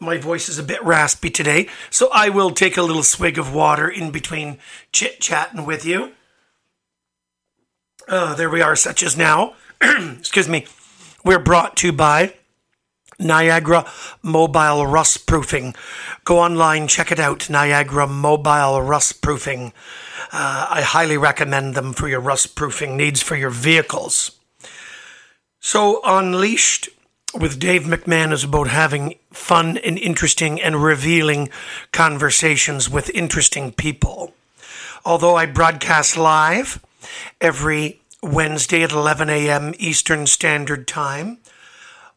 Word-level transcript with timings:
My 0.00 0.16
voice 0.16 0.48
is 0.48 0.58
a 0.58 0.62
bit 0.62 0.82
raspy 0.82 1.28
today, 1.28 1.68
so 1.90 2.08
I 2.14 2.30
will 2.30 2.52
take 2.52 2.78
a 2.78 2.82
little 2.82 3.02
swig 3.02 3.36
of 3.36 3.52
water 3.52 3.90
in 3.90 4.10
between 4.10 4.56
chit 4.90 5.20
chatting 5.20 5.66
with 5.66 5.84
you. 5.84 6.12
Uh, 8.08 8.34
there 8.34 8.48
we 8.48 8.62
are, 8.62 8.74
such 8.74 9.02
as 9.02 9.18
now. 9.18 9.52
Excuse 9.82 10.48
me. 10.48 10.64
We're 11.24 11.38
brought 11.38 11.76
to 11.76 11.86
you 11.86 11.92
by 11.94 12.34
Niagara 13.18 13.90
Mobile 14.22 14.86
Rust 14.86 15.26
Proofing. 15.26 15.74
Go 16.24 16.38
online, 16.38 16.86
check 16.86 17.10
it 17.10 17.18
out. 17.18 17.48
Niagara 17.48 18.06
Mobile 18.06 18.82
Rust 18.82 19.22
Proofing. 19.22 19.72
Uh, 20.30 20.66
I 20.68 20.82
highly 20.82 21.16
recommend 21.16 21.74
them 21.74 21.94
for 21.94 22.08
your 22.08 22.20
rust 22.20 22.54
proofing 22.54 22.98
needs 22.98 23.22
for 23.22 23.36
your 23.36 23.48
vehicles. 23.48 24.32
So, 25.60 26.02
Unleashed 26.04 26.90
with 27.32 27.58
Dave 27.58 27.84
McMahon 27.84 28.30
is 28.30 28.44
about 28.44 28.68
having 28.68 29.14
fun 29.32 29.78
and 29.78 29.98
interesting 29.98 30.60
and 30.60 30.82
revealing 30.82 31.48
conversations 31.90 32.90
with 32.90 33.08
interesting 33.14 33.72
people. 33.72 34.34
Although 35.06 35.36
I 35.36 35.46
broadcast 35.46 36.18
live 36.18 36.84
every 37.40 38.02
Wednesday 38.24 38.82
at 38.82 38.92
11 38.92 39.28
a.m. 39.28 39.74
Eastern 39.78 40.26
Standard 40.26 40.88
Time, 40.88 41.38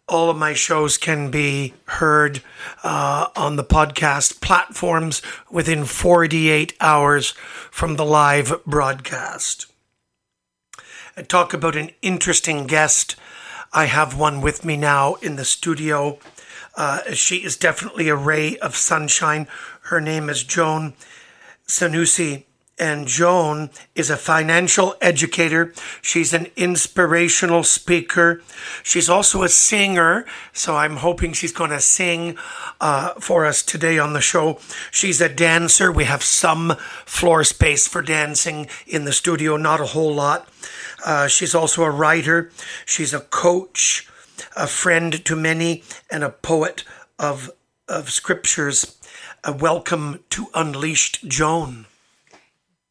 all 0.07 0.29
of 0.29 0.37
my 0.37 0.53
shows 0.53 0.97
can 0.97 1.29
be 1.29 1.73
heard 1.85 2.41
uh, 2.81 3.27
on 3.35 3.57
the 3.57 3.63
podcast 3.63 4.39
platforms 4.39 5.21
within 5.51 5.83
48 5.83 6.73
hours 6.79 7.31
from 7.71 7.97
the 7.97 8.05
live 8.05 8.63
broadcast. 8.65 9.65
I 11.17 11.23
talk 11.23 11.53
about 11.53 11.75
an 11.75 11.91
interesting 12.01 12.67
guest. 12.67 13.17
I 13.73 13.85
have 13.85 14.17
one 14.17 14.39
with 14.39 14.63
me 14.63 14.77
now 14.77 15.15
in 15.15 15.35
the 15.35 15.43
studio. 15.45 16.19
Uh, 16.77 17.11
she 17.13 17.37
is 17.37 17.57
definitely 17.57 18.07
a 18.07 18.15
ray 18.15 18.57
of 18.59 18.77
sunshine. 18.77 19.47
Her 19.81 19.99
name 19.99 20.29
is 20.29 20.43
Joan 20.43 20.93
Sanusi 21.67 22.45
and 22.79 23.07
Joan 23.07 23.69
is 23.95 24.09
a 24.09 24.17
financial 24.17 24.95
educator. 25.01 25.73
She's 26.01 26.33
an 26.33 26.47
inspirational 26.55 27.63
speaker. 27.63 28.41
She's 28.83 29.09
also 29.09 29.43
a 29.43 29.49
singer, 29.49 30.25
so 30.53 30.75
I'm 30.75 30.97
hoping 30.97 31.33
she's 31.33 31.51
going 31.51 31.71
to 31.71 31.79
sing 31.79 32.37
uh, 32.79 33.13
for 33.19 33.45
us 33.45 33.63
today 33.63 33.97
on 33.97 34.13
the 34.13 34.21
show. 34.21 34.59
She's 34.91 35.21
a 35.21 35.29
dancer. 35.29 35.91
We 35.91 36.03
have 36.03 36.23
some 36.23 36.75
floor 37.05 37.43
space 37.43 37.87
for 37.87 38.01
dancing 38.01 38.67
in 38.85 39.05
the 39.05 39.13
studio, 39.13 39.57
not 39.57 39.81
a 39.81 39.87
whole 39.87 40.13
lot. 40.13 40.47
Uh, 41.05 41.27
she's 41.27 41.55
also 41.55 41.83
a 41.83 41.91
writer. 41.91 42.51
She's 42.85 43.13
a 43.13 43.21
coach, 43.21 44.07
a 44.55 44.67
friend 44.67 45.23
to 45.25 45.35
many, 45.35 45.83
and 46.11 46.23
a 46.23 46.29
poet 46.29 46.83
of 47.17 47.51
of 47.87 48.09
scriptures. 48.11 48.97
A 49.43 49.53
welcome 49.53 50.25
to 50.31 50.47
Unleashed 50.53 51.27
Joan. 51.29 51.85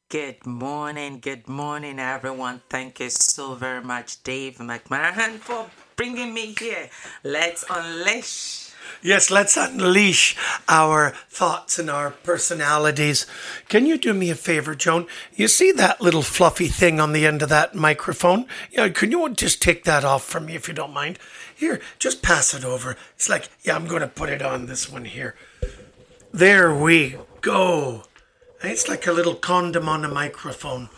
Good 0.08 0.46
morning, 0.46 1.18
good 1.18 1.48
morning, 1.48 1.98
everyone. 1.98 2.62
Thank 2.70 3.00
you 3.00 3.10
so 3.10 3.54
very 3.54 3.82
much, 3.82 4.22
Dave 4.22 4.58
McMahon, 4.58 5.38
for 5.40 5.66
bringing 5.96 6.32
me 6.32 6.54
here. 6.56 6.90
Let's 7.24 7.64
unleash. 7.68 8.70
Yes, 9.02 9.32
let's 9.32 9.56
unleash 9.56 10.36
our 10.68 11.10
thoughts 11.28 11.80
and 11.80 11.90
our 11.90 12.12
personalities. 12.12 13.26
Can 13.68 13.84
you 13.84 13.98
do 13.98 14.14
me 14.14 14.30
a 14.30 14.36
favor, 14.36 14.76
Joan? 14.76 15.08
You 15.34 15.48
see 15.48 15.72
that 15.72 16.00
little 16.00 16.22
fluffy 16.22 16.68
thing 16.68 17.00
on 17.00 17.12
the 17.12 17.26
end 17.26 17.42
of 17.42 17.48
that 17.48 17.74
microphone? 17.74 18.46
Yeah, 18.70 18.88
can 18.90 19.10
you 19.10 19.28
just 19.30 19.60
take 19.60 19.82
that 19.84 20.04
off 20.04 20.24
from 20.24 20.46
me 20.46 20.54
if 20.54 20.68
you 20.68 20.74
don't 20.74 20.94
mind? 20.94 21.18
Here, 21.52 21.80
just 21.98 22.22
pass 22.22 22.54
it 22.54 22.64
over. 22.64 22.96
It's 23.16 23.28
like, 23.28 23.48
yeah, 23.64 23.74
I'm 23.74 23.88
going 23.88 24.02
to 24.02 24.06
put 24.06 24.28
it 24.28 24.40
on 24.40 24.66
this 24.66 24.88
one 24.88 25.06
here. 25.06 25.34
There 26.32 26.72
we 26.72 27.16
go. 27.40 28.04
It's 28.66 28.88
like 28.88 29.06
a 29.06 29.12
little 29.12 29.36
condom 29.36 29.88
on 29.88 30.04
a 30.04 30.08
microphone. 30.08 30.88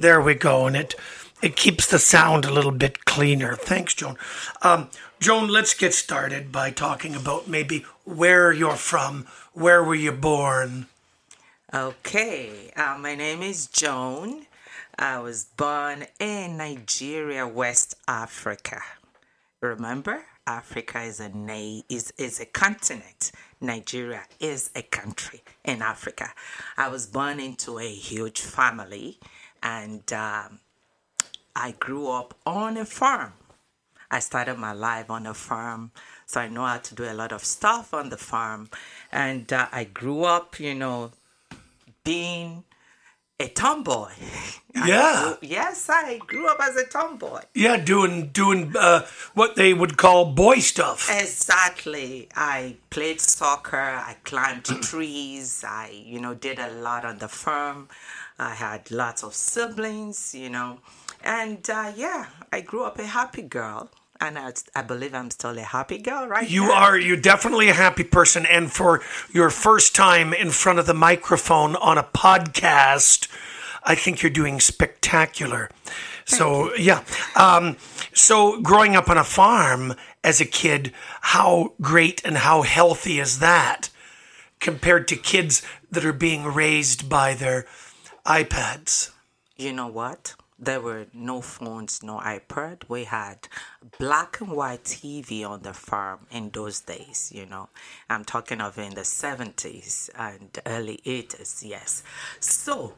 There 0.00 0.20
we 0.20 0.34
go, 0.34 0.66
and 0.66 0.74
it 0.74 0.94
it 1.42 1.56
keeps 1.56 1.86
the 1.86 1.98
sound 1.98 2.46
a 2.46 2.52
little 2.52 2.72
bit 2.72 3.04
cleaner. 3.04 3.54
Thanks, 3.54 3.92
Joan. 3.92 4.16
Um, 4.62 4.88
Joan, 5.20 5.48
let's 5.48 5.74
get 5.74 5.92
started 5.92 6.50
by 6.50 6.70
talking 6.70 7.14
about 7.14 7.46
maybe 7.46 7.84
where 8.04 8.50
you're 8.50 8.76
from. 8.76 9.26
Where 9.52 9.84
were 9.84 9.94
you 9.94 10.12
born? 10.12 10.86
Okay, 11.72 12.72
uh, 12.76 12.96
my 12.98 13.14
name 13.14 13.42
is 13.42 13.66
Joan. 13.66 14.46
I 14.98 15.18
was 15.18 15.44
born 15.44 16.06
in 16.18 16.56
Nigeria, 16.56 17.46
West 17.46 17.94
Africa. 18.08 18.80
Remember, 19.60 20.24
Africa 20.46 21.02
is 21.02 21.20
a 21.20 21.28
na- 21.28 21.82
is 21.90 22.10
is 22.16 22.40
a 22.40 22.46
continent. 22.46 23.32
Nigeria 23.60 24.22
is 24.40 24.70
a 24.74 24.82
country 24.82 25.42
in 25.68 25.82
Africa. 25.82 26.32
I 26.76 26.88
was 26.88 27.06
born 27.06 27.38
into 27.38 27.78
a 27.78 27.88
huge 27.88 28.40
family, 28.40 29.18
and 29.62 30.10
um, 30.12 30.60
I 31.54 31.74
grew 31.78 32.10
up 32.10 32.34
on 32.46 32.76
a 32.76 32.84
farm. 32.84 33.34
I 34.10 34.20
started 34.20 34.56
my 34.56 34.72
life 34.72 35.10
on 35.10 35.26
a 35.26 35.34
farm, 35.34 35.90
so 36.24 36.40
I 36.40 36.48
know 36.48 36.64
how 36.64 36.78
to 36.78 36.94
do 36.94 37.04
a 37.04 37.12
lot 37.12 37.32
of 37.32 37.44
stuff 37.44 37.92
on 37.92 38.08
the 38.08 38.16
farm. 38.16 38.70
And 39.12 39.52
uh, 39.52 39.68
I 39.70 39.84
grew 39.84 40.24
up, 40.24 40.58
you 40.58 40.74
know, 40.74 41.12
being 42.04 42.64
a 43.40 43.48
tomboy. 43.48 44.10
Yeah. 44.74 45.34
I 45.34 45.36
yes, 45.42 45.88
I 45.88 46.18
grew 46.18 46.48
up 46.48 46.58
as 46.60 46.76
a 46.76 46.84
tomboy. 46.84 47.40
Yeah, 47.54 47.76
doing 47.76 48.28
doing 48.28 48.74
uh, 48.78 49.06
what 49.34 49.56
they 49.56 49.72
would 49.74 49.96
call 49.96 50.32
boy 50.32 50.56
stuff. 50.56 51.08
Exactly. 51.10 52.28
I 52.34 52.76
played 52.90 53.20
soccer. 53.20 53.76
I 53.76 54.16
climbed 54.24 54.64
trees. 54.82 55.64
I, 55.66 55.90
you 55.90 56.20
know, 56.20 56.34
did 56.34 56.58
a 56.58 56.70
lot 56.70 57.04
on 57.04 57.18
the 57.18 57.28
farm. 57.28 57.88
I 58.38 58.54
had 58.54 58.90
lots 58.90 59.24
of 59.24 59.34
siblings, 59.34 60.34
you 60.34 60.50
know, 60.50 60.78
and 61.24 61.68
uh, 61.68 61.92
yeah, 61.96 62.26
I 62.52 62.60
grew 62.60 62.84
up 62.84 62.98
a 62.98 63.06
happy 63.06 63.42
girl. 63.42 63.90
And 64.20 64.38
I, 64.38 64.52
I 64.74 64.82
believe 64.82 65.14
I'm 65.14 65.30
still 65.30 65.56
a 65.56 65.62
happy 65.62 65.98
girl, 65.98 66.26
right? 66.26 66.48
You 66.48 66.66
now. 66.66 66.74
are 66.74 66.98
you're 66.98 67.16
definitely 67.16 67.68
a 67.68 67.74
happy 67.74 68.04
person, 68.04 68.44
and 68.46 68.70
for 68.70 69.00
your 69.32 69.50
first 69.50 69.94
time 69.94 70.32
in 70.32 70.50
front 70.50 70.80
of 70.80 70.86
the 70.86 70.94
microphone 70.94 71.76
on 71.76 71.98
a 71.98 72.02
podcast, 72.02 73.28
I 73.84 73.94
think 73.94 74.22
you're 74.22 74.30
doing 74.30 74.58
spectacular. 74.60 75.70
so 76.24 76.74
yeah, 76.74 77.04
um, 77.36 77.76
so 78.12 78.60
growing 78.60 78.96
up 78.96 79.08
on 79.08 79.18
a 79.18 79.24
farm 79.24 79.94
as 80.24 80.40
a 80.40 80.44
kid, 80.44 80.92
how 81.20 81.74
great 81.80 82.20
and 82.24 82.38
how 82.38 82.62
healthy 82.62 83.20
is 83.20 83.38
that 83.38 83.88
compared 84.60 85.06
to 85.08 85.16
kids 85.16 85.62
that 85.90 86.04
are 86.04 86.12
being 86.12 86.44
raised 86.44 87.08
by 87.08 87.34
their 87.34 87.66
iPads? 88.26 89.10
You 89.56 89.72
know 89.72 89.86
what? 89.86 90.34
There 90.58 90.80
were 90.80 91.06
no 91.12 91.40
phones, 91.40 92.02
no 92.02 92.18
iPad. 92.18 92.88
We 92.88 93.04
had 93.04 93.48
black 93.98 94.40
and 94.40 94.50
white 94.50 94.84
TV 94.84 95.48
on 95.48 95.62
the 95.62 95.72
farm 95.72 96.26
in 96.30 96.50
those 96.50 96.80
days, 96.80 97.30
you 97.34 97.46
know. 97.46 97.68
I'm 98.10 98.24
talking 98.24 98.60
of 98.60 98.76
in 98.78 98.94
the 98.94 99.02
70s 99.02 100.10
and 100.16 100.58
early 100.66 101.00
80s, 101.06 101.64
yes. 101.64 102.02
So, 102.40 102.94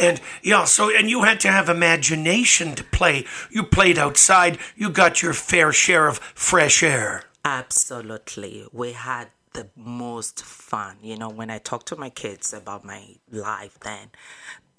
And 0.00 0.20
yeah, 0.42 0.64
so 0.64 0.90
and 0.94 1.08
you 1.10 1.22
had 1.22 1.40
to 1.40 1.48
have 1.48 1.68
imagination 1.68 2.74
to 2.74 2.84
play. 2.84 3.24
You 3.50 3.62
played 3.64 3.98
outside. 3.98 4.58
You 4.76 4.90
got 4.90 5.22
your 5.22 5.32
fair 5.32 5.72
share 5.72 6.08
of 6.08 6.18
fresh 6.18 6.82
air. 6.82 7.24
Absolutely. 7.44 8.66
We 8.72 8.92
had 8.92 9.28
the 9.52 9.68
most 9.76 10.42
fun. 10.42 10.96
You 11.02 11.16
know, 11.16 11.28
when 11.28 11.50
I 11.50 11.58
talk 11.58 11.84
to 11.86 11.96
my 11.96 12.10
kids 12.10 12.52
about 12.52 12.84
my 12.84 13.16
life 13.30 13.78
then, 13.80 14.10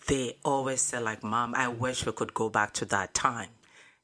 they 0.07 0.37
always 0.43 0.81
say 0.81 0.99
like, 0.99 1.23
"Mom, 1.23 1.55
I 1.55 1.67
wish 1.67 2.05
we 2.05 2.11
could 2.11 2.33
go 2.33 2.49
back 2.49 2.73
to 2.73 2.85
that 2.85 3.13
time." 3.13 3.49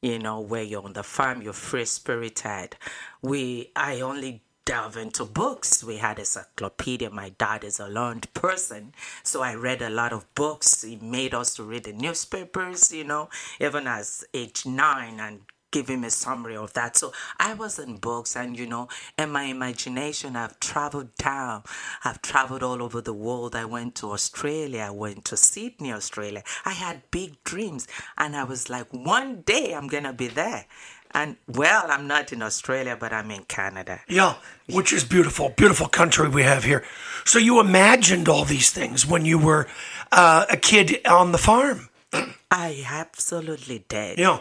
You 0.02 0.18
know, 0.20 0.40
where 0.40 0.64
you're 0.64 0.84
on 0.84 0.94
the 0.94 1.04
farm, 1.04 1.42
you're 1.42 1.54
free 1.54 1.86
spirited. 1.86 2.78
We 3.22 3.72
I 3.76 4.00
only 4.02 4.44
delve 4.70 4.98
into 4.98 5.26
books. 5.26 5.84
We 5.84 5.98
had 5.98 6.20
a 6.20 6.22
encyclopedia. 6.22 7.10
My 7.10 7.30
dad 7.30 7.64
is 7.64 7.80
a 7.80 7.88
learned 7.88 8.32
person, 8.36 8.94
so 9.24 9.42
I 9.42 9.56
read 9.56 9.82
a 9.82 9.90
lot 9.90 10.14
of 10.14 10.32
books. 10.36 10.84
He 10.84 10.96
made 10.98 11.34
us 11.34 11.56
to 11.56 11.64
read 11.64 11.86
the 11.86 11.94
newspapers, 11.94 12.92
you 12.92 13.04
know, 13.04 13.30
even 13.60 13.88
as 13.88 14.24
age 14.32 14.68
nine 14.68 15.20
and 15.20 15.42
giving 15.72 16.04
a 16.04 16.10
summary 16.10 16.56
of 16.56 16.74
that. 16.74 16.98
So 16.98 17.12
I 17.40 17.54
was 17.54 17.80
in 17.80 17.98
books 17.98 18.36
and 18.36 18.58
you 18.58 18.68
know, 18.68 18.88
in 19.18 19.32
my 19.32 19.44
imagination 19.44 20.36
I've 20.36 20.60
traveled 20.60 21.16
down. 21.16 21.64
I've 22.04 22.22
traveled 22.22 22.64
all 22.64 22.82
over 22.82 23.02
the 23.02 23.14
world. 23.14 23.56
I 23.56 23.66
went 23.66 23.96
to 23.96 24.12
Australia, 24.12 24.86
I 24.88 24.92
went 24.92 25.26
to 25.26 25.38
Sydney, 25.38 25.92
Australia. 25.92 26.44
I 26.66 26.72
had 26.72 27.04
big 27.12 27.44
dreams 27.44 27.88
and 28.18 28.36
I 28.36 28.44
was 28.44 28.70
like 28.70 28.88
one 28.92 29.42
day 29.42 29.74
I'm 29.74 29.88
going 29.88 30.04
to 30.04 30.14
be 30.14 30.28
there. 30.28 30.66
And 31.12 31.38
well, 31.48 31.86
I'm 31.90 32.08
not 32.08 32.32
in 32.32 32.44
Australia, 32.44 32.96
but 33.00 33.12
I'm 33.12 33.32
in 33.32 33.44
Canada. 33.46 34.02
Yeah, 34.08 34.36
which 34.68 34.94
is 34.94 35.04
beautiful, 35.04 35.50
beautiful 35.50 35.88
country 35.88 36.30
we 36.30 36.44
have 36.44 36.64
here. 36.64 36.84
So 37.26 37.40
you 37.40 37.60
imagined 37.60 38.30
all 38.30 38.46
these 38.46 38.70
things 38.70 39.08
when 39.08 39.26
you 39.26 39.40
were 39.40 39.68
uh, 40.12 40.46
a 40.50 40.58
kid 40.58 41.06
on 41.08 41.32
the 41.32 41.40
farm. 41.40 41.90
I 42.52 42.86
absolutely 42.88 43.86
did. 43.88 44.20
Yeah. 44.20 44.40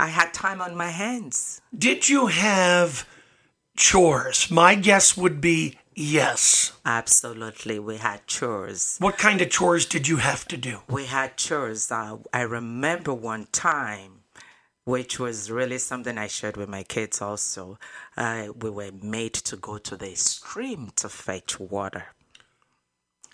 I 0.00 0.06
had 0.06 0.32
time 0.32 0.60
on 0.62 0.74
my 0.76 0.88
hands. 0.88 1.60
Did 1.76 2.08
you 2.08 2.28
have 2.28 3.06
chores? 3.76 4.50
My 4.50 4.74
guess 4.74 5.16
would 5.16 5.40
be 5.40 5.78
yes. 5.94 6.72
Absolutely. 6.86 7.78
We 7.78 7.98
had 7.98 8.26
chores. 8.26 8.96
What 8.98 9.18
kind 9.18 9.40
of 9.42 9.50
chores 9.50 9.84
did 9.84 10.08
you 10.08 10.16
have 10.16 10.48
to 10.48 10.56
do? 10.56 10.80
We 10.88 11.04
had 11.04 11.36
chores. 11.36 11.92
Uh, 11.92 12.16
I 12.32 12.42
remember 12.42 13.12
one 13.12 13.46
time 13.52 14.20
which 14.84 15.20
was 15.20 15.50
really 15.50 15.78
something 15.78 16.16
I 16.18 16.26
shared 16.26 16.56
with 16.56 16.68
my 16.68 16.82
kids 16.82 17.20
also. 17.20 17.78
Uh, 18.16 18.48
we 18.58 18.70
were 18.70 18.90
made 19.02 19.34
to 19.34 19.56
go 19.56 19.78
to 19.78 19.96
the 19.96 20.14
stream 20.14 20.90
to 20.96 21.08
fetch 21.08 21.60
water. 21.60 22.06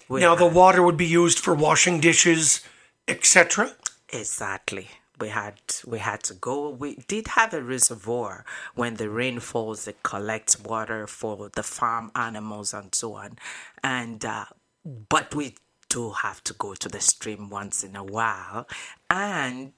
We 0.08 0.20
now, 0.20 0.36
had, 0.36 0.40
the 0.40 0.54
water 0.54 0.82
would 0.82 0.96
be 0.96 1.06
used 1.06 1.38
for 1.38 1.54
washing 1.54 2.00
dishes, 2.00 2.62
etc. 3.08 3.72
Exactly. 4.12 4.88
We 5.18 5.28
had 5.28 5.60
we 5.86 5.98
had 5.98 6.22
to 6.24 6.34
go. 6.34 6.70
We 6.70 6.96
did 7.08 7.28
have 7.28 7.54
a 7.54 7.62
reservoir 7.62 8.44
when 8.74 8.94
the 8.96 9.08
rain 9.08 9.40
falls. 9.40 9.88
It 9.88 10.02
collects 10.02 10.60
water 10.60 11.06
for 11.06 11.48
the 11.48 11.62
farm 11.62 12.10
animals 12.14 12.74
and 12.74 12.94
so 12.94 13.14
on, 13.14 13.38
and 13.82 14.24
uh, 14.24 14.46
but 14.84 15.34
we 15.34 15.54
do 15.88 16.10
have 16.10 16.42
to 16.44 16.52
go 16.52 16.74
to 16.74 16.88
the 16.88 17.00
stream 17.00 17.48
once 17.48 17.82
in 17.82 17.96
a 17.96 18.04
while, 18.04 18.68
and 19.08 19.72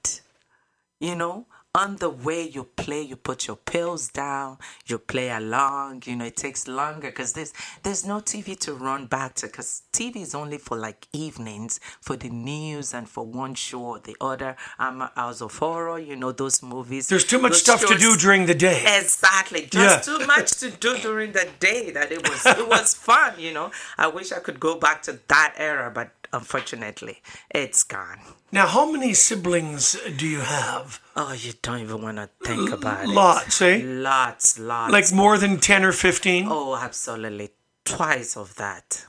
you 0.99 1.15
know 1.15 1.45
on 1.75 1.97
the 1.97 2.09
way 2.09 2.41
you 2.41 2.63
play 2.63 2.99
you 2.99 3.15
put 3.15 3.45
your 3.45 3.55
pills 3.55 4.09
down 4.09 4.57
you 4.87 4.97
play 4.97 5.29
along 5.29 6.01
you 6.07 6.15
know 6.15 6.25
it 6.25 6.35
takes 6.35 6.67
longer 6.67 7.09
because 7.09 7.33
there's 7.33 7.53
there's 7.83 8.03
no 8.07 8.19
tv 8.19 8.57
to 8.57 8.73
run 8.73 9.05
back 9.05 9.35
to 9.35 9.45
because 9.45 9.83
tv 9.93 10.15
is 10.17 10.33
only 10.33 10.57
for 10.57 10.75
like 10.75 11.07
evenings 11.13 11.79
for 12.01 12.15
the 12.15 12.29
news 12.29 12.91
and 12.91 13.07
for 13.07 13.23
one 13.23 13.53
show 13.53 13.81
or 13.81 13.99
the 13.99 14.17
other 14.19 14.55
um 14.79 15.07
house 15.15 15.41
of 15.41 15.55
horror 15.59 15.99
you 15.99 16.15
know 16.15 16.31
those 16.31 16.63
movies 16.63 17.07
there's 17.07 17.23
too 17.23 17.39
much 17.39 17.53
stuff 17.53 17.81
shows. 17.81 17.91
to 17.91 17.97
do 17.99 18.17
during 18.17 18.47
the 18.47 18.55
day 18.55 18.81
exactly 18.97 19.67
just 19.67 20.07
yeah. 20.07 20.17
too 20.17 20.25
much 20.25 20.49
to 20.53 20.71
do 20.71 20.97
during 20.97 21.33
the 21.33 21.47
day 21.59 21.91
that 21.91 22.11
it 22.11 22.27
was 22.27 22.43
it 22.47 22.67
was 22.67 22.93
fun 22.95 23.33
you 23.37 23.53
know 23.53 23.69
i 23.95 24.07
wish 24.07 24.31
i 24.31 24.39
could 24.39 24.59
go 24.59 24.75
back 24.75 25.03
to 25.03 25.19
that 25.27 25.53
era 25.55 25.91
but 25.93 26.09
unfortunately, 26.33 27.21
it's 27.49 27.83
gone. 27.83 28.19
Now, 28.51 28.67
how 28.67 28.91
many 28.91 29.13
siblings 29.13 29.97
do 30.17 30.27
you 30.27 30.39
have? 30.39 31.01
Oh, 31.15 31.33
you 31.33 31.53
don't 31.61 31.81
even 31.81 32.01
want 32.01 32.17
to 32.17 32.29
think 32.43 32.71
about 32.71 33.03
it. 33.03 33.09
Lots, 33.09 33.61
eh? 33.61 33.81
Lots, 33.83 34.59
lots. 34.59 34.91
Like 34.91 35.11
more 35.13 35.37
than 35.37 35.59
10 35.59 35.85
or 35.85 35.91
15? 35.91 36.47
Oh, 36.49 36.75
absolutely. 36.75 37.51
Twice 37.85 38.35
of 38.37 38.55
that. 38.55 39.05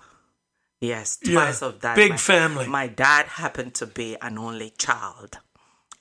Yes, 0.81 1.19
twice 1.19 1.61
yeah, 1.61 1.69
of 1.69 1.81
that. 1.81 1.97
Big 1.97 2.13
my, 2.13 2.17
family. 2.17 2.67
My 2.67 2.87
dad 2.87 3.27
happened 3.27 3.75
to 3.75 3.87
be 3.87 4.17
an 4.21 4.39
only 4.39 4.71
child. 4.71 5.39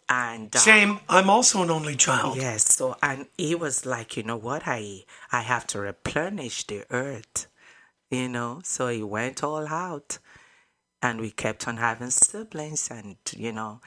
And 0.07 0.55
uh, 0.55 0.59
same, 0.59 0.99
I'm 1.07 1.29
also 1.29 1.61
an 1.61 1.69
only 1.69 1.95
child. 1.95 2.37
Yes, 2.37 2.65
so 2.75 2.95
and 3.03 3.27
he 3.37 3.53
was 3.55 3.85
like, 3.85 4.17
you 4.17 4.23
know 4.23 4.37
what, 4.37 4.63
I 4.65 5.03
I 5.31 5.41
have 5.41 5.67
to 5.67 5.79
replenish 5.79 6.65
the 6.65 6.85
earth. 6.89 7.47
You 8.09 8.27
know, 8.27 8.61
so 8.63 8.87
he 8.87 9.03
went 9.03 9.43
all 9.43 9.67
out 9.67 10.17
and 11.01 11.19
we 11.19 11.31
kept 11.31 11.67
on 11.67 11.77
having 11.77 12.09
siblings 12.09 12.89
and 12.91 13.15
you 13.35 13.51
know 13.51 13.81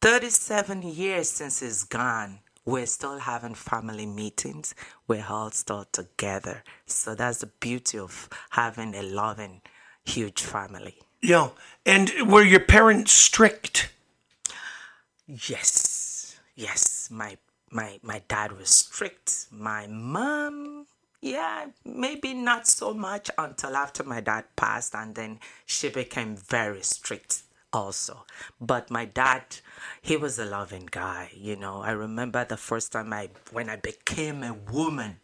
37 0.00 0.82
years 0.82 1.30
since 1.30 1.60
he's 1.60 1.84
gone 1.84 2.40
we're 2.64 2.86
still 2.86 3.18
having 3.18 3.54
family 3.54 4.06
meetings. 4.06 4.74
We're 5.08 5.26
all 5.28 5.50
still 5.50 5.86
together. 5.90 6.62
So 6.86 7.14
that's 7.14 7.38
the 7.38 7.46
beauty 7.46 7.98
of 7.98 8.28
having 8.50 8.94
a 8.94 9.02
loving 9.02 9.62
huge 10.04 10.42
family. 10.42 10.96
Yeah 11.22 11.50
and 11.84 12.10
were 12.26 12.42
your 12.42 12.60
parents 12.60 13.12
strict? 13.12 13.90
Yes. 15.26 16.38
Yes 16.54 17.08
my 17.10 17.36
my 17.70 17.98
my 18.02 18.22
dad 18.28 18.52
was 18.52 18.70
strict. 18.70 19.46
My 19.50 19.86
mom 19.86 20.86
yeah, 21.20 21.66
maybe 21.84 22.34
not 22.34 22.66
so 22.66 22.94
much 22.94 23.30
until 23.36 23.76
after 23.76 24.02
my 24.04 24.20
dad 24.20 24.44
passed, 24.56 24.94
and 24.94 25.14
then 25.14 25.40
she 25.66 25.88
became 25.88 26.36
very 26.36 26.82
strict 26.82 27.42
also. 27.72 28.24
But 28.60 28.90
my 28.90 29.04
dad, 29.04 29.42
he 30.00 30.16
was 30.16 30.38
a 30.38 30.44
loving 30.44 30.88
guy, 30.90 31.30
you 31.34 31.56
know. 31.56 31.82
I 31.82 31.90
remember 31.92 32.44
the 32.44 32.56
first 32.56 32.92
time 32.92 33.12
I, 33.12 33.28
when 33.52 33.68
I 33.68 33.76
became 33.76 34.42
a 34.42 34.54
woman, 34.54 35.18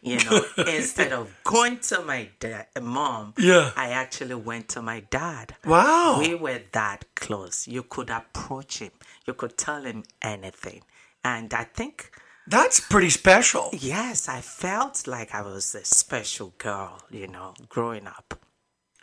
you 0.00 0.18
know, 0.24 0.44
instead 0.66 1.12
of 1.12 1.32
going 1.44 1.78
to 1.78 2.02
my 2.02 2.28
dad, 2.40 2.66
mom, 2.80 3.34
yeah, 3.38 3.70
I 3.76 3.90
actually 3.90 4.34
went 4.34 4.68
to 4.70 4.82
my 4.82 5.00
dad. 5.00 5.54
Wow, 5.64 6.18
we 6.18 6.34
were 6.34 6.60
that 6.72 7.04
close. 7.14 7.68
You 7.68 7.84
could 7.84 8.10
approach 8.10 8.78
him, 8.78 8.92
you 9.26 9.34
could 9.34 9.56
tell 9.56 9.82
him 9.82 10.04
anything, 10.20 10.82
and 11.24 11.52
I 11.54 11.64
think 11.64 12.10
that's 12.46 12.80
pretty 12.80 13.10
special. 13.10 13.70
Yes, 13.72 14.28
I 14.28 14.40
felt 14.40 15.06
like 15.06 15.34
I 15.34 15.42
was 15.42 15.74
a 15.74 15.84
special 15.84 16.54
girl, 16.58 17.02
you 17.10 17.26
know, 17.28 17.54
growing 17.68 18.06
up. 18.06 18.38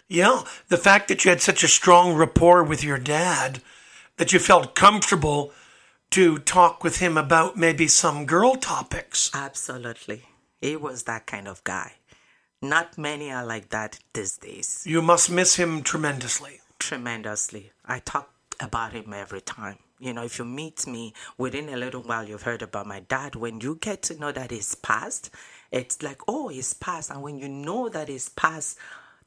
Yeah, 0.08 0.44
the 0.70 0.78
fact 0.78 1.08
that 1.08 1.24
you 1.24 1.30
had 1.30 1.42
such 1.42 1.64
a 1.64 1.68
strong 1.68 2.16
rapport 2.16 2.64
with 2.64 2.84
your 2.84 2.98
dad, 2.98 3.62
that 4.18 4.34
you 4.34 4.40
felt 4.40 4.76
comfortable 4.76 5.54
to 6.12 6.40
talk 6.40 6.84
with 6.84 6.98
him 6.98 7.18
about 7.18 7.56
maybe 7.56 7.88
some 7.88 8.26
girl 8.26 8.56
topics. 8.56 9.30
Absolutely. 9.34 10.24
He 10.62 10.76
was 10.76 11.04
that 11.04 11.28
kind 11.28 11.48
of 11.48 11.64
guy. 11.64 11.94
Not 12.62 12.98
many 12.98 13.32
are 13.32 13.46
like 13.46 13.70
that 13.70 14.00
these 14.14 14.38
days. 14.38 14.84
You 14.86 15.02
must 15.02 15.30
miss 15.30 15.56
him 15.56 15.82
tremendously. 15.84 16.60
Tremendously. 16.80 17.72
I 17.86 18.00
talk 18.00 18.32
about 18.60 18.94
him 18.94 19.14
every 19.14 19.42
time. 19.42 19.78
You 20.00 20.14
know, 20.14 20.24
if 20.24 20.40
you 20.40 20.46
meet 20.46 20.88
me 20.88 21.14
within 21.38 21.70
a 21.70 21.78
little 21.78 22.02
while, 22.02 22.28
you've 22.28 22.44
heard 22.44 22.62
about 22.62 22.88
my 22.88 23.02
dad. 23.02 23.36
When 23.36 23.60
you 23.60 23.78
get 23.82 24.02
to 24.04 24.18
know 24.18 24.32
that 24.32 24.52
he's 24.52 24.76
passed, 24.76 25.30
it's 25.72 26.02
like, 26.02 26.22
oh, 26.28 26.48
he's 26.48 26.74
passed. 26.74 27.12
And 27.12 27.22
when 27.22 27.38
you 27.38 27.50
know 27.50 27.90
that 27.90 28.08
he's 28.08 28.30
passed 28.30 28.78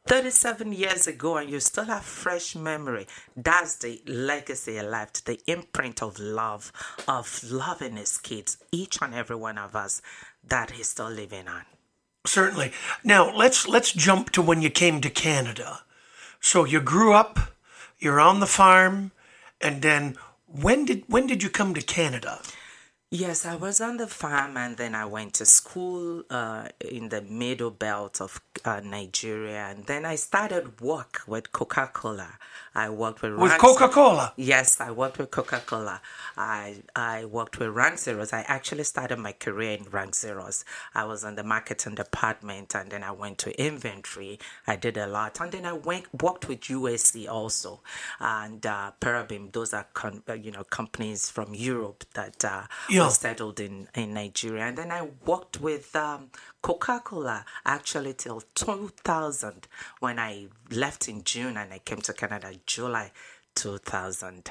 37 0.07 0.73
years 0.73 1.07
ago 1.07 1.37
and 1.37 1.51
you 1.51 1.61
still 1.61 1.85
have 1.85 2.05
fresh 2.05 2.57
memory, 2.57 3.07
that's 3.37 3.77
the 3.77 4.03
legacy 4.07 4.81
left, 4.81 5.27
the 5.27 5.39
imprint 5.47 6.03
of 6.03 6.19
love, 6.19 6.73
of 7.07 7.45
loving 7.45 7.97
his 7.97 8.19
kids, 8.19 8.57
each 8.73 8.99
and 9.03 9.15
every 9.15 9.37
one 9.37 9.59
of 9.59 9.77
us 9.77 10.01
that 10.43 10.73
he's 10.73 10.89
still 10.89 11.11
living 11.11 11.49
on. 11.49 11.63
Certainly. 12.25 12.73
Now 13.05 13.35
let's 13.35 13.69
let's 13.69 13.93
jump 13.93 14.31
to 14.31 14.43
when 14.43 14.63
you 14.63 14.71
came 14.71 15.01
to 15.01 15.11
Canada. 15.11 15.81
So 16.41 16.65
you 16.65 16.81
grew 16.81 17.13
up, 17.13 17.39
you're 17.99 18.21
on 18.21 18.41
the 18.41 18.47
farm, 18.47 19.13
and 19.61 19.83
then 19.83 20.17
when 20.53 20.85
did 20.85 21.05
when 21.09 21.27
did 21.27 21.43
you 21.43 21.49
come 21.49 21.75
to 21.75 21.83
Canada? 21.83 22.41
Yes, 23.15 23.45
I 23.45 23.57
was 23.57 23.79
on 23.83 23.99
the 23.99 24.07
farm 24.07 24.57
and 24.57 24.79
then 24.79 24.95
I 24.95 25.05
went 25.05 25.35
to 25.35 25.45
school 25.45 26.23
uh, 26.31 26.69
in 26.81 27.11
the 27.11 27.21
middle 27.21 27.71
belt 27.71 28.23
of 28.23 28.41
uh, 28.65 28.81
Nigeria. 28.83 29.67
And 29.69 29.85
then 29.85 30.07
I 30.07 30.15
started 30.15 30.81
work 30.81 31.21
with 31.27 31.53
Coca 31.53 31.91
Cola. 31.93 32.39
I 32.75 32.89
worked 32.89 33.21
with 33.21 33.35
With 33.35 33.59
Coca 33.59 33.89
Cola? 33.89 34.33
Yes, 34.37 34.81
I 34.81 34.93
worked 34.93 35.19
with 35.19 35.31
Coca 35.31 35.61
Cola. 35.67 36.01
I, 36.39 36.77
I 36.97 37.27
worked 37.27 37.59
with 37.59 37.69
Rank 37.69 37.97
Xerox. 37.97 38.33
I 38.33 38.47
actually 38.49 38.85
started 38.85 39.19
my 39.19 39.33
career 39.33 39.73
in 39.77 39.85
Rank 39.91 40.13
Xerox. 40.13 40.65
I 40.95 41.05
was 41.05 41.23
in 41.23 41.35
the 41.35 41.45
marketing 41.45 41.97
department 41.97 42.75
and 42.75 42.91
then 42.91 43.03
I 43.03 43.11
went 43.11 43.37
to 43.41 43.63
inventory. 43.63 44.39
I 44.67 44.77
did 44.77 44.97
a 44.97 45.07
lot. 45.07 45.39
And 45.39 45.53
then 45.53 45.67
I 45.67 45.75
went 45.75 46.07
worked 46.23 46.49
with 46.49 46.63
USC 46.63 47.29
also. 47.29 47.83
And 48.21 48.65
uh, 48.65 48.93
Parabim, 49.03 49.53
those 49.53 49.75
are 49.75 49.87
con- 49.93 50.23
uh, 50.27 50.33
you 50.33 50.51
know 50.51 50.65
companies 50.65 51.29
from 51.29 51.53
Europe 51.53 52.05
that 52.15 52.43
uh, 52.43 52.63
yeah 52.89 53.02
settled 53.11 53.61
in, 53.61 53.89
in 53.95 54.15
Nigeria. 54.15 54.65
And 54.65 54.79
then 54.79 54.91
I 54.91 55.09
worked 55.27 55.61
with 55.61 55.95
um, 55.97 56.31
Coca 56.63 57.01
Cola 57.05 57.45
actually 57.65 58.15
till 58.15 58.43
2000 58.55 59.69
when 60.01 60.19
I 60.19 60.49
left 60.71 61.09
in 61.09 61.23
June 61.25 61.57
and 61.57 61.73
I 61.73 61.79
came 61.79 62.01
to 62.03 62.13
Canada 62.13 62.53
July 62.67 63.13
2000. 63.55 64.51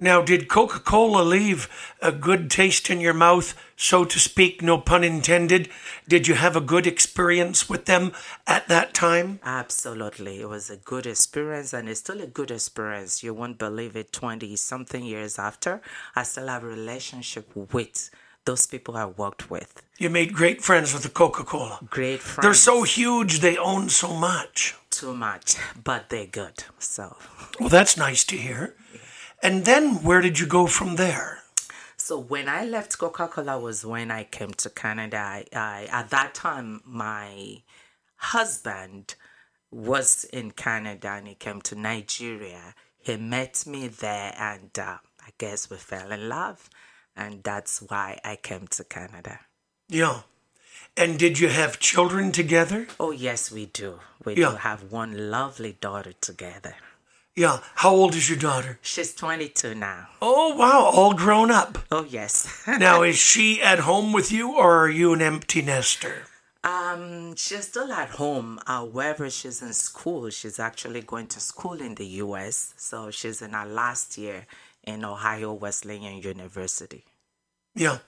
Now, 0.00 0.20
did 0.20 0.48
Coca 0.48 0.80
Cola 0.80 1.22
leave 1.22 1.68
a 2.00 2.10
good 2.10 2.50
taste 2.50 2.90
in 2.90 3.00
your 3.00 3.14
mouth, 3.14 3.54
so 3.76 4.04
to 4.04 4.18
speak, 4.18 4.60
no 4.60 4.78
pun 4.78 5.04
intended? 5.04 5.68
Did 6.08 6.26
you 6.26 6.34
have 6.34 6.56
a 6.56 6.60
good 6.60 6.86
experience 6.86 7.68
with 7.68 7.84
them 7.84 8.12
at 8.46 8.68
that 8.68 8.94
time? 8.94 9.38
Absolutely. 9.44 10.40
It 10.40 10.48
was 10.48 10.70
a 10.70 10.76
good 10.76 11.06
experience 11.06 11.72
and 11.72 11.88
it's 11.88 12.00
still 12.00 12.20
a 12.20 12.26
good 12.26 12.50
experience. 12.50 13.22
You 13.22 13.32
won't 13.34 13.58
believe 13.58 13.94
it 13.94 14.12
20 14.12 14.56
something 14.56 15.04
years 15.04 15.38
after. 15.38 15.80
I 16.16 16.24
still 16.24 16.48
have 16.48 16.64
a 16.64 16.66
relationship 16.66 17.48
with 17.54 18.10
those 18.44 18.66
people 18.66 18.96
I 18.96 19.06
worked 19.06 19.50
with. 19.50 19.82
You 19.98 20.10
made 20.10 20.32
great 20.32 20.62
friends 20.62 20.92
with 20.92 21.04
the 21.04 21.08
Coca 21.08 21.44
Cola. 21.44 21.78
Great 21.88 22.20
friends. 22.20 22.44
They're 22.44 22.54
so 22.54 22.82
huge, 22.82 23.38
they 23.38 23.56
own 23.56 23.88
so 23.88 24.14
much. 24.14 24.74
Too 24.90 25.14
much, 25.14 25.56
but 25.82 26.08
they're 26.08 26.26
good. 26.26 26.64
So. 26.78 27.16
Well, 27.60 27.68
that's 27.68 27.96
nice 27.96 28.24
to 28.24 28.36
hear. 28.36 28.74
And 29.42 29.64
then 29.64 30.02
where 30.02 30.20
did 30.20 30.38
you 30.38 30.46
go 30.46 30.66
from 30.66 30.96
there? 30.96 31.40
So 31.96 32.18
when 32.18 32.48
I 32.48 32.64
left 32.64 32.98
Coca 32.98 33.28
Cola 33.28 33.58
was 33.58 33.84
when 33.84 34.10
I 34.10 34.24
came 34.24 34.52
to 34.54 34.70
Canada. 34.70 35.18
I, 35.18 35.44
I, 35.52 35.88
at 35.90 36.10
that 36.10 36.34
time 36.34 36.80
my 36.84 37.62
husband 38.16 39.14
was 39.70 40.24
in 40.32 40.50
Canada 40.52 41.08
and 41.16 41.28
he 41.28 41.34
came 41.34 41.60
to 41.62 41.74
Nigeria. 41.74 42.74
He 42.98 43.16
met 43.16 43.64
me 43.66 43.88
there 43.88 44.34
and 44.38 44.70
uh, 44.78 44.98
I 45.24 45.30
guess 45.38 45.70
we 45.70 45.76
fell 45.76 46.10
in 46.10 46.28
love, 46.28 46.68
and 47.16 47.42
that's 47.44 47.80
why 47.82 48.18
I 48.24 48.36
came 48.36 48.66
to 48.68 48.84
Canada. 48.84 49.40
Yeah. 49.88 50.22
And 50.96 51.18
did 51.18 51.38
you 51.38 51.48
have 51.48 51.78
children 51.78 52.32
together? 52.32 52.88
Oh 52.98 53.12
yes, 53.12 53.50
we 53.50 53.66
do. 53.66 54.00
We 54.24 54.34
Yeah. 54.34 54.50
do 54.50 54.56
have 54.56 54.90
one 54.92 55.30
lovely 55.30 55.72
daughter 55.80 56.12
together. 56.20 56.74
Yeah. 57.34 57.60
How 57.76 57.90
old 57.90 58.14
is 58.14 58.28
your 58.28 58.38
daughter? 58.38 58.78
She's 58.82 59.14
22 59.14 59.74
now. 59.74 60.08
Oh, 60.20 60.54
wow, 60.54 60.90
all 60.92 61.14
grown 61.14 61.50
up. 61.50 61.78
Oh 61.90 62.04
yes. 62.04 62.62
Now, 62.78 63.02
is 63.02 63.16
she 63.16 63.62
at 63.62 63.80
home 63.80 64.12
with 64.12 64.30
you 64.30 64.54
or 64.56 64.84
are 64.84 64.90
you 64.90 65.12
an 65.14 65.22
empty 65.22 65.62
nester? 65.62 66.24
Um, 66.64 67.34
she's 67.34 67.66
still 67.68 67.90
at 67.92 68.10
home. 68.10 68.60
However, 68.66 69.30
she's 69.30 69.62
in 69.62 69.72
school. 69.72 70.30
She's 70.30 70.60
actually 70.60 71.00
going 71.00 71.26
to 71.28 71.40
school 71.40 71.80
in 71.80 71.94
the 71.96 72.06
U.S. 72.26 72.74
So 72.76 73.10
she's 73.10 73.42
in 73.42 73.52
her 73.52 73.66
last 73.66 74.16
year 74.16 74.46
in 74.84 75.04
Ohio 75.04 75.54
Wesleyan 75.54 76.22
University. 76.22 77.04
Yeah, 77.74 77.98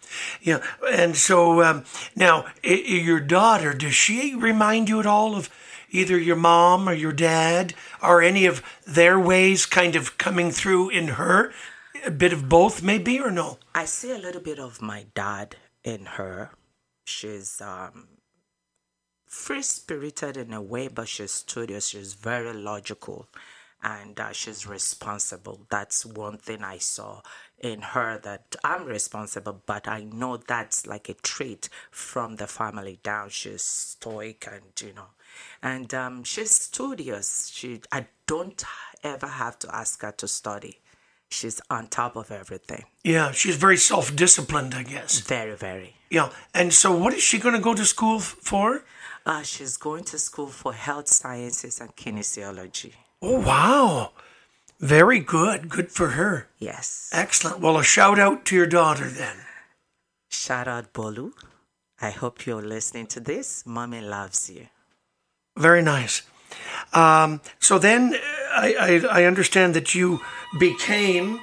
yeah. 0.43 0.61
And 0.93 1.17
so 1.17 1.63
um, 1.63 1.85
now, 2.15 2.45
i- 2.63 2.69
your 3.09 3.19
daughter, 3.21 3.73
does 3.73 3.95
she 3.95 4.35
remind 4.35 4.89
you 4.91 5.01
at 5.01 5.07
all 5.07 5.35
of 5.35 5.49
either 5.91 6.19
your 6.19 6.37
mom 6.37 6.89
or 6.89 6.93
your 6.95 7.13
dad? 7.13 7.75
Are 8.01 8.21
any 8.23 8.47
of 8.47 8.63
their 8.87 9.19
ways 9.19 9.67
kind 9.67 9.97
of 9.97 10.19
coming 10.19 10.51
through 10.51 10.91
in 10.91 11.09
her? 11.09 11.53
A 12.05 12.11
bit 12.11 12.33
of 12.33 12.49
both, 12.49 12.83
maybe, 12.83 13.19
or 13.21 13.31
no? 13.31 13.59
I 13.75 13.87
see 13.87 14.11
a 14.11 14.19
little 14.19 14.43
bit 14.43 14.59
of 14.59 14.83
my 14.83 15.07
dad 15.15 15.57
in 15.83 16.07
her. 16.07 16.51
She's 17.05 17.61
um 17.61 18.09
free 19.27 19.63
spirited 19.63 20.37
in 20.37 20.53
a 20.53 20.63
way, 20.63 20.89
but 20.89 21.09
she's 21.09 21.33
studious. 21.33 21.89
She's 21.89 22.15
very 22.15 22.53
logical, 22.53 23.29
and 23.83 24.19
uh, 24.19 24.33
she's 24.33 24.67
responsible. 24.67 25.67
That's 25.71 26.07
one 26.07 26.39
thing 26.39 26.63
I 26.63 26.79
saw 26.79 27.21
in 27.59 27.81
her 27.81 28.19
that 28.23 28.55
I'm 28.63 28.85
responsible, 28.85 29.63
but 29.67 29.89
I 29.89 30.05
know 30.05 30.37
that's 30.37 30.87
like 30.87 31.09
a 31.09 31.15
trait 31.15 31.69
from 31.91 32.37
the 32.37 32.47
family 32.47 33.01
down. 33.03 33.31
She's 33.31 33.63
stoic 33.63 34.47
and 34.51 34.63
you 34.81 34.95
know, 34.95 35.09
and 35.63 35.93
um, 35.95 36.25
she's 36.25 36.55
studious. 36.55 37.51
She 37.53 37.81
I 37.93 38.07
don't 38.27 38.63
ever 39.03 39.27
have 39.27 39.59
to 39.61 39.75
ask 39.75 40.03
her 40.03 40.13
to 40.13 40.29
study. 40.29 40.79
She's 41.31 41.61
on 41.69 41.89
top 41.89 42.17
of 42.17 42.31
everything. 42.31 42.85
Yeah, 43.03 43.33
she's 43.33 43.57
very 43.57 43.77
self 43.77 44.15
disciplined, 44.15 44.75
I 44.75 44.83
guess. 44.85 45.21
Very, 45.21 45.57
very. 45.57 45.97
Yeah. 46.11 46.31
And 46.55 46.73
so, 46.73 46.97
what 46.97 47.13
is 47.13 47.23
she 47.23 47.39
going 47.39 47.55
to 47.55 47.61
go 47.61 47.75
to 47.75 47.85
school 47.85 48.19
f- 48.19 48.37
for? 48.41 48.85
Uh, 49.27 49.43
she's 49.43 49.77
going 49.77 50.05
to 50.05 50.19
school 50.19 50.47
for 50.47 50.73
health 50.75 51.09
sciences 51.09 51.81
and 51.81 51.97
kinesiology. 51.97 52.93
Oh, 53.23 53.41
wow. 53.41 54.13
Very 54.79 55.19
good. 55.19 55.69
Good 55.69 55.91
for 55.91 56.11
her. 56.11 56.49
Yes. 56.59 57.11
Excellent. 57.13 57.61
Well, 57.61 57.79
a 57.79 57.85
shout 57.85 58.19
out 58.19 58.45
to 58.47 58.57
your 58.57 58.67
daughter 58.67 59.09
then. 59.09 59.37
Shout 60.29 60.69
out 60.69 60.93
Bolu. 60.93 61.33
I 62.01 62.11
hope 62.11 62.45
you're 62.45 62.63
listening 62.63 63.07
to 63.09 63.21
this. 63.21 63.65
Mommy 63.65 64.01
loves 64.03 64.51
you. 64.51 64.67
Very 65.57 65.83
nice. 65.83 66.23
Um, 66.93 67.41
so 67.59 67.79
then 67.79 68.15
uh, 68.15 68.19
I, 68.57 68.75
I, 68.81 69.21
I 69.21 69.25
understand 69.25 69.75
that 69.75 69.95
you 69.95 70.21
became 70.59 71.41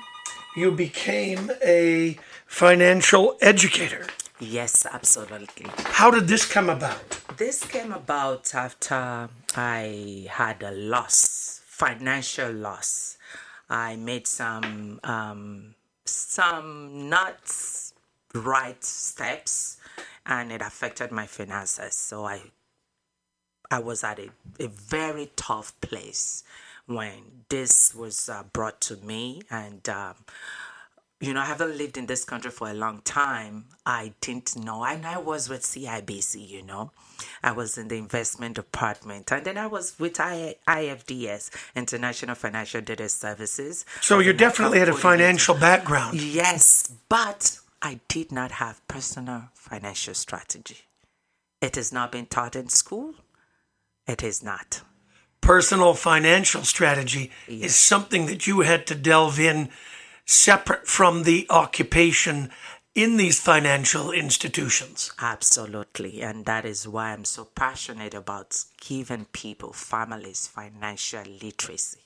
you 0.56 0.72
became 0.72 1.52
a 1.64 2.18
financial 2.46 3.38
educator. 3.42 4.06
Yes, 4.40 4.86
absolutely. 4.86 5.68
How 6.00 6.12
did 6.12 6.28
this 6.28 6.46
come 6.46 6.70
about? 6.70 7.22
This 7.38 7.64
came 7.64 7.94
about 7.94 8.54
after 8.54 9.30
I 9.56 10.28
had 10.30 10.62
a 10.64 10.72
loss, 10.72 11.62
financial 11.66 12.52
loss. 12.52 13.18
I 13.70 13.96
made 13.96 14.28
some 14.28 15.00
um, 15.04 15.76
some 16.06 17.08
not 17.08 17.40
right 18.34 18.84
steps, 18.84 19.78
and 20.26 20.52
it 20.52 20.62
affected 20.62 21.12
my 21.12 21.28
finances. 21.28 21.96
So 21.96 22.26
I 22.26 22.42
I 23.72 23.80
was 23.80 24.04
at 24.04 24.20
a, 24.20 24.30
a 24.60 24.68
very 24.68 25.32
tough 25.36 25.80
place 25.82 26.44
when 26.86 27.46
this 27.50 27.96
was 27.96 28.28
uh, 28.28 28.44
brought 28.52 28.82
to 28.82 28.98
me, 28.98 29.42
and 29.50 29.88
um, 29.88 30.16
you 31.22 31.34
know, 31.34 31.42
I 31.42 31.46
haven't 31.46 31.78
lived 31.78 31.98
in 31.98 32.08
this 32.08 32.26
country 32.26 32.52
for 32.52 32.70
a 32.70 32.74
long 32.74 33.02
time. 33.02 33.66
I 33.86 34.14
didn't 34.22 34.58
know, 34.58 34.84
and 34.84 35.06
I 35.06 35.20
was 35.20 35.48
with 35.50 35.62
CIBC. 35.62 36.50
You 36.50 36.64
know, 36.64 36.92
I 37.44 37.52
was 37.52 37.78
in 37.78 37.88
the 37.88 37.98
investment 37.98 38.56
department, 38.56 39.32
and 39.32 39.46
then 39.46 39.58
I 39.58 39.68
was 39.68 39.98
with 40.00 40.20
I, 40.20 40.56
IFDS, 40.68 41.52
International 41.76 42.36
Financial 42.36 42.82
Data 42.82 43.08
Services. 43.08 43.86
So 44.02 44.20
you 44.20 44.34
definitely 44.34 44.80
had 44.80 44.90
a 44.90 44.94
financial 44.94 45.56
background. 45.56 46.20
Yes, 46.22 46.92
but 47.08 47.60
I 47.82 48.00
did 48.08 48.32
not 48.32 48.54
have 48.54 48.86
personal 48.88 49.44
financial 49.54 50.14
strategy. 50.14 50.80
It 51.62 51.76
has 51.76 51.94
not 51.94 52.12
been 52.12 52.26
taught 52.26 52.56
in 52.56 52.68
school. 52.70 53.14
It 54.08 54.24
is 54.24 54.44
not. 54.44 54.82
Personal 55.42 55.94
financial 55.94 56.64
strategy 56.64 57.32
is 57.48 57.76
something 57.76 58.28
that 58.28 58.46
you 58.46 58.62
had 58.62 58.86
to 58.88 58.96
delve 58.96 59.40
in 59.40 59.70
separate 60.26 60.88
from 60.88 61.24
the 61.24 61.48
occupation 61.50 62.52
in 62.94 63.18
these 63.18 63.40
financial 63.40 64.12
institutions. 64.12 65.12
Absolutely. 65.20 66.22
And 66.22 66.46
that 66.46 66.66
is 66.66 66.88
why 66.88 67.14
I'm 67.14 67.26
so 67.26 67.46
passionate 67.46 68.14
about 68.14 68.64
giving 68.80 69.26
people, 69.26 69.74
families, 69.74 70.48
financial 70.48 71.24
literacy. 71.42 72.00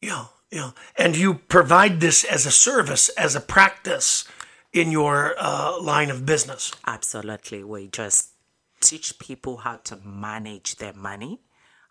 Yeah, 0.00 0.26
yeah. 0.50 0.70
And 0.96 1.16
you 1.16 1.34
provide 1.34 2.00
this 2.00 2.24
as 2.24 2.46
a 2.46 2.52
service, 2.52 3.08
as 3.10 3.34
a 3.34 3.40
practice 3.40 4.26
in 4.72 4.92
your 4.92 5.34
uh, 5.38 5.80
line 5.80 6.10
of 6.10 6.24
business. 6.24 6.72
Absolutely. 6.86 7.64
We 7.64 7.88
just 7.88 8.30
teach 8.80 9.18
people 9.18 9.58
how 9.58 9.76
to 9.84 9.96
manage 9.96 10.76
their 10.76 10.92
money, 10.92 11.40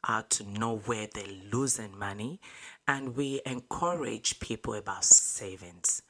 how 0.03 0.21
to 0.29 0.43
know 0.43 0.77
where 0.85 1.07
they're 1.13 1.25
losing 1.51 1.97
money, 1.97 2.39
and 2.87 3.15
we 3.15 3.41
encourage 3.45 4.39
people 4.39 4.73
about 4.73 5.03
savings 5.03 6.01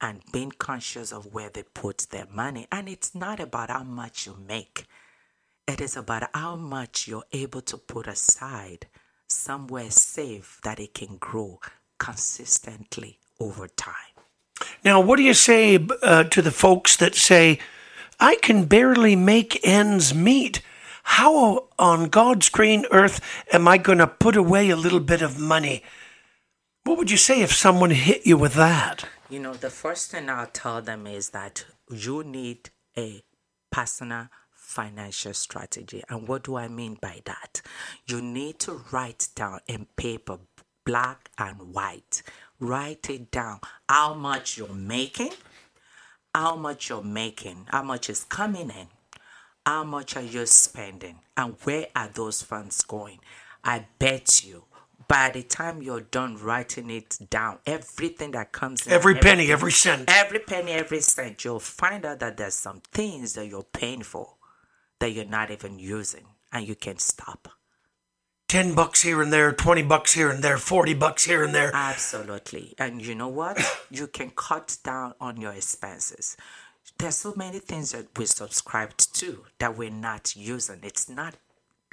and 0.00 0.22
being 0.32 0.52
conscious 0.52 1.12
of 1.12 1.32
where 1.34 1.50
they 1.50 1.62
put 1.62 2.06
their 2.10 2.26
money. 2.32 2.66
And 2.72 2.88
it's 2.88 3.14
not 3.14 3.40
about 3.40 3.70
how 3.70 3.82
much 3.82 4.26
you 4.26 4.36
make, 4.46 4.86
it 5.68 5.80
is 5.80 5.96
about 5.96 6.28
how 6.34 6.56
much 6.56 7.06
you're 7.06 7.24
able 7.32 7.60
to 7.62 7.76
put 7.76 8.06
aside 8.06 8.86
somewhere 9.28 9.90
safe 9.90 10.58
that 10.64 10.80
it 10.80 10.94
can 10.94 11.16
grow 11.18 11.60
consistently 11.98 13.18
over 13.38 13.68
time. 13.68 13.94
Now, 14.84 15.00
what 15.00 15.16
do 15.16 15.22
you 15.22 15.34
say 15.34 15.86
uh, 16.02 16.24
to 16.24 16.42
the 16.42 16.50
folks 16.50 16.96
that 16.96 17.14
say, 17.14 17.58
I 18.20 18.36
can 18.36 18.66
barely 18.66 19.16
make 19.16 19.66
ends 19.66 20.14
meet? 20.14 20.60
How 21.04 21.68
on 21.78 22.10
God's 22.10 22.50
green 22.50 22.84
earth 22.90 23.20
am 23.50 23.66
I 23.66 23.78
going 23.78 23.98
to 23.98 24.06
put 24.06 24.36
away 24.36 24.68
a 24.68 24.76
little 24.76 25.00
bit 25.00 25.22
of 25.22 25.38
money? 25.38 25.82
What 26.84 26.98
would 26.98 27.10
you 27.10 27.16
say 27.16 27.40
if 27.40 27.52
someone 27.52 27.90
hit 27.90 28.26
you 28.26 28.36
with 28.36 28.54
that? 28.54 29.06
You 29.30 29.40
know, 29.40 29.54
the 29.54 29.70
first 29.70 30.10
thing 30.10 30.28
I'll 30.28 30.46
tell 30.46 30.82
them 30.82 31.06
is 31.06 31.30
that 31.30 31.64
you 31.90 32.22
need 32.22 32.70
a 32.96 33.22
personal 33.72 34.28
financial 34.50 35.32
strategy. 35.32 36.02
And 36.08 36.28
what 36.28 36.44
do 36.44 36.56
I 36.56 36.68
mean 36.68 36.98
by 37.00 37.22
that? 37.24 37.62
You 38.06 38.20
need 38.20 38.58
to 38.60 38.82
write 38.92 39.28
down 39.34 39.60
in 39.66 39.86
paper, 39.96 40.38
black 40.84 41.30
and 41.38 41.74
white, 41.74 42.22
write 42.58 43.08
it 43.08 43.30
down 43.30 43.60
how 43.88 44.14
much 44.14 44.58
you're 44.58 44.74
making, 44.74 45.32
how 46.34 46.56
much 46.56 46.88
you're 46.88 47.02
making, 47.02 47.66
how 47.70 47.82
much 47.82 48.08
is 48.08 48.24
coming 48.24 48.70
in, 48.70 48.86
how 49.66 49.84
much 49.84 50.16
are 50.16 50.22
you 50.22 50.46
spending, 50.46 51.20
and 51.36 51.54
where 51.64 51.86
are 51.94 52.08
those 52.12 52.42
funds 52.42 52.82
going? 52.82 53.18
I 53.64 53.86
bet 53.98 54.44
you 54.44 54.64
by 55.08 55.30
the 55.30 55.42
time 55.42 55.82
you're 55.82 56.00
done 56.00 56.36
writing 56.36 56.88
it 56.88 57.18
down, 57.30 57.58
everything 57.66 58.30
that 58.30 58.52
comes 58.52 58.86
in, 58.86 58.92
Every 58.92 59.16
penny, 59.16 59.50
every 59.50 59.72
cent. 59.72 60.04
every 60.08 60.38
penny, 60.38 60.70
every 60.72 61.00
cent, 61.00 61.44
you'll 61.44 61.58
find 61.58 62.04
out 62.06 62.20
that 62.20 62.36
there's 62.36 62.54
some 62.54 62.80
things 62.92 63.34
that 63.34 63.46
you're 63.48 63.64
paying 63.64 64.02
for 64.02 64.36
that 65.00 65.10
you're 65.10 65.24
not 65.24 65.50
even 65.50 65.78
using, 65.78 66.26
and 66.52 66.66
you 66.68 66.74
can 66.76 66.98
stop. 66.98 67.48
10 68.50 68.74
bucks 68.74 69.02
here 69.02 69.22
and 69.22 69.32
there, 69.32 69.52
20 69.52 69.84
bucks 69.84 70.12
here 70.12 70.28
and 70.28 70.42
there, 70.42 70.58
40 70.58 70.94
bucks 70.94 71.24
here 71.24 71.44
and 71.44 71.54
there. 71.54 71.70
Absolutely. 71.72 72.74
And 72.78 73.00
you 73.00 73.14
know 73.14 73.28
what? 73.28 73.60
you 73.92 74.08
can 74.08 74.30
cut 74.30 74.76
down 74.82 75.14
on 75.20 75.40
your 75.40 75.52
expenses. 75.52 76.36
There's 76.98 77.14
so 77.14 77.32
many 77.36 77.60
things 77.60 77.92
that 77.92 78.06
we 78.18 78.26
subscribed 78.26 79.14
to 79.20 79.44
that 79.60 79.78
we're 79.78 79.90
not 79.90 80.34
using. 80.34 80.80
It's 80.82 81.08
not 81.08 81.36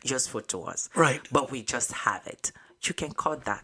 useful 0.03 0.41
to 0.41 0.63
us. 0.63 0.89
Right. 0.95 1.21
But 1.31 1.51
we 1.51 1.61
just 1.61 1.91
have 1.91 2.25
it. 2.25 2.51
You 2.81 2.95
can 2.95 3.11
cut 3.11 3.45
that. 3.45 3.63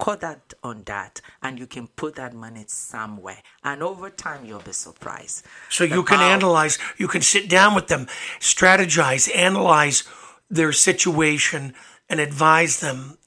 Cut 0.00 0.20
that 0.22 0.54
on 0.64 0.82
that 0.86 1.20
and 1.40 1.56
you 1.56 1.68
can 1.68 1.86
put 1.86 2.16
that 2.16 2.34
money 2.34 2.64
somewhere. 2.66 3.38
And 3.62 3.80
over 3.80 4.10
time 4.10 4.44
you'll 4.44 4.58
be 4.58 4.72
surprised. 4.72 5.46
So 5.70 5.84
you 5.84 6.02
can 6.02 6.16
About- 6.18 6.32
analyze, 6.32 6.78
you 6.96 7.06
can 7.06 7.22
sit 7.22 7.48
down 7.48 7.76
with 7.76 7.86
them, 7.86 8.08
strategize, 8.40 9.30
analyze 9.36 10.02
their 10.50 10.72
situation, 10.72 11.74
and 12.08 12.20
advise 12.20 12.80
them 12.80 13.18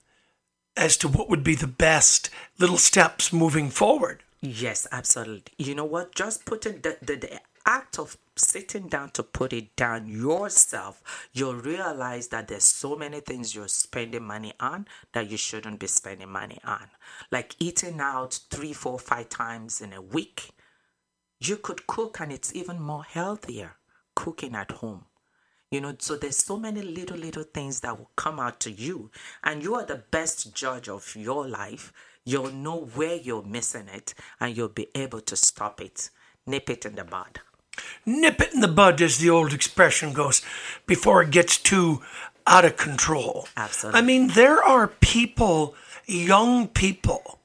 as 0.76 0.98
to 0.98 1.08
what 1.08 1.30
would 1.30 1.44
be 1.44 1.56
the 1.56 1.68
best 1.68 2.30
little 2.58 2.78
steps 2.78 3.34
moving 3.34 3.70
forward. 3.70 4.24
Yes, 4.42 4.88
absolutely. 4.92 5.54
You 5.58 5.76
know 5.76 5.86
what? 5.86 6.16
Just 6.16 6.46
putting 6.46 6.82
the, 6.82 6.98
the, 7.02 7.16
the 7.16 7.42
act 7.66 8.00
of 8.00 8.18
sitting 8.36 8.88
down 8.88 9.12
to 9.12 9.24
put 9.24 9.54
it 9.54 9.76
down 9.76 10.08
yourself, 10.08 11.30
you'll 11.32 11.56
realize 11.56 12.30
that 12.30 12.48
there's 12.48 12.68
so 12.68 12.96
many 12.96 13.20
things 13.20 13.54
you're 13.54 13.68
spending 13.68 14.24
money 14.24 14.54
on 14.60 14.88
that 15.14 15.30
you 15.30 15.38
shouldn't 15.38 15.80
be 15.80 15.88
spending 15.88 16.30
money 16.30 16.60
on. 16.64 16.90
Like 17.32 17.56
eating 17.60 18.00
out 18.00 18.40
three, 18.50 18.74
four, 18.74 18.98
five 18.98 19.30
times 19.30 19.82
in 19.82 19.94
a 19.94 20.02
week. 20.02 20.50
You 21.40 21.58
could 21.58 21.88
cook 21.88 22.20
and 22.20 22.32
it's 22.32 22.54
even 22.56 22.80
more 22.80 23.04
healthier 23.04 23.76
cooking 24.16 24.56
at 24.56 24.72
home. 24.72 25.06
You 25.72 25.80
know, 25.80 25.96
so 26.00 26.18
there's 26.18 26.36
so 26.36 26.58
many 26.58 26.82
little, 26.82 27.18
little 27.18 27.44
things 27.44 27.80
that 27.80 27.98
will 27.98 28.12
come 28.18 28.42
out 28.42 28.60
to 28.60 28.72
you, 28.72 29.10
and 29.42 29.64
you 29.64 29.74
are 29.76 29.86
the 29.86 30.04
best 30.12 30.54
judge 30.54 30.90
of 30.90 31.16
your 31.16 31.48
life. 31.48 31.94
You'll 32.26 32.52
know 32.52 32.90
where 32.94 33.16
you're 33.16 33.42
missing 33.42 33.88
it, 33.88 34.14
and 34.42 34.56
you'll 34.56 34.68
be 34.68 34.90
able 34.94 35.22
to 35.22 35.36
stop 35.38 35.80
it, 35.80 36.10
nip 36.46 36.70
it 36.70 36.86
in 36.86 36.96
the 36.96 37.06
bud. 37.06 37.40
Nip 38.06 38.42
it 38.42 38.54
in 38.54 38.60
the 38.60 38.68
bud, 38.68 39.02
as 39.02 39.18
the 39.18 39.30
old 39.30 39.54
expression 39.54 40.12
goes, 40.12 40.42
before 40.86 41.22
it 41.22 41.32
gets 41.32 41.58
too 41.58 42.02
out 42.46 42.66
of 42.66 42.76
control. 42.76 43.48
Absolutely. 43.56 43.98
I 43.98 44.04
mean, 44.04 44.28
there 44.28 44.62
are 44.62 44.88
people, 44.88 45.74
young 46.06 46.68
people 46.68 47.40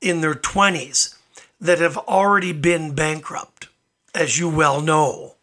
in 0.00 0.20
their 0.20 0.34
20s, 0.34 1.16
that 1.60 1.80
have 1.80 1.98
already 1.98 2.52
been 2.52 2.94
bankrupt, 2.94 3.68
as 4.14 4.38
you 4.38 4.48
well 4.48 4.80
know. 4.80 5.34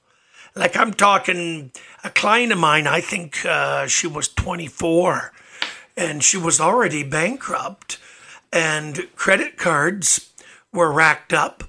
Like 0.60 0.75
I'm 0.75 0.94
talking 0.94 1.72
a 2.04 2.10
client 2.10 2.51
of 2.51 2.58
mine, 2.58 2.86
I 2.86 3.00
think 3.00 3.46
uh, 3.46 3.88
she 3.88 4.08
was 4.08 4.28
24 4.28 5.32
and 5.96 6.22
she 6.22 6.36
was 6.36 6.60
already 6.60 7.01
bankrupt 7.01 7.98
and 8.51 9.08
credit 9.16 9.56
cards 9.56 10.34
were 10.74 10.92
racked 10.92 11.32
up, 11.32 11.63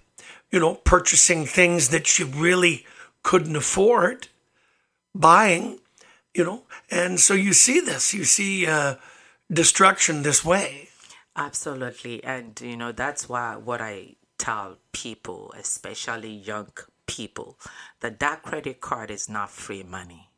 you 0.50 0.58
know, 0.58 0.74
purchasing 0.74 1.46
things 1.46 1.90
that 1.90 2.08
she 2.08 2.24
really 2.24 2.84
couldn't 3.22 3.54
afford 3.54 4.26
buying, 5.14 5.78
you 6.34 6.42
know. 6.42 6.64
And 6.90 7.20
so 7.20 7.32
you 7.32 7.52
see 7.52 7.78
this, 7.78 8.12
you 8.12 8.24
see 8.24 8.66
uh, 8.66 8.96
destruction 9.48 10.24
this 10.24 10.44
way. 10.44 10.88
Absolutely. 11.36 12.24
And, 12.24 12.60
you 12.60 12.76
know, 12.76 12.90
that's 12.90 13.28
why 13.28 13.54
what 13.54 13.80
I 13.80 14.16
tell 14.36 14.78
people, 14.90 15.54
especially 15.56 16.32
young 16.32 16.72
people, 17.10 17.58
that 18.00 18.20
that 18.20 18.42
credit 18.42 18.80
card 18.80 19.10
is 19.10 19.28
not 19.28 19.50
free 19.50 19.82
money. 19.82 20.30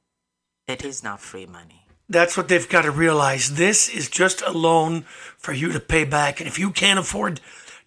It 0.67 0.85
is 0.85 1.03
not 1.03 1.21
free 1.21 1.45
money. 1.45 1.85
That's 2.09 2.37
what 2.37 2.49
they've 2.49 2.69
got 2.69 2.83
to 2.83 2.91
realize. 2.91 3.57
This 3.57 3.89
is 3.89 4.09
just 4.09 4.43
a 4.43 4.53
loan 4.53 5.03
for 5.37 5.53
you 5.53 5.71
to 5.73 5.81
pay 5.81 6.05
back. 6.05 6.41
And 6.41 6.49
if 6.49 6.59
you 6.59 6.71
can't 6.71 6.99
afford 6.99 7.41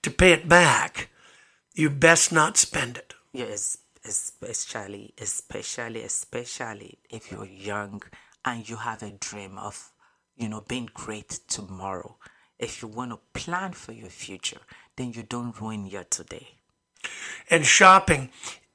to 0.03 0.11
pay 0.11 0.33
it 0.33 0.47
back, 0.47 1.09
you 1.73 1.89
best 1.89 2.31
not 2.31 2.57
spend 2.57 2.97
it. 2.97 3.15
Yes, 3.33 3.79
especially, 4.03 5.13
especially, 5.19 6.03
especially 6.03 6.99
if 7.09 7.31
you're 7.31 7.45
young 7.45 8.03
and 8.43 8.69
you 8.69 8.75
have 8.77 9.01
a 9.01 9.11
dream 9.11 9.57
of, 9.57 9.91
you 10.35 10.47
know, 10.47 10.63
being 10.67 10.89
great 10.93 11.39
tomorrow. 11.47 12.17
If 12.59 12.81
you 12.81 12.87
want 12.87 13.11
to 13.11 13.19
plan 13.39 13.73
for 13.73 13.93
your 13.93 14.09
future, 14.09 14.61
then 14.95 15.11
you 15.13 15.23
don't 15.23 15.59
ruin 15.59 15.85
your 15.87 16.05
today. 16.05 16.47
And 17.49 17.65
shopping 17.65 18.29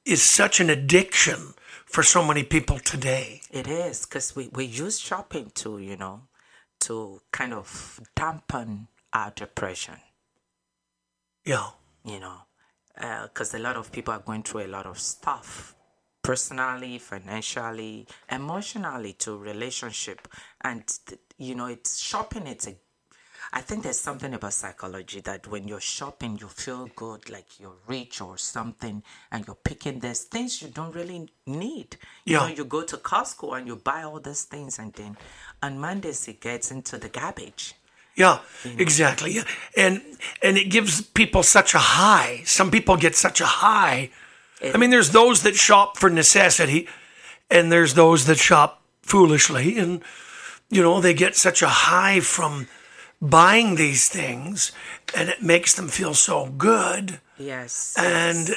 is 0.05 0.21
such 0.21 0.59
an 0.59 0.69
addiction 0.69 1.53
for 1.85 2.03
so 2.03 2.23
many 2.23 2.43
people 2.43 2.79
today. 2.79 3.41
It 3.51 3.67
is 3.67 4.05
because 4.05 4.35
we, 4.35 4.47
we 4.49 4.65
use 4.65 4.99
shopping 4.99 5.51
to, 5.55 5.77
you 5.77 5.97
know, 5.97 6.23
to 6.81 7.21
kind 7.31 7.53
of 7.53 7.99
dampen 8.15 8.87
our 9.13 9.31
depression, 9.31 9.95
Yeah. 11.45 11.67
you 12.05 12.19
know, 12.19 12.37
uh, 12.97 13.23
because 13.27 13.53
a 13.53 13.59
lot 13.59 13.75
of 13.75 13.91
people 13.91 14.13
are 14.13 14.19
going 14.19 14.43
through 14.43 14.65
a 14.65 14.67
lot 14.67 14.85
of 14.85 14.99
stuff 14.99 15.75
personally, 16.23 16.97
financially, 16.97 18.07
emotionally, 18.31 19.13
to 19.13 19.37
relationship. 19.37 20.27
And, 20.61 20.83
you 21.37 21.55
know, 21.55 21.65
it's 21.65 21.97
shopping, 21.99 22.47
it's 22.47 22.67
a 22.67 22.75
I 23.53 23.59
think 23.61 23.83
there's 23.83 23.99
something 23.99 24.33
about 24.33 24.53
psychology 24.53 25.19
that 25.21 25.45
when 25.47 25.67
you're 25.67 25.81
shopping, 25.81 26.37
you 26.39 26.47
feel 26.47 26.89
good, 26.95 27.29
like 27.29 27.59
you're 27.59 27.75
rich 27.85 28.21
or 28.21 28.37
something, 28.37 29.03
and 29.31 29.45
you're 29.45 29.57
picking 29.63 29.99
these 29.99 30.21
things 30.21 30.61
you 30.61 30.69
don't 30.69 30.95
really 30.95 31.27
need. 31.45 31.97
You 32.25 32.33
Yeah. 32.37 32.39
know, 32.39 32.47
you 32.47 32.63
go 32.63 32.83
to 32.83 32.97
Costco 32.97 33.57
and 33.57 33.67
you 33.67 33.75
buy 33.75 34.03
all 34.03 34.19
these 34.21 34.43
things, 34.43 34.79
and 34.79 34.93
then 34.93 35.17
on 35.61 35.79
Mondays 35.79 36.27
it 36.29 36.39
gets 36.39 36.71
into 36.71 36.97
the 36.97 37.09
garbage. 37.09 37.75
Yeah, 38.15 38.39
exactly. 38.77 39.31
Yeah. 39.33 39.43
And 39.75 40.01
and 40.41 40.57
it 40.57 40.65
gives 40.69 41.01
people 41.01 41.43
such 41.43 41.73
a 41.73 41.79
high. 41.79 42.41
Some 42.45 42.69
people 42.71 42.95
get 42.97 43.15
such 43.15 43.41
a 43.41 43.45
high. 43.45 44.11
I 44.61 44.77
mean, 44.77 44.91
there's 44.91 45.09
those 45.11 45.41
that 45.43 45.55
shop 45.55 45.97
for 45.97 46.09
necessity, 46.09 46.87
and 47.49 47.71
there's 47.71 47.93
those 47.95 48.25
that 48.25 48.37
shop 48.37 48.81
foolishly, 49.01 49.77
and 49.77 50.01
you 50.69 50.81
know 50.83 51.01
they 51.01 51.13
get 51.13 51.35
such 51.35 51.61
a 51.61 51.67
high 51.67 52.19
from 52.21 52.67
buying 53.21 53.75
these 53.75 54.09
things, 54.09 54.71
and 55.15 55.29
it 55.29 55.41
makes 55.41 55.75
them 55.75 55.87
feel 55.87 56.13
so 56.13 56.47
good. 56.47 57.19
Yes, 57.37 57.95
And 57.97 58.49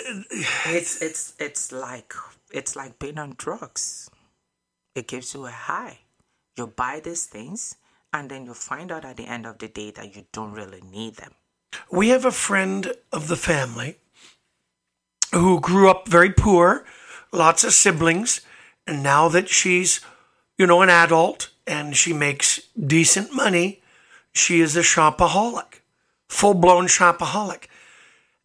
it's 0.67 1.01
it's 1.01 1.35
it's 1.39 1.73
like 1.73 2.13
it's 2.53 2.77
like 2.77 2.99
being 2.99 3.19
on 3.19 3.35
drugs. 3.37 4.11
It 4.95 5.09
gives 5.09 5.35
you 5.35 5.47
a 5.47 5.51
high. 5.51 6.01
You 6.57 6.67
buy 6.69 7.01
these 7.01 7.27
things, 7.27 7.77
and 8.13 8.31
then 8.31 8.47
you 8.47 8.55
find 8.55 8.93
out 8.93 9.05
at 9.05 9.17
the 9.17 9.27
end 9.27 9.47
of 9.47 9.59
the 9.59 9.69
day 9.69 9.91
that 9.93 10.15
you 10.17 10.25
don't 10.33 10.53
really 10.53 10.83
need 10.91 11.17
them. 11.17 11.33
we 11.91 12.11
have 12.11 12.25
a 12.25 12.31
friend 12.31 12.93
of 13.13 13.27
the 13.29 13.37
family 13.37 13.97
who 15.33 15.61
grew 15.61 15.91
up 15.91 16.09
very 16.09 16.31
poor, 16.33 16.85
lots 17.33 17.65
of 17.65 17.73
siblings, 17.73 18.41
and 18.87 19.03
now 19.03 19.29
that 19.29 19.49
she's, 19.49 20.01
you 20.59 20.67
know, 20.67 20.83
an 20.83 20.89
adult 20.91 21.51
and 21.67 21.97
she 21.97 22.13
makes 22.13 22.61
decent 22.79 23.33
money, 23.35 23.83
she 24.35 24.61
is 24.61 24.77
a 24.77 24.81
shopaholic, 24.81 25.81
full 26.29 26.55
blown 26.55 26.87
shopaholic. 26.87 27.69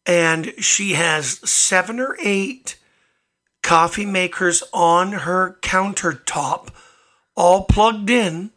And 0.05 0.53
she 0.59 0.93
has 0.93 1.39
seven 1.49 1.99
or 1.99 2.15
eight 2.21 2.77
coffee 3.61 4.05
makers 4.05 4.63
on 4.71 5.11
her 5.11 5.57
countertop, 5.61 6.69
all 7.35 7.65
plugged 7.65 8.09
in. 8.09 8.51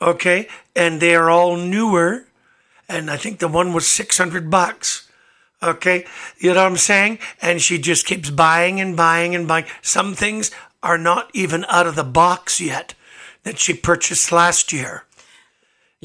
Okay. 0.00 0.48
And 0.74 1.00
they 1.00 1.14
are 1.14 1.30
all 1.30 1.56
newer. 1.56 2.26
And 2.88 3.10
I 3.10 3.16
think 3.16 3.38
the 3.38 3.48
one 3.48 3.72
was 3.72 3.86
600 3.86 4.50
bucks. 4.50 5.08
Okay. 5.62 6.04
You 6.38 6.50
know 6.50 6.62
what 6.62 6.72
I'm 6.72 6.76
saying? 6.76 7.18
And 7.40 7.60
she 7.60 7.78
just 7.78 8.06
keeps 8.06 8.30
buying 8.30 8.80
and 8.80 8.96
buying 8.96 9.34
and 9.34 9.48
buying. 9.48 9.66
Some 9.82 10.14
things 10.14 10.50
are 10.82 10.98
not 10.98 11.30
even 11.34 11.64
out 11.68 11.86
of 11.86 11.94
the 11.94 12.04
box 12.04 12.60
yet 12.60 12.94
that 13.44 13.58
she 13.58 13.72
purchased 13.74 14.30
last 14.32 14.72
year. 14.72 15.04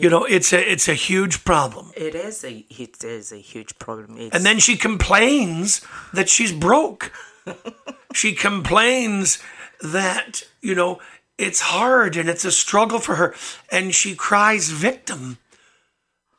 You 0.01 0.09
know, 0.09 0.25
it's 0.25 0.53
a 0.53 0.71
it's 0.71 0.87
a 0.87 0.93
huge 0.93 1.43
problem. 1.45 1.91
It 1.95 2.15
is 2.15 2.43
a 2.43 2.65
it 2.69 3.03
is 3.03 3.31
a 3.31 3.37
huge 3.37 3.77
problem. 3.79 4.17
It's, 4.17 4.35
And 4.35 4.45
then 4.45 4.59
she 4.59 4.75
complains 4.75 5.81
that 6.13 6.29
she's 6.29 6.51
broke. 6.51 7.11
she 8.13 8.33
complains 8.33 9.39
that, 9.81 10.43
you 10.61 10.75
know, 10.75 10.99
it's 11.37 11.61
hard 11.61 12.17
and 12.17 12.29
it's 12.29 12.45
a 12.45 12.51
struggle 12.51 12.99
for 12.99 13.15
her. 13.15 13.33
And 13.71 13.95
she 13.95 14.15
cries 14.15 14.69
victim, 14.69 15.37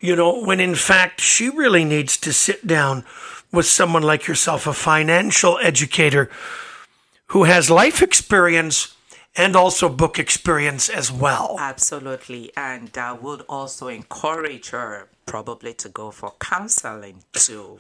you 0.01 0.15
know, 0.15 0.45
when 0.45 0.61
in 0.61 0.75
fact 0.75 1.21
she 1.21 1.49
really 1.49 1.85
needs 1.85 2.17
to 2.19 2.33
sit 2.33 2.67
down 2.67 3.05
with 3.53 3.67
someone 3.67 4.03
like 4.03 4.27
yourself, 4.27 4.67
a 4.67 4.73
financial 4.73 5.59
educator 5.59 6.31
who 7.29 7.45
has 7.45 7.71
life 7.71 8.03
experience 8.03 8.95
and 9.37 9.57
also 9.57 9.89
book 9.89 10.19
experience 10.19 10.89
as 10.89 11.11
well. 11.13 11.57
Absolutely. 11.59 12.53
And 12.57 12.97
I 12.97 13.13
would 13.13 13.43
also 13.49 13.89
encourage 13.89 14.71
her 14.71 15.09
probably 15.27 15.75
to 15.75 15.89
go 15.89 16.11
for 16.11 16.35
counseling 16.41 17.23
too 17.33 17.79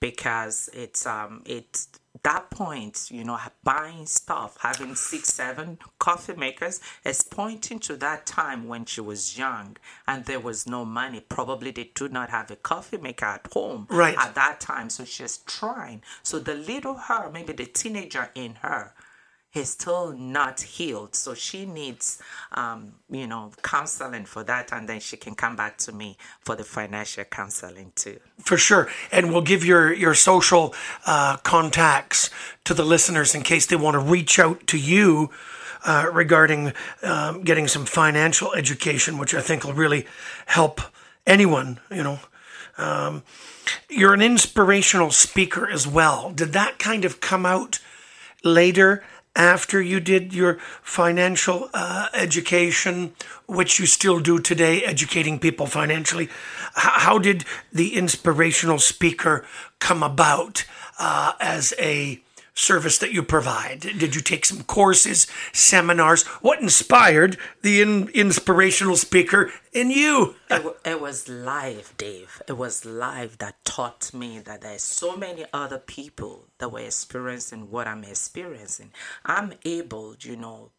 because 0.00 0.68
it's 0.74 1.06
um 1.06 1.42
it's 1.46 1.88
that 2.24 2.50
point, 2.50 3.08
you 3.10 3.24
know, 3.24 3.38
buying 3.64 4.06
stuff, 4.06 4.56
having 4.60 4.94
six, 4.94 5.28
seven 5.30 5.78
coffee 5.98 6.34
makers 6.34 6.80
is 7.04 7.22
pointing 7.22 7.78
to 7.80 7.96
that 7.96 8.26
time 8.26 8.68
when 8.68 8.84
she 8.84 9.00
was 9.00 9.38
young 9.38 9.76
and 10.06 10.24
there 10.26 10.38
was 10.38 10.66
no 10.66 10.84
money. 10.84 11.20
Probably 11.20 11.70
they 11.70 11.90
did 11.94 12.12
not 12.12 12.30
have 12.30 12.50
a 12.50 12.56
coffee 12.56 12.98
maker 12.98 13.24
at 13.24 13.48
home 13.52 13.86
right. 13.90 14.16
at 14.18 14.34
that 14.34 14.60
time. 14.60 14.90
So 14.90 15.04
she's 15.04 15.38
trying. 15.38 16.02
So 16.22 16.38
the 16.38 16.54
little 16.54 16.94
her, 16.94 17.30
maybe 17.30 17.54
the 17.54 17.66
teenager 17.66 18.30
in 18.34 18.56
her, 18.56 18.92
is 19.54 19.70
still 19.70 20.12
not 20.12 20.60
healed. 20.62 21.14
So 21.14 21.34
she 21.34 21.66
needs, 21.66 22.20
um, 22.52 22.94
you 23.10 23.26
know, 23.26 23.52
counseling 23.62 24.24
for 24.24 24.42
that. 24.44 24.72
And 24.72 24.88
then 24.88 25.00
she 25.00 25.16
can 25.16 25.34
come 25.34 25.56
back 25.56 25.76
to 25.78 25.92
me 25.92 26.16
for 26.40 26.56
the 26.56 26.64
financial 26.64 27.24
counseling 27.24 27.92
too. 27.94 28.18
For 28.38 28.56
sure. 28.56 28.88
And 29.10 29.30
we'll 29.30 29.42
give 29.42 29.64
your, 29.64 29.92
your 29.92 30.14
social 30.14 30.74
uh, 31.06 31.36
contacts 31.38 32.30
to 32.64 32.74
the 32.74 32.84
listeners 32.84 33.34
in 33.34 33.42
case 33.42 33.66
they 33.66 33.76
want 33.76 33.94
to 33.94 34.00
reach 34.00 34.38
out 34.38 34.66
to 34.68 34.78
you 34.78 35.30
uh, 35.84 36.08
regarding 36.12 36.72
um, 37.02 37.42
getting 37.42 37.68
some 37.68 37.84
financial 37.84 38.54
education, 38.54 39.18
which 39.18 39.34
I 39.34 39.40
think 39.40 39.64
will 39.64 39.72
really 39.72 40.06
help 40.46 40.80
anyone, 41.26 41.80
you 41.90 42.02
know. 42.02 42.20
Um, 42.78 43.22
you're 43.88 44.14
an 44.14 44.22
inspirational 44.22 45.10
speaker 45.10 45.68
as 45.68 45.86
well. 45.86 46.32
Did 46.32 46.52
that 46.52 46.78
kind 46.78 47.04
of 47.04 47.20
come 47.20 47.44
out 47.44 47.80
later 48.44 49.04
after 49.34 49.80
you 49.80 50.00
did 50.00 50.34
your 50.34 50.58
financial 50.82 51.70
uh, 51.72 52.08
education, 52.14 53.14
which 53.46 53.78
you 53.78 53.86
still 53.86 54.20
do 54.20 54.38
today, 54.38 54.82
educating 54.84 55.38
people 55.38 55.66
financially. 55.66 56.28
How 56.74 57.18
did 57.18 57.44
the 57.72 57.96
inspirational 57.96 58.78
speaker 58.78 59.44
come 59.78 60.02
about 60.02 60.64
uh, 60.98 61.32
as 61.40 61.74
a 61.78 62.20
service 62.54 62.98
that 62.98 63.12
you 63.12 63.22
provide? 63.22 63.80
Did 63.80 64.14
you 64.14 64.20
take 64.20 64.44
some 64.44 64.62
courses, 64.62 65.26
seminars? 65.52 66.24
What 66.40 66.60
inspired 66.60 67.36
the 67.62 67.80
in- 67.80 68.08
inspirational 68.08 68.96
speaker 68.96 69.50
in 69.72 69.90
you? 69.90 70.36
it, 70.50 70.76
it 70.84 71.00
was 71.00 71.28
live, 71.28 71.94
Dave. 71.96 72.42
It 72.46 72.54
was 72.54 72.84
live 72.84 73.38
that 73.38 73.64
taught 73.64 74.12
me 74.12 74.38
that 74.40 74.60
there's 74.60 74.82
so 74.82 75.16
many 75.16 75.44
other 75.52 75.78
people 75.78 76.46
that 76.58 76.70
were 76.70 76.80
experiencing 76.80 77.70
what 77.70 77.86
I'm 77.86 78.04
experiencing. 78.04 78.92
I'm 79.24 79.54
able, 79.64 80.16
you 80.20 80.36
know, 80.36 80.70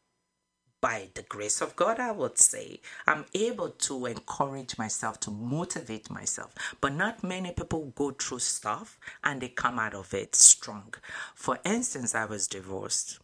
by 0.83 1.07
the 1.13 1.21
grace 1.21 1.61
of 1.61 1.77
God, 1.77 1.97
I 1.97 2.11
would 2.11 2.37
say, 2.37 2.81
I'm 3.07 3.23
able 3.33 3.69
to 3.69 4.05
encourage 4.05 4.77
myself, 4.77 5.17
to 5.21 5.31
motivate 5.31 6.09
myself. 6.11 6.53
But 6.81 6.93
not 6.93 7.23
many 7.23 7.53
people 7.53 7.93
go 7.95 8.11
through 8.11 8.39
stuff 8.39 8.99
and 9.23 9.39
they 9.39 9.47
come 9.47 9.79
out 9.79 9.93
of 9.93 10.13
it 10.13 10.35
strong. 10.35 10.93
For 11.35 11.57
instance, 11.63 12.13
I 12.13 12.25
was 12.25 12.47
divorced. 12.47 13.19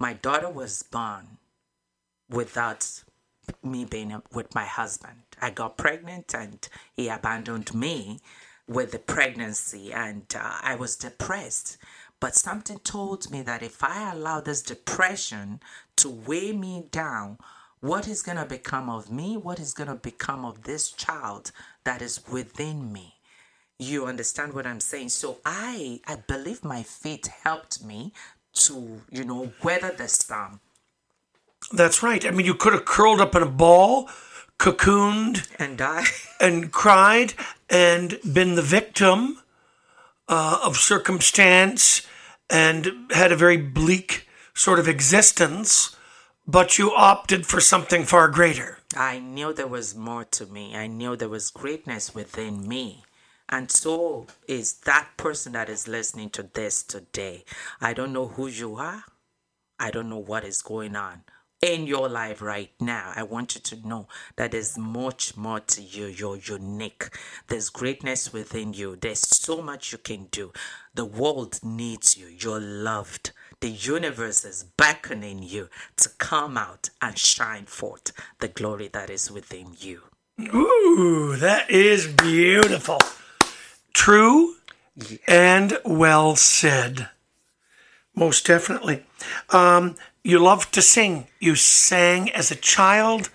My 0.00 0.14
daughter 0.14 0.50
was 0.50 0.82
born 0.82 1.38
without 2.28 3.04
me 3.62 3.84
being 3.84 4.20
with 4.32 4.52
my 4.52 4.64
husband. 4.64 5.22
I 5.40 5.50
got 5.50 5.76
pregnant 5.78 6.34
and 6.34 6.68
he 6.96 7.08
abandoned 7.08 7.72
me 7.76 8.18
with 8.66 8.92
the 8.92 8.98
pregnancy, 8.98 9.92
and 9.92 10.24
uh, 10.34 10.58
I 10.62 10.76
was 10.76 10.96
depressed. 10.96 11.78
But 12.22 12.36
something 12.36 12.78
told 12.78 13.32
me 13.32 13.42
that 13.42 13.64
if 13.64 13.82
I 13.82 14.12
allow 14.12 14.40
this 14.40 14.62
depression 14.62 15.58
to 15.96 16.08
weigh 16.08 16.52
me 16.52 16.84
down, 16.92 17.36
what 17.80 18.06
is 18.06 18.22
going 18.22 18.38
to 18.38 18.44
become 18.44 18.88
of 18.88 19.10
me? 19.10 19.36
What 19.36 19.58
is 19.58 19.74
going 19.74 19.88
to 19.88 19.96
become 19.96 20.44
of 20.44 20.62
this 20.62 20.92
child 20.92 21.50
that 21.82 22.00
is 22.00 22.20
within 22.30 22.92
me? 22.92 23.16
You 23.76 24.06
understand 24.06 24.52
what 24.52 24.68
I'm 24.68 24.78
saying? 24.78 25.08
So 25.08 25.38
I 25.44 26.00
I 26.06 26.14
believe 26.14 26.62
my 26.62 26.84
faith 26.84 27.26
helped 27.26 27.82
me 27.84 28.12
to, 28.66 29.00
you 29.10 29.24
know, 29.24 29.52
weather 29.64 29.90
the 29.90 30.06
storm. 30.06 30.60
That's 31.72 32.04
right. 32.04 32.24
I 32.24 32.30
mean, 32.30 32.46
you 32.46 32.54
could 32.54 32.72
have 32.72 32.84
curled 32.84 33.20
up 33.20 33.34
in 33.34 33.42
a 33.42 33.46
ball, 33.46 34.08
cocooned, 34.60 35.48
and 35.58 35.76
die, 35.76 36.04
and 36.40 36.70
cried, 36.70 37.34
and 37.68 38.20
been 38.32 38.54
the 38.54 38.62
victim 38.62 39.42
uh, 40.28 40.60
of 40.62 40.76
circumstance 40.76 42.06
and 42.52 43.10
had 43.10 43.32
a 43.32 43.36
very 43.36 43.56
bleak 43.56 44.28
sort 44.54 44.78
of 44.78 44.86
existence, 44.86 45.96
but 46.46 46.78
you 46.78 46.92
opted 46.92 47.46
for 47.46 47.60
something 47.60 48.04
far 48.04 48.28
greater. 48.28 48.78
I 48.94 49.18
knew 49.18 49.54
there 49.54 49.66
was 49.66 49.96
more 49.96 50.24
to 50.26 50.46
me. 50.46 50.76
I 50.76 50.86
knew 50.86 51.16
there 51.16 51.30
was 51.30 51.50
greatness 51.50 52.14
within 52.14 52.68
me. 52.68 53.04
And 53.48 53.70
so 53.70 54.26
is 54.46 54.74
that 54.80 55.08
person 55.16 55.52
that 55.52 55.70
is 55.70 55.88
listening 55.88 56.30
to 56.30 56.42
this 56.42 56.82
today. 56.82 57.44
I 57.80 57.94
don't 57.94 58.12
know 58.12 58.28
who 58.28 58.46
you 58.46 58.76
are. 58.76 59.04
I 59.78 59.90
don't 59.90 60.10
know 60.10 60.18
what 60.18 60.44
is 60.44 60.62
going 60.62 60.94
on 60.94 61.22
in 61.62 61.86
your 61.86 62.08
life 62.08 62.42
right 62.42 62.70
now. 62.80 63.12
I 63.14 63.22
want 63.22 63.54
you 63.54 63.60
to 63.60 63.88
know 63.88 64.08
that 64.36 64.50
there's 64.50 64.76
much 64.76 65.36
more 65.36 65.60
to 65.60 65.80
you. 65.80 66.06
You're 66.06 66.36
unique. 66.36 67.08
There's 67.46 67.70
greatness 67.70 68.32
within 68.32 68.72
you. 68.72 68.96
There's 68.96 69.20
so 69.20 69.62
much 69.62 69.92
you 69.92 69.98
can 69.98 70.26
do. 70.32 70.52
The 70.94 71.04
world 71.04 71.60
needs 71.62 72.18
you. 72.18 72.26
You're 72.26 72.60
loved. 72.60 73.30
The 73.60 73.70
universe 73.70 74.44
is 74.44 74.64
beckoning 74.76 75.44
you 75.44 75.68
to 75.98 76.08
come 76.18 76.58
out 76.58 76.90
and 77.00 77.16
shine 77.16 77.66
forth 77.66 78.12
the 78.40 78.48
glory 78.48 78.88
that 78.88 79.08
is 79.08 79.30
within 79.30 79.76
you. 79.78 80.02
Ooh, 80.40 81.36
that 81.36 81.70
is 81.70 82.08
beautiful. 82.08 82.98
True 83.92 84.56
and 85.28 85.78
well 85.84 86.34
said. 86.34 87.08
Most 88.14 88.46
definitely. 88.46 89.04
Um, 89.50 89.96
you 90.22 90.38
love 90.38 90.70
to 90.72 90.82
sing. 90.82 91.26
You 91.40 91.54
sang 91.54 92.30
as 92.32 92.50
a 92.50 92.56
child, 92.56 93.30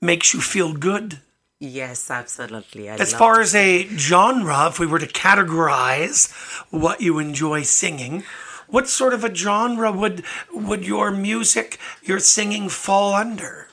makes 0.00 0.34
you 0.34 0.40
feel 0.40 0.72
good. 0.72 1.20
Yes, 1.60 2.10
absolutely. 2.10 2.90
I 2.90 2.94
as 2.94 3.14
far 3.14 3.40
as 3.40 3.54
a 3.54 3.86
genre, 3.96 4.66
if 4.66 4.80
we 4.80 4.86
were 4.86 4.98
to 4.98 5.06
categorize 5.06 6.32
what 6.70 7.00
you 7.00 7.20
enjoy 7.20 7.62
singing, 7.62 8.24
what 8.66 8.88
sort 8.88 9.14
of 9.14 9.22
a 9.22 9.32
genre 9.32 9.92
would 9.92 10.24
would 10.52 10.84
your 10.84 11.12
music, 11.12 11.78
your 12.02 12.18
singing 12.18 12.68
fall 12.68 13.14
under? 13.14 13.68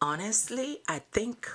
Honestly, 0.00 0.78
I 0.86 1.00
think 1.10 1.50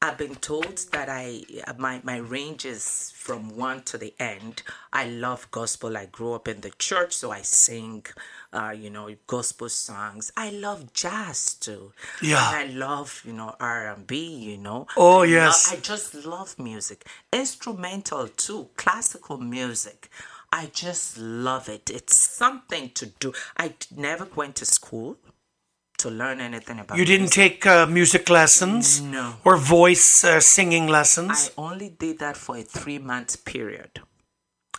I've 0.00 0.16
been 0.16 0.36
told 0.36 0.78
that 0.92 1.08
I 1.08 1.42
my 1.76 2.00
my 2.04 2.18
range 2.18 2.64
is 2.64 3.12
from 3.16 3.56
one 3.56 3.82
to 3.84 3.98
the 3.98 4.14
end. 4.20 4.62
I 4.92 5.06
love 5.08 5.50
gospel. 5.50 5.96
I 5.96 6.06
grew 6.06 6.34
up 6.34 6.46
in 6.46 6.60
the 6.60 6.70
church, 6.78 7.14
so 7.14 7.32
I 7.32 7.42
sing, 7.42 8.06
uh, 8.52 8.70
you 8.70 8.90
know, 8.90 9.12
gospel 9.26 9.68
songs. 9.68 10.30
I 10.36 10.50
love 10.50 10.92
jazz 10.92 11.54
too. 11.54 11.92
Yeah. 12.22 12.60
And 12.60 12.70
I 12.70 12.74
love 12.74 13.22
you 13.26 13.32
know 13.32 13.56
R 13.58 13.88
and 13.88 14.06
B. 14.06 14.24
You 14.36 14.58
know. 14.58 14.86
Oh 14.96 15.22
I 15.22 15.26
yes. 15.26 15.72
I 15.72 15.76
just 15.76 16.14
love 16.14 16.56
music, 16.60 17.04
instrumental 17.32 18.28
too, 18.28 18.68
classical 18.76 19.38
music. 19.38 20.10
I 20.52 20.66
just 20.72 21.18
love 21.18 21.68
it. 21.68 21.90
It's 21.90 22.16
something 22.16 22.90
to 22.94 23.06
do. 23.06 23.32
I 23.56 23.74
never 23.94 24.26
went 24.36 24.54
to 24.56 24.64
school 24.64 25.18
to 25.98 26.10
learn 26.10 26.40
anything 26.40 26.78
about 26.78 26.98
You 26.98 27.04
didn't 27.04 27.32
take 27.32 27.66
uh, 27.66 27.86
music 27.86 28.30
lessons? 28.30 29.00
No. 29.00 29.34
Or 29.44 29.56
voice 29.56 30.24
uh, 30.24 30.40
singing 30.40 30.86
lessons. 30.86 31.50
I 31.56 31.60
only 31.60 31.90
did 31.90 32.18
that 32.20 32.36
for 32.36 32.56
a 32.56 32.62
three 32.62 32.98
month 32.98 33.44
period. 33.44 34.00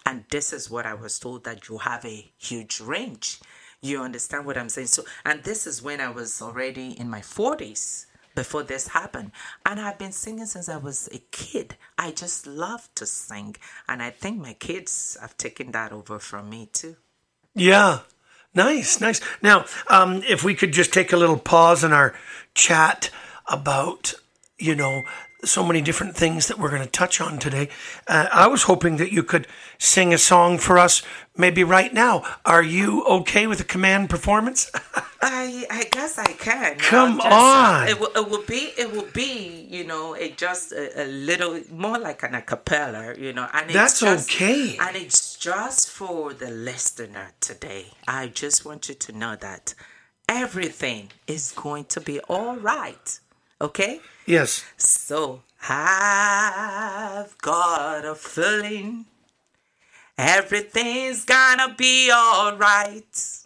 And 0.06 0.26
this 0.32 0.54
is 0.54 0.70
what 0.72 0.86
I 0.86 0.96
was 0.96 1.20
told 1.20 1.44
that 1.44 1.70
you 1.70 1.78
have 1.80 2.04
a 2.06 2.32
huge 2.38 2.80
range. 2.80 3.40
You 3.82 4.02
understand 4.02 4.46
what 4.46 4.58
I'm 4.58 4.70
saying? 4.70 4.88
So, 4.88 5.04
and 5.26 5.44
this 5.44 5.68
is 5.68 5.82
when 5.82 6.02
I 6.02 6.10
was 6.10 6.42
already 6.42 7.00
in 7.00 7.10
my 7.10 7.22
40s 7.22 8.08
before 8.36 8.64
this 8.64 8.88
happened. 8.88 9.32
And 9.66 9.80
I've 9.80 9.98
been 9.98 10.12
singing 10.12 10.46
since 10.46 10.68
I 10.68 10.78
was 10.78 11.10
a 11.12 11.20
kid. 11.32 11.76
I 11.98 12.12
just 12.12 12.48
love 12.48 12.90
to 12.96 13.06
sing. 13.06 13.56
And 13.88 14.02
I 14.02 14.10
think 14.10 14.40
my 14.40 14.54
kids 14.54 15.18
have 15.22 15.38
taken 15.38 15.72
that 15.72 15.92
over 15.92 16.20
from 16.20 16.50
me 16.50 16.70
too. 16.72 16.96
Yeah. 17.54 18.00
Nice, 18.54 19.00
nice. 19.00 19.22
Now, 19.42 19.66
um, 19.88 20.24
if 20.28 20.44
we 20.44 20.56
could 20.56 20.72
just 20.72 20.92
take 20.92 21.14
a 21.14 21.18
little 21.18 21.38
pause 21.38 21.84
in 21.84 21.94
our 21.94 22.16
chat 22.56 23.12
about, 23.48 24.14
you 24.58 24.76
know, 24.76 25.04
so 25.44 25.64
many 25.64 25.82
different 25.82 26.16
things 26.18 26.48
that 26.48 26.60
we're 26.60 26.70
going 26.70 26.82
to 26.82 26.90
touch 26.90 27.22
on 27.22 27.40
today. 27.40 27.70
Uh, 28.08 28.28
I 28.32 28.48
was 28.48 28.64
hoping 28.64 28.98
that 28.98 29.12
you 29.12 29.24
could 29.24 29.48
sing 29.78 30.14
a 30.14 30.18
song 30.18 30.58
for 30.58 30.78
us, 30.78 31.02
maybe 31.38 31.64
right 31.64 31.94
now. 31.94 32.24
Are 32.46 32.64
you 32.64 33.06
okay 33.06 33.48
with 33.48 33.62
a 33.62 33.66
command 33.66 34.10
performance? 34.10 34.70
I 35.42 35.66
I 35.70 35.84
guess 35.86 36.18
I 36.18 36.32
can. 36.34 36.78
Come 36.78 37.18
just, 37.18 37.28
on. 37.28 37.88
it 37.88 38.00
will 38.00 38.12
it 38.16 38.30
will 38.30 38.44
be 38.56 38.64
it 38.78 38.92
will 38.92 39.12
be 39.14 39.68
you 39.70 39.84
know 39.86 40.14
it 40.14 40.38
just 40.38 40.72
a, 40.72 41.04
a 41.04 41.08
little 41.08 41.62
more 41.72 41.98
like 41.98 42.24
an 42.24 42.34
acapella 42.34 43.18
you 43.18 43.32
know 43.34 43.48
and 43.54 43.70
That's 43.70 44.02
it's 44.02 44.02
just, 44.02 44.30
okay. 44.36 44.78
and 44.78 44.96
it's 44.98 45.38
just 45.38 45.90
for 45.90 46.34
the 46.34 46.52
listener 46.52 47.32
today. 47.40 47.86
I 48.08 48.28
just 48.28 48.66
want 48.66 48.90
you 48.90 48.96
to 48.96 49.12
know 49.14 49.36
that 49.38 49.74
everything 50.28 51.12
is 51.28 51.52
going 51.54 51.86
to 51.86 52.02
be 52.02 52.20
all 52.22 52.58
right. 52.58 53.20
Okay? 53.62 54.02
Yes. 54.26 54.64
So 54.78 55.44
I've 55.70 57.38
got 57.40 58.06
a 58.06 58.16
feeling 58.16 59.06
everything's 60.18 61.24
gonna 61.26 61.74
be 61.78 62.12
all 62.12 62.56
right. 62.58 63.39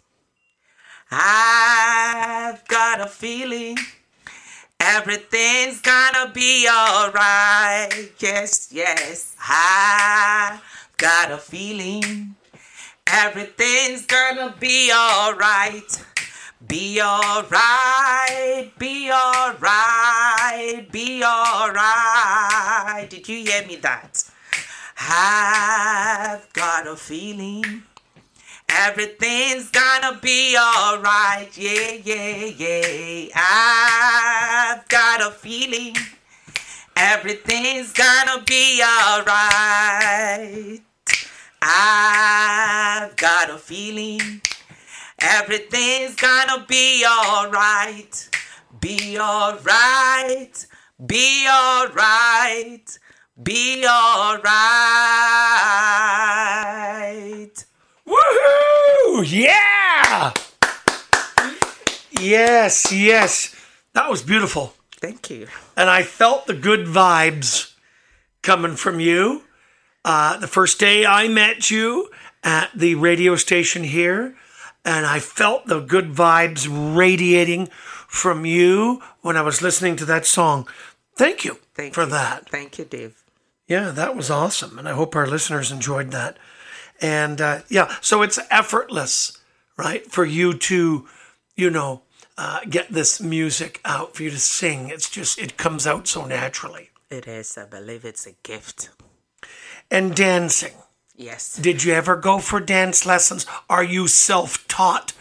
I've 1.16 2.66
got 2.66 3.00
a 3.00 3.06
feeling 3.06 3.78
everything's 4.80 5.80
gonna 5.80 6.32
be 6.32 6.66
all 6.68 7.12
right. 7.12 8.10
Yes, 8.18 8.68
yes. 8.72 9.36
I've 9.48 10.60
got 10.96 11.30
a 11.30 11.38
feeling 11.38 12.34
everything's 13.06 14.06
gonna 14.06 14.56
be 14.58 14.90
all 14.92 15.34
right. 15.34 16.04
Be 16.66 17.00
alright, 17.00 18.72
be 18.78 19.12
alright, 19.12 20.90
be 20.90 21.22
alright. 21.22 23.06
Did 23.08 23.28
you 23.28 23.44
hear 23.44 23.64
me 23.66 23.76
that? 23.76 24.24
I've 24.98 26.50
got 26.54 26.88
a 26.88 26.96
feeling 26.96 27.84
everything's 28.74 29.70
gonna 29.70 30.18
be 30.20 30.56
alright. 30.56 31.56
Yeah, 31.56 31.92
yeah, 32.04 32.44
yeah. 32.46 33.28
I've 33.34 34.88
got 34.88 35.20
a 35.20 35.30
feeling 35.30 35.96
everything's 36.96 37.92
gonna 37.92 38.42
be 38.46 38.82
alright. 38.82 40.80
I've 41.62 43.16
got 43.16 43.50
a 43.50 43.58
feeling 43.58 44.42
Everything's 45.24 46.16
gonna 46.16 46.66
be 46.68 47.04
alright. 47.06 48.28
Be 48.78 49.18
alright. 49.18 50.66
Be 51.06 51.46
alright. 51.48 52.98
Be 53.42 53.86
alright. 53.86 54.44
Woohoo! 58.14 59.24
Yeah! 59.26 60.32
Yes, 62.20 62.92
yes. 62.92 63.54
That 63.92 64.08
was 64.10 64.22
beautiful. 64.22 64.74
Thank 64.96 65.30
you. 65.30 65.48
And 65.76 65.90
I 65.90 66.02
felt 66.02 66.46
the 66.46 66.54
good 66.54 66.86
vibes 66.86 67.74
coming 68.42 68.76
from 68.76 69.00
you. 69.00 69.42
Uh, 70.04 70.36
the 70.38 70.46
first 70.46 70.78
day 70.78 71.04
I 71.06 71.28
met 71.28 71.70
you 71.70 72.10
at 72.42 72.70
the 72.74 72.94
radio 72.94 73.36
station 73.36 73.84
here, 73.84 74.36
and 74.84 75.06
I 75.06 75.18
felt 75.18 75.66
the 75.66 75.80
good 75.80 76.12
vibes 76.12 76.66
radiating 76.96 77.68
from 78.08 78.44
you 78.46 79.02
when 79.22 79.36
I 79.36 79.42
was 79.42 79.62
listening 79.62 79.96
to 79.96 80.04
that 80.06 80.26
song. 80.26 80.68
Thank 81.16 81.44
you 81.44 81.58
Thank 81.74 81.94
for 81.94 82.04
you. 82.04 82.10
that. 82.10 82.48
Thank 82.50 82.78
you, 82.78 82.84
Dave. 82.84 83.22
Yeah, 83.66 83.90
that 83.90 84.14
was 84.14 84.30
awesome. 84.30 84.78
And 84.78 84.88
I 84.88 84.92
hope 84.92 85.16
our 85.16 85.26
listeners 85.26 85.72
enjoyed 85.72 86.10
that. 86.10 86.36
And 87.00 87.40
uh, 87.40 87.60
yeah, 87.68 87.94
so 88.00 88.22
it's 88.22 88.38
effortless, 88.50 89.38
right? 89.76 90.10
For 90.10 90.24
you 90.24 90.54
to, 90.54 91.06
you 91.56 91.70
know, 91.70 92.02
uh, 92.38 92.60
get 92.68 92.92
this 92.92 93.20
music 93.20 93.80
out, 93.84 94.14
for 94.14 94.22
you 94.22 94.30
to 94.30 94.38
sing. 94.38 94.88
It's 94.90 95.10
just, 95.10 95.38
it 95.38 95.56
comes 95.56 95.86
out 95.86 96.06
so 96.08 96.24
naturally. 96.24 96.90
It 97.10 97.28
is, 97.28 97.56
I 97.58 97.66
believe 97.66 98.04
it's 98.04 98.26
a 98.26 98.32
gift. 98.42 98.90
And 99.90 100.14
dancing. 100.16 100.72
Yes. 101.16 101.54
Did 101.54 101.84
you 101.84 101.92
ever 101.92 102.16
go 102.16 102.38
for 102.38 102.58
dance 102.60 103.06
lessons? 103.06 103.46
Are 103.70 103.84
you 103.84 104.08
self 104.08 104.66
taught? 104.66 105.12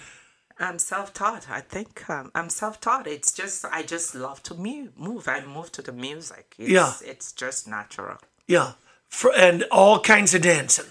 I'm 0.59 0.79
self-taught. 0.79 1.49
I 1.49 1.61
think 1.61 2.09
um, 2.09 2.31
I'm 2.33 2.49
self-taught. 2.49 3.07
It's 3.07 3.31
just 3.33 3.65
I 3.65 3.83
just 3.83 4.15
love 4.15 4.41
to 4.43 4.53
mu- 4.53 4.89
move. 4.95 5.27
I 5.27 5.43
move 5.43 5.71
to 5.73 5.81
the 5.81 5.91
music. 5.91 6.55
It's, 6.57 6.69
Yeah. 6.69 6.93
It's 7.03 7.31
just 7.33 7.67
natural. 7.67 8.17
Yeah. 8.47 8.73
For, 9.09 9.33
and 9.35 9.63
all 9.71 9.99
kinds 9.99 10.33
of 10.33 10.41
dancing. 10.41 10.85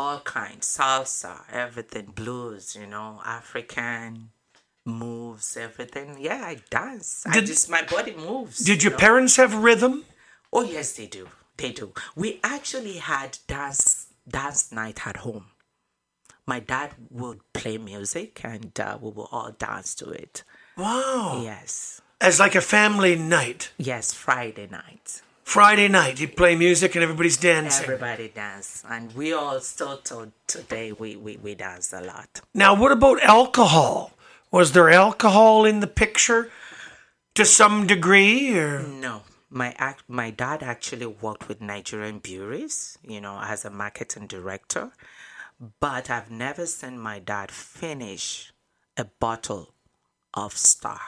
All 0.00 0.20
kinds 0.20 0.66
salsa 0.76 1.34
everything 1.64 2.06
blues 2.22 2.64
you 2.80 2.86
know 2.94 3.08
african 3.38 4.30
moves 4.86 5.48
everything 5.66 6.08
yeah 6.28 6.42
i 6.52 6.56
dance 6.78 7.08
i 7.26 7.34
Did- 7.34 7.46
just 7.52 7.68
my 7.76 7.82
body 7.94 8.14
moves 8.28 8.56
Did 8.68 8.82
you 8.82 8.88
your 8.90 8.96
know? 8.98 9.04
parents 9.06 9.34
have 9.42 9.52
rhythm? 9.68 9.94
oh 10.56 10.64
yes 10.76 10.88
they 10.98 11.06
do 11.18 11.24
they 11.60 11.72
do 11.80 11.86
we 12.22 12.28
actually 12.56 12.96
had 13.12 13.30
dance 13.46 13.84
dance 14.38 14.62
night 14.80 14.98
at 15.10 15.18
home 15.26 15.46
my 16.52 16.58
dad 16.72 16.90
would 17.10 17.40
play 17.52 17.76
music 17.92 18.32
and 18.52 18.72
uh, 18.80 18.98
we 19.02 19.08
would 19.16 19.28
all 19.36 19.52
dance 19.68 19.90
to 20.00 20.06
it 20.24 20.34
Wow. 20.76 21.40
yes 21.50 22.00
As 22.28 22.40
like 22.44 22.54
a 22.62 22.64
family 22.76 23.14
night. 23.38 23.62
yes 23.90 24.06
friday 24.24 24.68
night 24.82 25.08
Friday 25.50 25.88
night, 25.88 26.20
you 26.20 26.28
play 26.28 26.54
music 26.54 26.94
and 26.94 27.02
everybody's 27.02 27.36
dancing. 27.36 27.82
everybody 27.82 28.28
dance 28.28 28.84
and 28.88 29.12
we 29.16 29.32
all 29.32 29.58
still 29.60 29.96
till 29.96 30.30
today 30.46 30.92
we, 30.92 31.16
we 31.16 31.38
we 31.38 31.56
dance 31.56 31.92
a 31.92 32.00
lot 32.00 32.40
Now, 32.54 32.72
what 32.80 32.92
about 32.92 33.20
alcohol? 33.20 34.12
Was 34.52 34.70
there 34.70 34.88
alcohol 34.90 35.64
in 35.64 35.80
the 35.80 35.88
picture 35.88 36.52
to 37.34 37.44
some 37.44 37.88
degree? 37.88 38.56
Or 38.56 38.78
No, 38.84 39.22
my 39.50 39.74
act, 39.76 40.04
my 40.06 40.30
dad 40.30 40.62
actually 40.62 41.06
worked 41.06 41.48
with 41.48 41.60
Nigerian 41.60 42.20
breweries, 42.20 42.96
you 43.02 43.20
know, 43.20 43.40
as 43.42 43.64
a 43.64 43.70
marketing 43.70 44.28
director. 44.28 44.92
But 45.80 46.10
I've 46.10 46.30
never 46.30 46.64
seen 46.64 46.96
my 46.96 47.18
dad 47.18 47.50
finish 47.50 48.52
a 48.96 49.04
bottle 49.18 49.74
of 50.32 50.56
Star. 50.56 51.00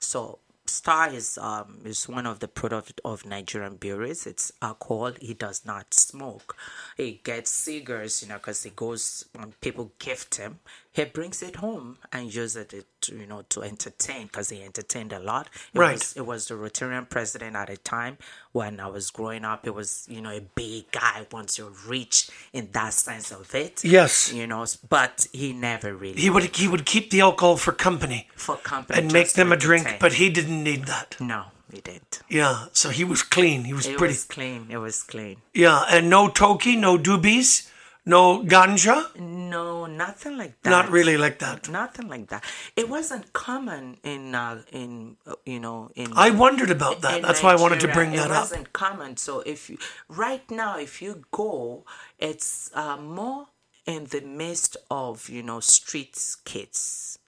So 0.00 0.40
Star 0.66 1.12
is 1.12 1.38
um 1.38 1.80
is 1.84 2.08
one 2.08 2.26
of 2.26 2.40
the 2.40 2.48
product 2.48 3.00
of 3.04 3.26
Nigerian 3.26 3.76
breweries. 3.76 4.26
It's 4.26 4.50
alcohol. 4.62 5.12
He 5.20 5.34
does 5.34 5.64
not 5.66 5.92
smoke. 5.92 6.56
He 6.96 7.20
gets 7.22 7.50
cigars, 7.50 8.22
you 8.22 8.28
know, 8.28 8.36
because 8.36 8.62
he 8.62 8.70
goes 8.70 9.26
when 9.34 9.52
people 9.60 9.92
gift 9.98 10.36
him. 10.36 10.60
He 10.94 11.04
brings 11.04 11.42
it 11.42 11.56
home 11.56 11.98
and 12.12 12.32
uses 12.32 12.72
it, 12.72 12.86
to, 13.02 13.14
you 13.16 13.26
know, 13.26 13.42
to 13.48 13.62
entertain 13.62 14.26
because 14.28 14.48
he 14.50 14.62
entertained 14.62 15.12
a 15.12 15.18
lot. 15.18 15.48
It 15.74 15.78
Right. 15.78 15.94
Was, 15.98 16.12
it 16.16 16.24
was 16.24 16.46
the 16.48 16.54
Rotarian 16.54 17.10
president 17.10 17.56
at 17.56 17.66
the 17.68 17.76
time 17.76 18.16
when 18.52 18.78
I 18.78 18.86
was 18.86 19.10
growing 19.10 19.44
up. 19.44 19.66
It 19.66 19.74
was 19.74 20.06
you 20.08 20.20
know 20.20 20.30
a 20.30 20.40
big 20.40 20.90
guy 20.92 21.26
once 21.32 21.58
you're 21.58 21.72
rich 21.88 22.30
in 22.52 22.68
that 22.72 22.92
sense 22.94 23.32
of 23.32 23.52
it. 23.54 23.84
Yes. 23.84 24.32
You 24.32 24.46
know, 24.46 24.64
but 24.88 25.26
he 25.32 25.52
never 25.52 25.92
really 25.94 26.20
he 26.20 26.30
would 26.30 26.54
he 26.56 26.68
would 26.68 26.86
keep 26.86 27.10
the 27.10 27.20
alcohol 27.22 27.56
for 27.56 27.72
company 27.72 28.28
for 28.36 28.56
company 28.56 28.96
and 29.00 29.12
make 29.12 29.32
them 29.32 29.50
a 29.52 29.56
drink, 29.56 29.96
but 29.98 30.12
he 30.14 30.30
didn't 30.30 30.62
need 30.62 30.84
that. 30.86 31.16
No, 31.18 31.46
he 31.72 31.80
didn't. 31.80 32.20
Yeah, 32.28 32.66
so 32.72 32.90
he 32.90 33.02
was 33.02 33.22
clean. 33.24 33.64
He 33.64 33.72
was 33.72 33.86
It 33.86 33.98
pretty. 33.98 34.12
was 34.14 34.24
clean. 34.24 34.66
It 34.70 34.78
was 34.78 35.02
clean. 35.02 35.38
Yeah, 35.52 35.84
and 35.90 36.08
no 36.08 36.28
toki, 36.28 36.76
no 36.76 36.96
doobies, 36.98 37.68
no 38.06 38.42
ganja. 38.42 39.14
No, 39.18 39.86
nothing 39.86 40.36
like 40.36 40.60
that. 40.62 40.70
Not 40.70 40.90
really 40.90 41.16
like 41.16 41.38
that. 41.38 41.68
Nothing 41.68 42.08
like 42.08 42.28
that. 42.28 42.44
It 42.76 42.88
wasn't 42.88 43.32
common 43.32 43.98
in 44.02 44.34
uh, 44.34 44.62
in 44.72 45.16
uh, 45.26 45.34
you 45.46 45.60
know 45.60 45.90
in. 45.94 46.12
I 46.14 46.30
wondered 46.30 46.70
about 46.70 47.00
that. 47.02 47.22
That's 47.22 47.42
why 47.42 47.52
I 47.52 47.56
wanted 47.56 47.80
to 47.80 47.88
bring 47.88 48.10
that 48.12 48.20
up. 48.20 48.26
it 48.26 48.30
up. 48.32 48.42
wasn't 48.42 48.72
common. 48.72 49.16
So 49.16 49.40
if 49.40 49.70
you 49.70 49.78
right 50.08 50.48
now, 50.50 50.78
if 50.78 51.00
you 51.00 51.24
go, 51.30 51.84
it's 52.18 52.70
uh, 52.74 52.96
more 52.96 53.48
in 53.86 54.04
the 54.06 54.20
midst 54.20 54.76
of 54.90 55.28
you 55.28 55.42
know 55.42 55.60
street 55.60 56.18
kids. 56.44 57.18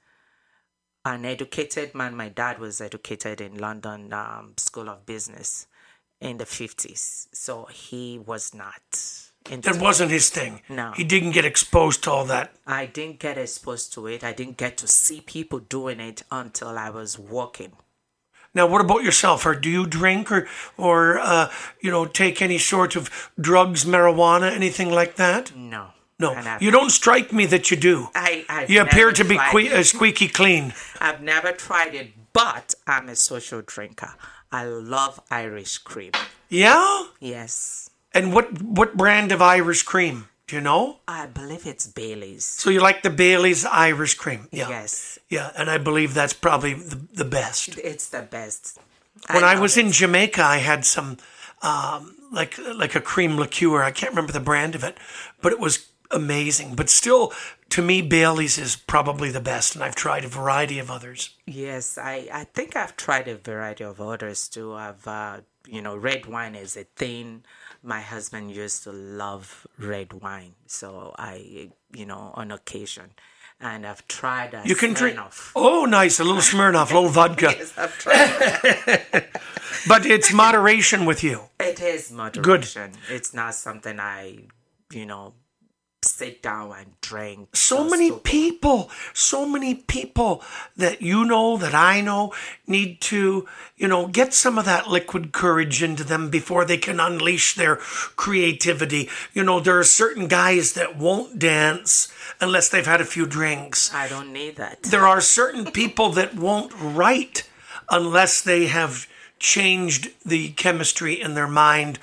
An 1.04 1.24
educated 1.24 1.94
man. 1.94 2.16
My 2.16 2.28
dad 2.28 2.58
was 2.58 2.80
educated 2.80 3.40
in 3.40 3.58
London 3.58 4.12
um, 4.12 4.54
School 4.56 4.88
of 4.90 5.06
Business 5.06 5.68
in 6.20 6.38
the 6.38 6.46
fifties, 6.46 7.28
so 7.32 7.66
he 7.66 8.18
was 8.18 8.52
not. 8.52 9.25
Into 9.50 9.72
That 9.72 9.80
wasn't 9.80 10.10
his 10.10 10.28
thing. 10.30 10.62
No. 10.68 10.92
He 10.96 11.04
didn't 11.04 11.32
get 11.32 11.44
exposed 11.44 12.04
to 12.04 12.10
all 12.10 12.24
that. 12.26 12.52
I 12.66 12.86
didn't 12.86 13.18
get 13.18 13.38
exposed 13.38 13.92
to 13.94 14.06
it. 14.06 14.24
I 14.24 14.32
didn't 14.32 14.56
get 14.56 14.76
to 14.78 14.88
see 14.88 15.20
people 15.20 15.58
doing 15.60 16.00
it 16.00 16.22
until 16.30 16.78
I 16.78 16.90
was 16.90 17.18
working. 17.18 17.72
Now, 18.54 18.66
what 18.66 18.80
about 18.80 19.02
yourself? 19.04 19.44
Or 19.44 19.54
do 19.54 19.68
you 19.68 19.86
drink 19.86 20.32
or, 20.32 20.48
or 20.78 21.18
uh, 21.18 21.50
you 21.80 21.90
know, 21.90 22.06
take 22.06 22.40
any 22.40 22.58
sort 22.58 22.96
of 22.96 23.30
drugs, 23.38 23.84
marijuana, 23.84 24.50
anything 24.50 24.90
like 24.90 25.16
that? 25.16 25.54
No. 25.54 25.88
No, 26.18 26.34
you 26.60 26.70
don't 26.70 26.88
strike 26.88 27.30
me 27.30 27.44
that 27.44 27.70
you 27.70 27.76
do. 27.76 28.08
I, 28.14 28.46
I've 28.48 28.70
You 28.70 28.80
appear 28.80 29.12
to 29.12 29.22
be 29.22 29.36
que- 29.36 29.70
uh, 29.70 29.82
squeaky 29.82 30.28
clean. 30.28 30.72
I've 31.00 31.20
never 31.20 31.52
tried 31.52 31.94
it, 31.94 32.12
but 32.32 32.74
I'm 32.86 33.10
a 33.10 33.16
social 33.16 33.60
drinker. 33.60 34.14
I 34.50 34.64
love 34.64 35.20
Irish 35.30 35.76
cream. 35.76 36.12
Yeah? 36.48 37.04
Yes. 37.20 37.90
And 38.16 38.32
what 38.32 38.62
what 38.62 38.96
brand 38.96 39.32
of 39.32 39.42
Irish 39.42 39.82
cream? 39.82 40.28
Do 40.46 40.56
you 40.56 40.62
know? 40.62 41.00
I 41.08 41.26
believe 41.26 41.66
it's 41.66 41.86
Bailey's. 41.86 42.44
So 42.44 42.70
you 42.70 42.80
like 42.80 43.02
the 43.02 43.10
Bailey's 43.10 43.64
Irish 43.64 44.14
cream? 44.14 44.48
Yeah. 44.52 44.68
Yes. 44.68 45.18
Yeah, 45.28 45.50
and 45.56 45.68
I 45.68 45.78
believe 45.78 46.14
that's 46.14 46.32
probably 46.32 46.74
the, 46.74 46.96
the 47.12 47.24
best. 47.24 47.76
It's 47.78 48.08
the 48.08 48.22
best. 48.22 48.78
When 49.30 49.42
I, 49.42 49.54
love 49.54 49.62
was 49.62 49.76
it. 49.76 49.86
in 49.86 49.92
Jamaica, 49.92 50.42
I 50.42 50.58
had 50.58 50.84
some 50.84 51.16
um, 51.62 52.14
like 52.30 52.58
like 52.74 52.94
a 52.94 53.00
cream 53.00 53.36
liqueur. 53.36 53.82
I 53.82 53.90
can't 53.90 54.12
remember 54.12 54.32
the 54.32 54.40
brand 54.40 54.74
of 54.74 54.84
it, 54.84 54.96
but 55.42 55.52
it 55.52 55.58
was 55.58 55.88
amazing. 56.10 56.76
But 56.76 56.88
still, 56.88 57.32
to 57.70 57.82
me, 57.82 58.02
Bailey's 58.02 58.58
is 58.58 58.76
probably 58.76 59.30
the 59.30 59.40
best, 59.40 59.74
and 59.74 59.82
I've 59.82 59.96
tried 59.96 60.24
a 60.24 60.28
variety 60.28 60.78
of 60.78 60.90
others. 60.90 61.30
Yes, 61.46 61.98
I, 61.98 62.28
I 62.32 62.44
think 62.44 62.76
I've 62.76 62.96
tried 62.96 63.28
a 63.28 63.36
variety 63.36 63.84
of 63.84 64.00
others 64.00 64.48
too. 64.48 64.74
I've, 64.74 65.06
uh, 65.06 65.40
you 65.66 65.82
know, 65.82 65.96
red 65.96 66.26
wine 66.26 66.54
is 66.54 66.76
a 66.76 66.84
thing. 66.84 67.44
My 67.82 68.00
husband 68.00 68.50
used 68.52 68.82
to 68.84 68.92
love 68.92 69.66
red 69.78 70.12
wine, 70.14 70.54
so 70.66 71.14
I, 71.18 71.70
you 71.94 72.06
know, 72.06 72.32
on 72.34 72.50
occasion. 72.50 73.10
And 73.60 73.86
I've 73.86 74.06
tried 74.06 74.52
a 74.52 74.62
You 74.66 74.74
can 74.76 74.92
drink. 74.92 75.16
Smirnoff. 75.18 75.52
Oh, 75.56 75.86
nice. 75.86 76.20
A 76.20 76.24
little 76.24 76.42
Smirnoff, 76.42 76.90
a 76.90 76.94
little 76.94 77.08
vodka. 77.18 77.54
Yes, 77.58 77.72
I've 77.78 77.96
tried. 77.98 79.24
But 79.88 80.04
it's 80.04 80.32
moderation 80.32 81.04
with 81.04 81.22
you. 81.22 81.42
it 81.60 81.80
is 81.80 82.10
moderation. 82.10 82.90
Good. 82.90 83.14
It's 83.14 83.32
not 83.32 83.54
something 83.54 84.00
I, 84.00 84.38
you 84.92 85.06
know, 85.06 85.34
sit 86.06 86.42
down 86.42 86.72
and 86.76 87.00
drink. 87.00 87.54
so 87.54 87.88
many 87.88 88.10
people, 88.10 88.90
so 89.12 89.46
many 89.46 89.74
people 89.74 90.42
that 90.76 91.02
you 91.02 91.24
know, 91.24 91.56
that 91.56 91.74
I 91.74 92.00
know, 92.00 92.32
need 92.66 93.00
to, 93.02 93.46
you 93.76 93.88
know, 93.88 94.06
get 94.06 94.34
some 94.34 94.58
of 94.58 94.64
that 94.64 94.88
liquid 94.88 95.32
courage 95.32 95.82
into 95.82 96.04
them 96.04 96.30
before 96.30 96.64
they 96.64 96.78
can 96.78 97.00
unleash 97.00 97.54
their 97.54 97.76
creativity. 97.76 99.08
You 99.32 99.44
know, 99.44 99.60
there 99.60 99.78
are 99.78 99.84
certain 99.84 100.28
guys 100.28 100.72
that 100.74 100.96
won't 100.96 101.38
dance 101.38 102.12
unless 102.40 102.68
they've 102.68 102.86
had 102.86 103.00
a 103.00 103.04
few 103.04 103.26
drinks. 103.26 103.92
I 103.92 104.08
don't 104.08 104.32
need 104.32 104.56
that. 104.56 104.82
There 104.82 105.06
are 105.06 105.20
certain 105.20 105.70
people 105.72 106.10
that 106.10 106.34
won't 106.34 106.72
write 106.78 107.48
unless 107.90 108.40
they 108.40 108.66
have 108.66 109.06
changed 109.38 110.10
the 110.24 110.50
chemistry 110.50 111.20
in 111.20 111.34
their 111.34 111.48
mind 111.48 111.98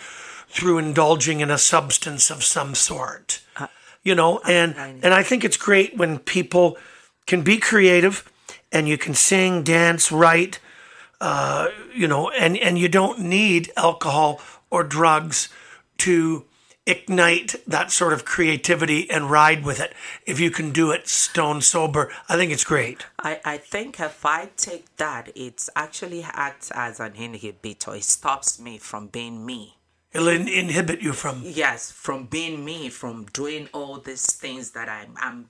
through 0.54 0.78
indulging 0.78 1.40
in 1.40 1.50
a 1.50 1.58
substance 1.58 2.30
of 2.30 2.44
some 2.44 2.76
sort. 2.76 3.42
Uh, 3.58 3.68
you 4.04 4.16
know, 4.16 4.40
and 4.40 4.76
and 4.76 5.14
I 5.14 5.24
think 5.24 5.44
it's 5.44 5.58
great 5.58 5.98
when 5.98 6.20
people 6.20 6.78
can 7.26 7.42
be 7.42 7.58
creative 7.58 8.30
and 8.72 8.88
you 8.88 8.98
can 8.98 9.14
sing, 9.14 9.64
dance, 9.64 10.12
write, 10.12 10.60
uh, 11.22 11.70
you 11.94 12.08
know, 12.08 12.30
and 12.30 12.58
and 12.58 12.78
you 12.78 12.90
don't 12.90 13.20
need 13.20 13.72
alcohol 13.78 14.42
or 14.70 14.84
drugs 14.84 15.50
to 16.00 16.46
ignite 16.86 17.56
that 17.66 17.92
sort 17.92 18.12
of 18.12 18.26
creativity 18.26 19.10
and 19.10 19.32
ride 19.32 19.64
with 19.64 19.80
it. 19.80 19.94
If 20.26 20.40
you 20.40 20.52
can 20.52 20.72
do 20.72 20.92
it 20.92 21.08
stone 21.08 21.62
sober, 21.62 22.12
I 22.28 22.36
think 22.36 22.52
it's 22.52 22.66
great. 22.66 23.06
I, 23.20 23.40
I 23.46 23.58
think 23.58 24.00
if 24.00 24.26
I 24.26 24.50
take 24.58 24.98
that, 24.98 25.32
it 25.36 25.70
actually 25.76 26.24
acts 26.24 26.72
as 26.72 27.00
an 27.00 27.14
inhibitor. 27.14 27.96
It 27.96 28.04
stops 28.04 28.60
me 28.60 28.78
from 28.78 29.08
being 29.08 29.46
me. 29.46 29.78
It'll 30.14 30.28
in- 30.30 30.48
inhibit 30.48 31.02
you 31.02 31.14
from. 31.14 31.42
Yes, 31.44 31.92
from 31.92 32.26
being 32.26 32.64
me, 32.64 32.90
from 32.90 33.26
doing 33.34 33.68
all 33.74 33.98
these 34.00 34.26
things 34.26 34.72
that 34.72 34.88
I'm, 34.90 35.16
I'm, 35.18 35.50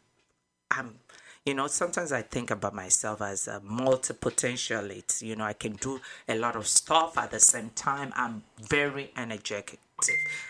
I'm. 0.71 0.95
You 1.45 1.54
know, 1.54 1.67
sometimes 1.67 2.13
I 2.13 2.21
think 2.21 2.52
about 2.52 2.73
myself 2.73 3.21
as 3.21 3.49
a 3.49 3.60
multi-potentialite. 3.62 5.21
You 5.21 5.36
know, 5.36 5.43
I 5.43 5.52
can 5.52 5.73
do 5.73 5.99
a 6.30 6.36
lot 6.38 6.56
of 6.56 6.65
stuff 6.67 7.17
at 7.17 7.32
the 7.32 7.39
same 7.41 7.71
time. 7.76 8.13
I'm 8.15 8.43
very 8.62 9.12
energetic. 9.17 9.80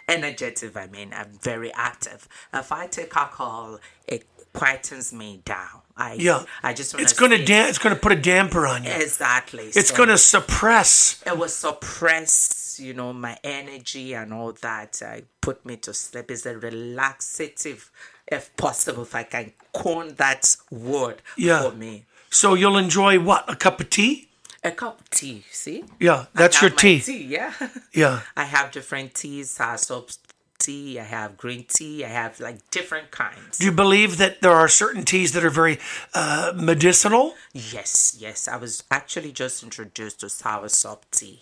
Energetic, 0.07 0.75
I 0.77 0.87
mean, 0.87 1.11
I'm 1.15 1.31
very 1.41 1.73
active. 1.73 2.27
If 2.53 2.71
I 2.71 2.87
take 2.87 3.15
alcohol, 3.15 3.79
it 4.07 4.25
quietens 4.53 5.11
me 5.13 5.41
down. 5.45 5.81
I, 5.97 6.13
Yeah, 6.13 6.43
I 6.61 6.73
just 6.73 6.93
it's 6.99 7.13
going 7.13 7.31
to 7.31 7.37
stay- 7.37 7.45
da- 7.45 7.67
It's 7.69 7.77
to 7.79 7.95
put 7.95 8.11
a 8.11 8.15
damper 8.15 8.67
on 8.67 8.83
you. 8.83 8.91
Exactly. 8.91 9.65
It's 9.75 9.89
So- 9.89 9.95
going 9.97 10.09
to 10.09 10.17
suppress. 10.17 11.23
it 11.25 11.37
will 11.37 11.49
suppress 11.49 12.62
you 12.79 12.93
know 12.93 13.13
my 13.13 13.37
energy 13.43 14.13
and 14.13 14.33
all 14.33 14.51
that 14.61 15.01
uh, 15.05 15.21
put 15.41 15.65
me 15.65 15.75
to 15.77 15.93
sleep 15.93 16.29
it's 16.31 16.45
a 16.45 16.57
relaxative 16.57 17.91
if 18.27 18.55
possible 18.57 19.03
if 19.03 19.15
i 19.15 19.23
can 19.23 19.51
coin 19.73 20.15
that 20.15 20.55
word 20.71 21.21
Yeah. 21.37 21.61
for 21.63 21.71
me 21.75 22.05
So 22.29 22.55
you'll 22.55 22.77
enjoy 22.79 23.19
what? 23.19 23.43
A 23.47 23.55
cup 23.55 23.79
of 23.79 23.89
tea? 23.89 24.27
a 24.63 24.71
cup 24.71 25.01
of 25.01 25.09
tea 25.09 25.43
see 25.51 25.83
Yeah, 25.99 26.25
that's 26.33 26.61
your 26.61 26.71
tea. 26.71 26.99
tea 27.01 27.23
yeah 27.25 27.53
Yeah. 27.93 28.21
i 28.37 28.45
have 28.45 28.71
different 28.71 29.13
teas 29.13 29.59
uh, 29.59 29.77
soap 29.77 30.09
tea 30.57 30.97
i 30.99 31.03
have 31.03 31.35
green 31.37 31.65
tea 31.67 32.05
i 32.05 32.07
have 32.07 32.39
like 32.39 32.59
different 32.71 33.11
kinds 33.11 33.57
Do 33.57 33.65
you 33.65 33.73
believe 33.73 34.17
that 34.17 34.39
there 34.41 34.53
are 34.53 34.69
certain 34.69 35.03
teas 35.03 35.33
that 35.33 35.43
are 35.43 35.49
very 35.63 35.77
uh, 36.13 36.53
medicinal? 36.55 37.35
Yes, 37.51 38.15
yes. 38.17 38.47
I 38.47 38.55
was 38.57 38.83
actually 38.89 39.31
just 39.33 39.61
introduced 39.63 40.21
to 40.21 40.29
sour 40.29 40.69
sop 40.69 41.05
tea. 41.11 41.41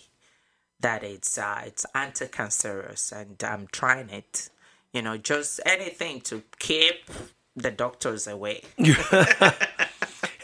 That 0.82 1.02
it's 1.02 1.38
uh, 1.38 1.62
it's 1.64 1.86
anti-cancerous, 1.94 3.12
and 3.12 3.42
I'm 3.42 3.66
trying 3.72 4.10
it. 4.10 4.50
You 4.92 5.02
know, 5.02 5.16
just 5.16 5.60
anything 5.64 6.20
to 6.22 6.42
keep 6.58 7.10
the 7.56 7.70
doctors 7.70 8.26
away. 8.26 8.62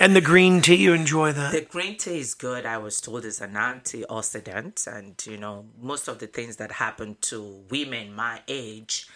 And 0.01 0.15
the 0.15 0.21
green 0.21 0.61
tea, 0.61 0.77
you 0.77 0.93
enjoy 0.93 1.33
that? 1.33 1.53
The 1.53 1.63
green 1.63 1.97
tea 1.97 2.21
is 2.21 2.35
good. 2.35 2.65
I 2.65 2.79
was 2.79 3.01
told 3.01 3.25
it's 3.25 3.41
an 3.41 3.55
antioxidant, 3.55 4.87
and 4.87 5.21
you 5.27 5.37
know, 5.37 5.67
most 5.81 6.07
of 6.07 6.21
the 6.21 6.29
things 6.29 6.57
that 6.57 6.71
happen 6.71 7.17
to 7.23 7.65
women 7.69 8.15
my 8.15 8.41
age 8.47 9.09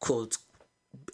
could 0.00 0.34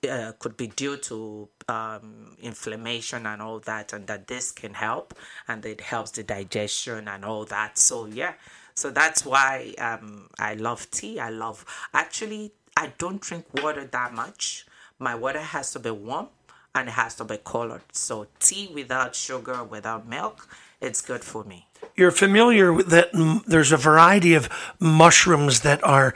uh, 0.09 0.33
could 0.39 0.57
be 0.57 0.69
due 0.69 0.97
to 0.99 1.49
um, 1.69 2.37
inflammation 2.41 3.27
and 3.27 3.43
all 3.43 3.59
that, 3.61 3.93
and 3.93 4.07
that 4.07 4.29
this 4.29 4.53
can 4.53 4.75
help, 4.75 5.15
and 5.49 5.67
it 5.67 5.81
helps 5.81 6.13
the 6.13 6.23
digestion 6.23 7.09
and 7.09 7.25
all 7.25 7.45
that. 7.47 7.79
So 7.79 8.07
yeah, 8.07 8.35
so 8.75 8.91
that's 8.91 9.25
why 9.25 9.75
um, 9.79 10.29
I 10.39 10.55
love 10.55 10.91
tea. 10.91 11.19
I 11.19 11.31
love 11.31 11.65
actually 11.93 12.53
I 12.77 12.93
don't 12.99 13.21
drink 13.21 13.47
water 13.63 13.85
that 13.85 14.15
much. 14.15 14.67
My 14.99 15.15
water 15.15 15.41
has 15.41 15.73
to 15.73 15.79
be 15.79 15.91
warm 15.91 16.29
and 16.75 16.89
it 16.89 16.93
has 16.93 17.15
to 17.17 17.25
be 17.25 17.39
colored. 17.39 17.83
So 17.93 18.27
tea 18.39 18.71
without 18.73 19.15
sugar, 19.15 19.65
without 19.65 20.09
milk, 20.09 20.49
it's 20.81 21.01
good 21.01 21.25
for 21.25 21.45
me. 21.45 21.67
You're 21.97 22.11
familiar 22.11 22.73
with 22.73 22.89
that 22.89 23.13
mm, 23.13 23.45
there's 23.45 23.73
a 23.73 23.77
variety 23.77 24.35
of 24.35 24.49
mushrooms 24.79 25.61
that 25.61 25.83
are 25.85 26.15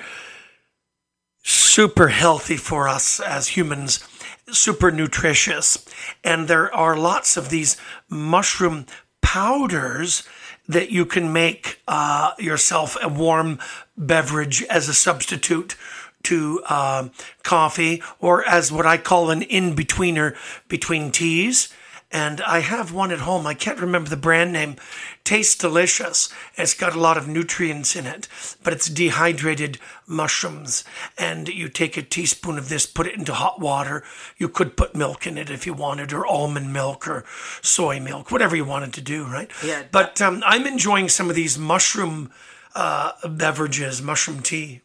super 1.43 2.09
healthy 2.09 2.57
for 2.57 2.89
us 2.89 3.21
as 3.21 3.49
humans, 3.49 4.03
super 4.51 4.91
nutritious. 4.91 5.85
And 6.23 6.49
there 6.49 6.75
are 6.75 6.97
lots 6.97 7.37
of 7.37 7.51
these 7.51 7.77
mushroom 8.09 8.87
powders 9.21 10.23
that 10.69 10.91
you 10.91 11.05
can 11.05 11.33
make 11.33 11.81
uh, 11.87 12.33
yourself 12.39 12.97
a 13.03 13.09
warm 13.09 13.59
beverage 13.97 14.63
as 14.65 14.89
a 14.89 14.95
substitute 14.95 15.77
to 16.23 16.63
um 16.71 17.11
coffee 17.43 18.03
or 18.19 18.45
as 18.47 18.73
what 18.73 18.87
I 18.87 18.97
call 18.97 19.31
an 19.31 19.43
in 19.43 19.77
betweener 19.77 20.35
between 20.69 21.11
teas. 21.11 21.73
And 22.15 22.41
I 22.43 22.61
have 22.61 22.93
one 22.93 23.11
at 23.11 23.19
home. 23.19 23.45
I 23.45 23.55
can't 23.55 23.81
remember 23.81 24.09
the 24.09 24.17
brand 24.17 24.53
name. 24.53 24.77
Tastes 25.25 25.57
delicious. 25.57 26.33
It's 26.55 26.73
got 26.73 26.95
a 26.95 27.01
lot 27.01 27.17
of 27.17 27.27
nutrients 27.27 27.97
in 27.97 28.07
it, 28.07 28.29
but 28.63 28.73
it's 28.73 28.89
dehydrated 28.89 29.81
mushrooms. 30.07 30.85
And 31.19 31.49
you 31.49 31.69
take 31.69 31.97
a 31.97 32.03
teaspoon 32.03 32.57
of 32.57 32.69
this, 32.69 32.87
put 32.87 33.09
it 33.09 33.19
into 33.19 33.35
hot 33.35 33.59
water. 33.59 34.05
You 34.39 34.49
could 34.49 34.77
put 34.77 34.95
milk 34.95 35.27
in 35.27 35.37
it 35.37 35.51
if 35.51 35.67
you 35.67 35.75
wanted, 35.75 36.13
or 36.13 36.25
almond 36.25 36.73
milk, 36.73 37.09
or 37.09 37.25
soy 37.63 37.99
milk, 37.99 38.31
whatever 38.31 38.55
you 38.55 38.65
wanted 38.65 38.93
to 38.93 39.03
do, 39.03 39.25
right? 39.25 39.51
Yeah. 39.65 39.83
But 39.91 40.23
um, 40.23 40.41
I'm 40.47 40.69
enjoying 40.69 41.09
some 41.09 41.29
of 41.29 41.35
these 41.35 41.59
mushroom 41.59 42.31
uh, 42.77 43.11
beverages, 43.29 44.01
mushroom 44.01 44.41
tea. 44.41 44.83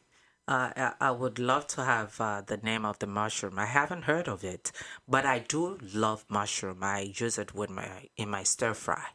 Uh, 0.50 0.94
I- 1.00 1.12
would 1.12 1.38
love 1.38 1.68
to 1.68 1.84
have 1.84 2.20
uh, 2.20 2.42
the 2.42 2.58
name 2.58 2.84
of 2.84 2.98
the 2.98 3.06
mushroom. 3.06 3.60
I 3.60 3.68
haven't 3.68 4.06
heard 4.06 4.28
of 4.28 4.44
it, 4.44 4.72
but 5.08 5.24
I 5.24 5.38
do 5.38 5.78
love 5.94 6.26
mushroom. 6.28 6.80
I 6.82 7.14
use 7.14 7.38
it 7.38 7.54
with 7.54 7.70
my 7.70 8.10
in 8.18 8.30
my 8.30 8.42
stir 8.42 8.74
fry. 8.74 9.06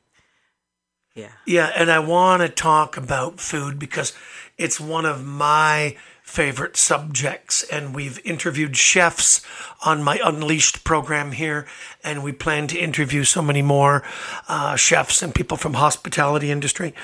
Yeah. 1.15 1.33
Yeah, 1.45 1.73
and 1.75 1.91
I 1.91 1.99
want 1.99 2.43
to 2.43 2.49
talk 2.49 2.97
about 2.97 3.41
food 3.41 3.81
because 3.81 4.13
it's 4.59 4.79
one 4.79 5.07
of 5.07 5.25
my 5.25 5.97
favorite 6.25 6.77
subjects. 6.77 7.63
And 7.65 7.95
we've 7.95 8.19
interviewed 8.25 8.77
chefs 8.77 9.43
on 9.85 10.03
my 10.03 10.19
Unleashed 10.25 10.83
program 10.83 11.33
here, 11.33 11.67
and 12.03 12.25
we 12.25 12.33
plan 12.33 12.67
to 12.69 12.79
interview 12.79 13.23
so 13.25 13.43
many 13.43 13.63
more 13.63 14.03
uh, 14.49 14.75
chefs 14.75 15.23
and 15.23 15.35
people 15.35 15.57
from 15.57 15.75
hospitality 15.75 16.51
industry. 16.51 16.95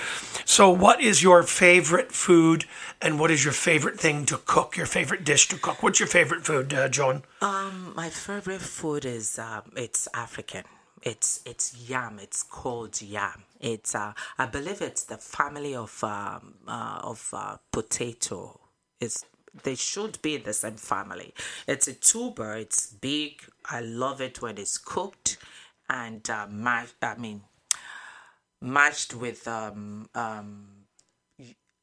So, 0.44 0.70
what 0.70 1.00
is 1.00 1.22
your 1.22 1.42
favorite 1.42 2.10
food, 2.10 2.64
and 3.00 3.20
what 3.20 3.30
is 3.30 3.44
your 3.44 3.52
favorite 3.52 4.00
thing 4.00 4.26
to 4.26 4.38
cook? 4.38 4.76
Your 4.76 4.86
favorite 4.86 5.22
dish 5.22 5.48
to 5.48 5.56
cook? 5.56 5.82
What's 5.82 6.00
your 6.00 6.08
favorite 6.08 6.44
food, 6.44 6.72
uh? 6.74 6.88
Um, 7.42 7.92
my 7.94 8.08
favorite 8.08 8.62
food 8.62 9.04
is 9.04 9.38
um, 9.38 9.72
it's 9.76 10.08
African. 10.14 10.64
It's 11.02 11.40
it's 11.44 11.76
yam. 11.88 12.18
It's 12.20 12.42
called 12.42 13.00
yam. 13.00 13.44
It's 13.60 13.94
uh, 13.94 14.12
I 14.38 14.46
believe 14.46 14.80
it's 14.82 15.04
the 15.04 15.18
family 15.18 15.74
of 15.74 16.02
um, 16.02 16.54
uh, 16.66 17.00
of 17.02 17.30
uh, 17.32 17.56
potato. 17.70 18.60
It's 19.00 19.24
they 19.64 19.74
should 19.74 20.20
be 20.22 20.36
in 20.36 20.42
the 20.44 20.52
same 20.52 20.76
family. 20.76 21.34
It's 21.66 21.88
a 21.88 21.94
tuber. 21.94 22.54
It's 22.54 22.92
big. 22.92 23.42
I 23.64 23.80
love 23.80 24.20
it 24.20 24.40
when 24.40 24.58
it's 24.58 24.78
cooked 24.78 25.38
and 25.88 26.28
uh, 26.30 26.46
mashed. 26.48 26.94
I 27.02 27.16
mean, 27.16 27.42
mashed 28.60 29.14
with 29.14 29.48
um 29.48 30.08
um 30.14 30.66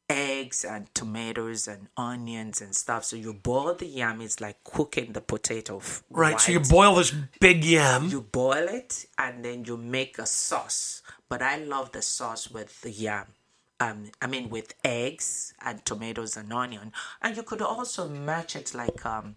eggs 0.09 0.63
and 0.63 0.93
tomatoes 0.93 1.67
and 1.67 1.87
onions 1.97 2.61
and 2.61 2.75
stuff. 2.75 3.03
So 3.03 3.15
you 3.15 3.33
boil 3.33 3.73
the 3.73 3.85
yam. 3.85 4.21
It's 4.21 4.39
like 4.39 4.63
cooking 4.63 5.11
the 5.13 5.21
potato. 5.21 5.81
Right. 6.09 6.39
So 6.39 6.53
you 6.53 6.61
boil 6.61 6.95
this 6.95 7.13
big 7.39 7.63
yam. 7.63 8.07
You 8.09 8.21
boil 8.21 8.67
it 8.69 9.05
and 9.17 9.43
then 9.43 9.65
you 9.65 9.77
make 9.77 10.17
a 10.17 10.25
sauce. 10.25 11.01
But 11.27 11.41
I 11.41 11.57
love 11.57 11.91
the 11.91 12.01
sauce 12.01 12.49
with 12.49 12.81
the 12.81 12.91
yam. 12.91 13.25
Um, 13.80 14.09
I 14.21 14.28
mean, 14.28 14.49
with 14.49 14.73
eggs 14.84 15.53
and 15.63 15.86
tomatoes 15.86 16.36
and 16.36 16.51
onion, 16.51 16.91
and 17.21 17.38
you 17.38 17.43
could 17.43 17.61
also 17.61 18.07
match 18.09 18.55
it 18.55 18.73
like 18.73 19.05
um, 19.05 19.36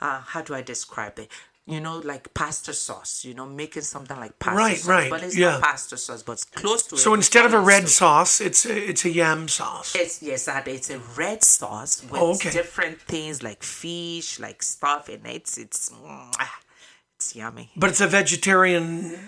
uh, 0.00 0.20
how 0.22 0.40
do 0.40 0.54
I 0.54 0.62
describe 0.62 1.18
it? 1.18 1.30
You 1.66 1.78
know, 1.78 1.98
like 1.98 2.32
pasta 2.34 2.72
sauce. 2.72 3.22
You 3.24 3.34
know, 3.34 3.44
making 3.46 3.82
something 3.82 4.18
like 4.18 4.38
pasta 4.38 4.56
Right, 4.56 4.78
sauce, 4.78 4.88
right, 4.88 5.10
but 5.10 5.22
it's 5.22 5.36
yeah. 5.36 5.52
not 5.52 5.60
pasta 5.62 5.96
sauce, 5.98 6.22
but 6.22 6.32
it's 6.32 6.44
close 6.44 6.84
to 6.84 6.94
it. 6.94 6.98
So 6.98 7.12
instead 7.12 7.44
of 7.44 7.52
a 7.52 7.60
red 7.60 7.82
so- 7.82 7.88
sauce, 7.88 8.40
it's 8.40 8.64
a, 8.64 8.74
it's 8.90 9.04
a 9.04 9.10
yam 9.10 9.46
sauce. 9.46 9.94
it's 9.94 10.22
yes, 10.22 10.48
it's 10.66 10.88
a 10.90 10.98
red 11.14 11.44
sauce 11.44 12.02
with 12.02 12.20
Oh, 12.20 12.34
okay. 12.36 12.50
different 12.50 12.98
things 13.02 13.42
like 13.42 13.62
fish, 13.62 14.40
like 14.40 14.62
stuff 14.62 15.08
in 15.10 15.26
it. 15.26 15.56
It's 15.58 15.90
mm, 15.90 16.32
it's 17.16 17.36
yummy. 17.36 17.70
But 17.76 17.90
it's 17.90 18.00
a 18.00 18.08
vegetarian 18.08 19.18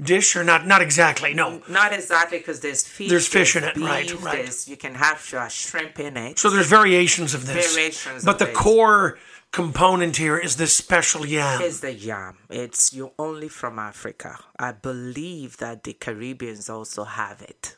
dish 0.00 0.36
or 0.36 0.44
not? 0.44 0.66
Not 0.66 0.82
exactly. 0.82 1.34
No. 1.34 1.62
Not 1.68 1.92
exactly 1.92 2.38
because 2.38 2.60
there's 2.60 2.86
fish. 2.86 3.08
There's 3.08 3.28
fish 3.28 3.56
in 3.56 3.64
it, 3.64 3.74
beef, 3.74 3.84
right, 3.84 4.22
right. 4.22 4.68
You 4.68 4.76
can 4.76 4.94
have 4.94 5.32
uh, 5.34 5.48
shrimp 5.48 5.98
in 5.98 6.16
it. 6.16 6.38
So 6.38 6.50
there's 6.50 6.66
variations 6.68 7.34
of 7.34 7.46
this. 7.46 7.74
Variations 7.74 8.24
But 8.24 8.38
the 8.38 8.48
it. 8.48 8.54
core 8.54 9.18
component 9.50 10.16
here 10.16 10.38
is 10.38 10.56
this 10.56 10.74
special 10.74 11.26
yam. 11.26 11.60
It's 11.62 11.80
the 11.80 11.92
yam. 11.92 12.38
It's 12.50 12.92
you 12.92 13.12
only 13.18 13.48
from 13.48 13.78
Africa. 13.78 14.38
I 14.58 14.72
believe 14.72 15.56
that 15.58 15.84
the 15.84 15.94
Caribbeans 15.94 16.68
also 16.68 17.04
have 17.04 17.42
it. 17.42 17.76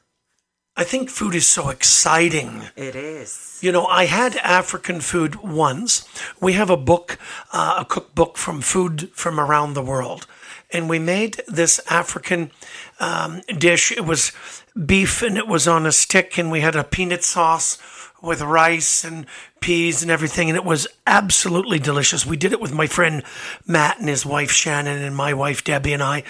I 0.76 0.84
think 0.84 1.10
food 1.10 1.34
is 1.34 1.46
so 1.46 1.68
exciting. 1.68 2.62
It 2.74 2.96
is. 2.96 3.58
You 3.60 3.70
know, 3.70 3.86
I 3.86 4.06
had 4.06 4.36
African 4.36 5.00
food 5.00 5.36
once. 5.36 6.08
We 6.40 6.54
have 6.54 6.70
a 6.70 6.76
book, 6.76 7.18
uh, 7.52 7.76
a 7.80 7.84
cookbook 7.84 8.38
from 8.38 8.62
food 8.62 9.10
from 9.12 9.38
around 9.38 9.74
the 9.74 9.82
world. 9.82 10.26
And 10.72 10.88
we 10.88 10.98
made 10.98 11.42
this 11.48 11.80
African 11.88 12.50
um, 12.98 13.42
dish. 13.58 13.92
It 13.92 14.04
was 14.04 14.32
beef 14.86 15.22
and 15.22 15.36
it 15.36 15.48
was 15.48 15.66
on 15.66 15.86
a 15.86 15.92
stick, 15.92 16.38
and 16.38 16.50
we 16.50 16.60
had 16.60 16.76
a 16.76 16.84
peanut 16.84 17.24
sauce 17.24 17.78
with 18.22 18.42
rice 18.42 19.02
and 19.04 19.26
peas 19.60 20.02
and 20.02 20.10
everything. 20.10 20.48
And 20.48 20.56
it 20.56 20.64
was 20.64 20.86
absolutely 21.06 21.78
delicious. 21.78 22.26
We 22.26 22.36
did 22.36 22.52
it 22.52 22.60
with 22.60 22.72
my 22.72 22.86
friend 22.86 23.22
Matt 23.66 23.98
and 23.98 24.08
his 24.08 24.24
wife 24.24 24.50
Shannon, 24.50 25.02
and 25.02 25.16
my 25.16 25.34
wife 25.34 25.64
Debbie 25.64 25.92
and 25.92 26.02
I 26.02 26.24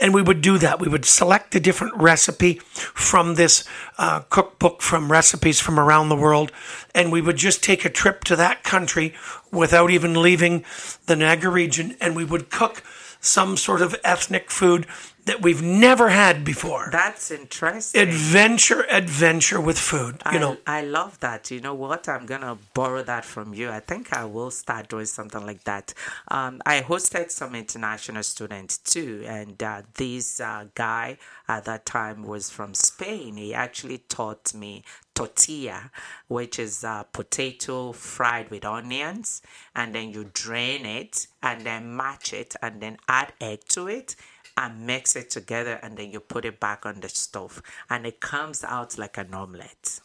and 0.00 0.14
we 0.14 0.22
would 0.22 0.40
do 0.40 0.58
that. 0.58 0.80
We 0.80 0.88
would 0.88 1.04
select 1.04 1.54
a 1.54 1.60
different 1.60 1.94
recipe 1.94 2.54
from 2.54 3.34
this 3.34 3.64
uh, 3.98 4.20
cookbook 4.30 4.80
from 4.80 5.12
recipes 5.12 5.60
from 5.60 5.78
around 5.78 6.08
the 6.08 6.16
world, 6.16 6.50
and 6.94 7.12
we 7.12 7.20
would 7.20 7.36
just 7.36 7.62
take 7.62 7.84
a 7.84 7.90
trip 7.90 8.24
to 8.24 8.36
that 8.36 8.64
country 8.64 9.14
without 9.52 9.90
even 9.90 10.20
leaving 10.20 10.64
the 11.06 11.16
Niagara 11.16 11.50
region, 11.50 11.96
and 12.00 12.16
we 12.16 12.24
would 12.24 12.50
cook 12.50 12.82
some 13.20 13.56
sort 13.56 13.82
of 13.82 13.94
ethnic 14.04 14.50
food 14.50 14.86
that 15.26 15.42
we've 15.42 15.62
never 15.62 16.08
had 16.08 16.44
before. 16.44 16.88
That's 16.90 17.30
interesting. 17.30 18.00
adventure, 18.00 18.86
adventure 18.90 19.60
with 19.60 19.78
food. 19.78 20.22
You 20.24 20.38
I, 20.38 20.38
know, 20.38 20.56
I 20.66 20.82
love 20.82 21.20
that. 21.20 21.50
You 21.50 21.60
know 21.60 21.74
what? 21.74 22.08
I'm 22.08 22.26
gonna 22.26 22.58
borrow 22.74 23.02
that 23.02 23.24
from 23.24 23.52
you. 23.54 23.70
I 23.70 23.80
think 23.80 24.12
I 24.12 24.24
will 24.24 24.50
start 24.50 24.88
doing 24.88 25.06
something 25.06 25.44
like 25.44 25.64
that. 25.64 25.92
Um, 26.28 26.60
I 26.64 26.80
hosted 26.80 27.30
some 27.30 27.54
international 27.54 28.22
students 28.22 28.78
too, 28.78 29.22
and 29.26 29.62
uh, 29.62 29.82
this 29.94 30.40
uh, 30.40 30.66
guy 30.74 31.18
at 31.48 31.64
that 31.66 31.84
time 31.86 32.22
was 32.24 32.50
from 32.50 32.74
Spain. 32.74 33.36
He 33.36 33.52
actually 33.54 33.98
taught 33.98 34.54
me 34.54 34.84
tortilla, 35.20 35.90
which 36.28 36.58
is 36.58 36.82
uh, 36.82 37.02
potato 37.04 37.92
fried 37.92 38.50
with 38.50 38.64
onions, 38.64 39.42
and 39.76 39.94
then 39.94 40.10
you 40.10 40.30
drain 40.32 40.86
it 40.86 41.26
and 41.42 41.66
then 41.66 41.94
match 41.94 42.32
it, 42.32 42.56
and 42.62 42.80
then 42.80 42.96
add 43.06 43.32
egg 43.40 43.60
to 43.68 43.86
it 43.86 44.16
and 44.56 44.86
mix 44.86 45.16
it 45.16 45.30
together 45.30 45.78
and 45.82 45.96
then 45.96 46.10
you 46.10 46.20
put 46.20 46.44
it 46.44 46.58
back 46.58 46.84
on 46.84 47.00
the 47.00 47.08
stove 47.08 47.62
and 47.88 48.04
it 48.04 48.20
comes 48.20 48.64
out 48.64 48.98
like 48.98 49.16
an 49.16 49.32
omelette. 49.32 50.00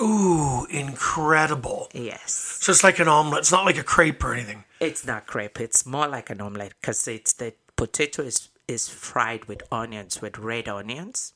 ooh, 0.00 0.66
incredible. 0.66 1.88
Yes. 1.94 2.32
So 2.60 2.72
it's 2.72 2.84
like 2.84 2.98
an 2.98 3.08
omelet. 3.08 3.40
It's 3.40 3.52
not 3.52 3.64
like 3.64 3.78
a 3.78 3.82
crepe 3.82 4.22
or 4.22 4.34
anything. 4.34 4.64
It's 4.80 5.06
not 5.06 5.26
crepe, 5.26 5.60
it's 5.60 5.86
more 5.86 6.06
like 6.06 6.28
an 6.30 6.40
omelette 6.40 6.74
because 6.80 7.08
it's 7.08 7.32
the 7.32 7.54
potato 7.76 8.22
is, 8.22 8.48
is 8.68 8.88
fried 8.88 9.46
with 9.46 9.62
onions, 9.72 10.20
with 10.20 10.38
red 10.38 10.68
onions, 10.68 11.32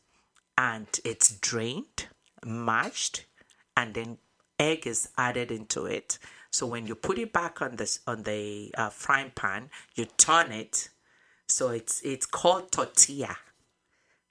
and 0.59 0.87
it's 1.05 1.31
drained, 1.39 2.07
mashed, 2.45 3.25
and 3.77 3.95
then 3.95 4.19
egg 4.59 4.87
is 4.87 5.09
added 5.17 5.51
into 5.51 5.87
it. 5.87 6.19
So 6.53 6.67
when 6.67 6.87
you 6.87 6.95
put 6.95 7.19
it 7.19 7.33
back 7.33 7.63
on 7.63 7.77
this 7.77 8.01
on 8.07 8.25
the 8.25 8.75
uh, 8.77 8.91
frying 8.91 9.33
pan, 9.35 9.71
you 9.95 10.07
turn 10.17 10.53
it. 10.53 10.89
So 11.49 11.69
it's 11.71 12.01
it's 12.03 12.27
called 12.27 12.73
tortilla, 12.73 13.37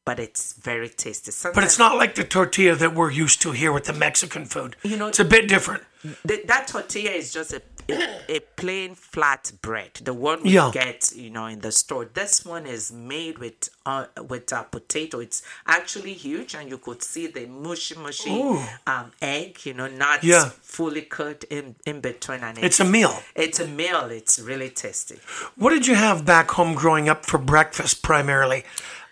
but 0.06 0.20
it's 0.20 0.54
very 0.54 0.90
tasty. 0.90 1.32
But 1.54 1.64
it's 1.64 1.80
not 1.80 1.98
like 1.98 2.16
the 2.16 2.24
tortilla 2.24 2.76
that 2.76 2.94
we're 2.96 3.12
used 3.12 3.42
to 3.44 3.52
here 3.52 3.72
with 3.72 3.86
the 3.86 3.94
Mexican 3.94 4.46
food. 4.46 4.76
You 4.84 4.98
know- 4.98 5.08
it's 5.08 5.20
a 5.20 5.26
bit 5.26 5.48
different. 5.48 5.84
Th- 6.28 6.46
that 6.48 6.68
tortilla 6.68 7.12
is 7.12 7.34
just 7.34 7.52
a, 7.54 7.62
a, 7.90 8.38
a 8.38 8.40
plain 8.56 8.96
flat 8.96 9.52
bread, 9.62 9.96
the 10.04 10.14
one 10.14 10.44
we 10.44 10.52
Yeah. 10.52 10.70
get, 10.74 11.12
you 11.16 11.30
know, 11.30 11.46
in 11.48 11.60
the 11.60 11.72
store. 11.72 12.06
This 12.14 12.46
one 12.46 12.66
is 12.66 12.92
made 12.92 13.40
with 13.40 13.70
uh, 13.86 14.06
with 14.28 14.52
a 14.54 14.64
potato. 14.70 15.20
It's 15.20 15.42
actually 15.68 16.14
huge, 16.14 16.56
and 16.56 16.70
you 16.70 16.78
could 16.78 17.02
see 17.04 17.28
the 17.28 17.46
mushy 17.48 17.96
mushy 17.96 18.32
um, 18.88 19.12
egg, 19.22 19.66
you 19.66 19.74
know, 19.74 19.88
not 19.88 20.24
Yeah. 20.24 20.50
fully 20.62 21.02
cooked 21.02 21.44
in 21.46 21.76
in 21.86 22.00
between, 22.00 22.42
and 22.44 22.58
It's 22.60 22.80
a 22.80 22.86
meal. 22.86 23.22
It's 23.36 23.60
a 23.60 23.68
meal. 23.68 24.06
It's 24.12 24.40
really 24.40 24.70
tasty. 24.70 25.20
What 25.56 25.72
did 25.72 25.86
you 25.88 25.96
have 25.96 26.24
back 26.26 26.52
home 26.52 26.76
growing 26.76 27.10
up 27.10 27.26
for 27.26 27.38
breakfast 27.38 28.04
primarily? 28.04 28.64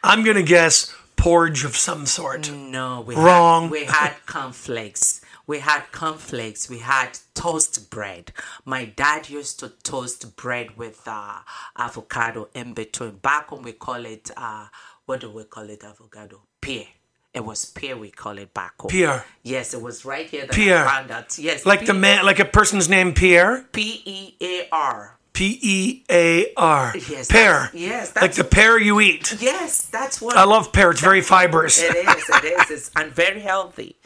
I'm 0.04 0.24
going 0.24 0.38
to 0.38 0.44
guess 0.44 0.94
porridge 1.18 1.66
of 1.66 1.76
some 1.76 2.06
sort. 2.06 2.50
No, 2.52 3.02
we 3.02 3.16
Wrong. 3.16 3.64
Had, 3.64 3.72
we 3.72 3.84
had 3.86 4.14
cornflakes. 4.26 5.22
We 5.48 5.60
had 5.60 5.84
cornflakes. 5.94 6.70
We 6.70 6.80
had 6.80 7.18
toast 7.34 7.90
bread. 7.90 8.34
My 8.66 8.84
dad 8.84 9.30
used 9.30 9.60
to 9.62 9.70
toast 9.70 10.36
bread 10.36 10.78
with 10.78 11.02
uh, 11.08 11.40
avocado 11.78 12.50
in 12.54 12.74
between. 12.74 13.12
Back 13.12 13.52
when 13.52 13.62
we 13.64 13.72
call 13.72 14.06
it, 14.06 14.30
uh, 14.36 14.68
what 15.06 15.22
do 15.22 15.30
we 15.32 15.46
call 15.46 15.70
it? 15.70 15.86
Avocado 15.86 16.42
pear. 16.60 16.86
It 17.34 17.46
was 17.46 17.66
pear. 17.66 17.96
We 17.96 18.12
call 18.12 18.38
it 18.40 18.54
back 18.54 18.74
home. 18.80 18.90
Pear. 18.90 19.24
Yes, 19.44 19.74
it 19.74 19.82
was 19.82 20.04
right 20.04 20.28
here 20.30 20.46
that 20.48 20.54
Pear. 20.54 20.86
I 20.86 20.92
found 20.92 21.12
out. 21.12 21.38
Yes, 21.40 21.66
Like 21.66 21.86
the 21.86 21.94
man, 21.94 22.26
like 22.26 22.40
a 22.40 22.46
person's 22.46 22.90
name 22.90 23.14
Pierre, 23.14 23.66
P 23.72 24.02
E 24.06 24.36
A 24.42 24.68
R. 24.72 25.18
P 25.34 25.60
E 25.62 26.04
A 26.10 26.52
R. 26.58 26.94
Yes, 27.10 27.28
pear. 27.32 27.52
that's- 27.54 27.74
yes, 27.76 28.16
like 28.16 28.34
the 28.34 28.44
pear 28.44 28.80
you 28.80 29.00
eat. 29.00 29.38
Yes, 29.40 29.84
that's 29.84 30.20
what 30.20 30.36
I 30.36 30.46
love 30.46 30.74
pear. 30.74 30.90
It's 30.92 31.00
very 31.00 31.22
fibrous. 31.22 31.80
it 31.82 31.96
is. 31.96 32.30
It 32.30 32.44
is. 32.44 32.72
It's 32.72 32.92
and 32.96 33.14
very 33.14 33.40
healthy. 33.42 33.98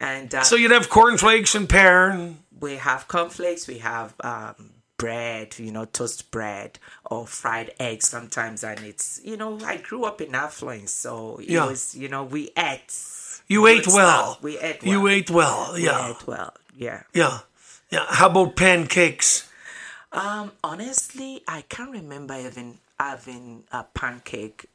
And 0.00 0.34
uh, 0.34 0.42
So 0.42 0.56
you'd 0.56 0.70
have 0.72 0.88
cornflakes 0.90 1.54
and 1.54 1.68
pear. 1.68 2.34
We 2.58 2.76
have 2.76 3.08
cornflakes, 3.08 3.66
we 3.66 3.78
have 3.78 4.14
um, 4.20 4.70
bread, 4.98 5.58
you 5.58 5.70
know, 5.72 5.84
toast 5.84 6.30
bread 6.30 6.78
or 7.04 7.26
fried 7.26 7.72
eggs 7.78 8.08
sometimes. 8.08 8.62
And 8.64 8.80
it's, 8.80 9.20
you 9.24 9.36
know, 9.36 9.58
I 9.64 9.76
grew 9.78 10.04
up 10.04 10.20
in 10.20 10.34
affluence, 10.34 10.92
so 10.92 11.38
it 11.38 11.50
Yeah. 11.50 11.66
was, 11.66 11.94
you 11.94 12.08
know, 12.08 12.24
we 12.24 12.50
ate. 12.56 12.92
you 13.48 13.62
good 13.62 13.80
ate 13.80 13.86
well. 13.88 14.32
stuff. 14.32 14.42
We 14.42 14.58
ate 14.58 14.82
well. 14.82 14.92
You 14.92 15.08
ate 15.08 15.30
well. 15.30 15.72
We 15.74 15.84
Yeah. 15.84 16.10
ate 16.10 16.26
well. 16.26 16.54
Yeah. 16.76 17.02
Yeah. 17.14 17.38
Yeah. 17.90 18.04
How 18.08 18.28
about 18.28 18.56
pancakes? 18.56 19.48
Um, 20.12 20.52
honestly, 20.64 21.42
I 21.46 21.62
can't 21.62 21.90
remember 21.90 22.34
even 22.34 22.78
having 22.98 23.64
a 23.70 23.84
pancake 23.84 24.66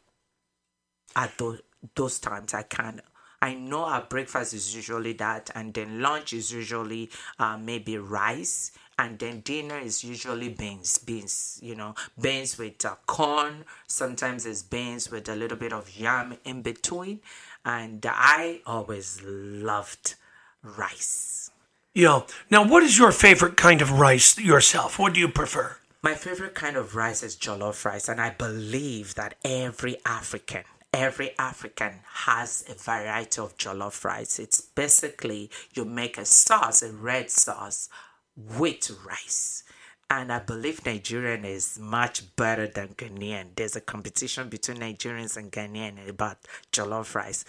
at 1.15 1.37
those, 1.37 1.61
those 1.95 2.19
times. 2.19 2.53
I 2.53 2.63
can't. 2.63 3.01
I 3.41 3.55
know 3.55 3.85
our 3.85 4.01
breakfast 4.01 4.53
is 4.53 4.75
usually 4.75 5.13
that, 5.13 5.49
and 5.55 5.73
then 5.73 6.01
lunch 6.01 6.33
is 6.33 6.51
usually 6.51 7.09
uh, 7.39 7.57
maybe 7.57 7.97
rice, 7.97 8.71
and 8.99 9.17
then 9.17 9.39
dinner 9.39 9.79
is 9.79 10.03
usually 10.03 10.49
beans, 10.49 10.99
beans, 10.99 11.59
you 11.63 11.75
know, 11.75 11.95
beans 12.19 12.57
with 12.59 12.85
uh, 12.85 12.95
corn. 13.07 13.65
Sometimes 13.87 14.45
it's 14.45 14.61
beans 14.61 15.09
with 15.09 15.27
a 15.27 15.35
little 15.35 15.57
bit 15.57 15.73
of 15.73 15.89
yam 15.97 16.37
in 16.45 16.61
between, 16.61 17.21
and 17.65 18.05
I 18.07 18.61
always 18.67 19.21
loved 19.23 20.15
rice. 20.61 21.49
Yeah. 21.93 22.21
Now, 22.49 22.65
what 22.65 22.83
is 22.83 22.97
your 22.97 23.11
favorite 23.11 23.57
kind 23.57 23.81
of 23.81 23.99
rice 23.99 24.37
yourself? 24.37 24.99
What 24.99 25.13
do 25.13 25.19
you 25.19 25.27
prefer? 25.27 25.77
My 26.03 26.15
favorite 26.15 26.55
kind 26.55 26.77
of 26.77 26.95
rice 26.95 27.21
is 27.21 27.35
jollof 27.35 27.85
rice, 27.85 28.07
and 28.07 28.21
I 28.21 28.29
believe 28.31 29.15
that 29.15 29.35
every 29.43 29.97
African, 30.05 30.63
every 30.93 31.31
African 31.39 31.93
has 32.25 32.65
a 32.69 32.73
variety 32.73 33.41
of 33.41 33.57
jollof 33.57 34.03
rice. 34.03 34.39
It's 34.39 34.61
basically 34.61 35.49
you 35.73 35.85
make 35.85 36.17
a 36.17 36.25
sauce, 36.25 36.81
a 36.81 36.91
red 36.91 37.29
sauce, 37.29 37.89
with 38.35 38.91
rice. 39.05 39.63
And 40.09 40.31
I 40.31 40.39
believe 40.39 40.85
Nigerian 40.85 41.45
is 41.45 41.79
much 41.79 42.35
better 42.35 42.67
than 42.67 42.89
Ghanaian. 42.89 43.55
There's 43.55 43.77
a 43.77 43.81
competition 43.81 44.49
between 44.49 44.77
Nigerians 44.77 45.37
and 45.37 45.51
Ghanaian 45.51 46.09
about 46.09 46.37
jollof 46.73 47.15
rice. 47.15 47.45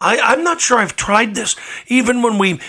I, 0.00 0.18
I'm 0.18 0.42
not 0.42 0.60
sure 0.60 0.78
I've 0.78 0.96
tried 0.96 1.36
this. 1.36 1.54
Even 1.86 2.20
when 2.22 2.38
we 2.38 2.60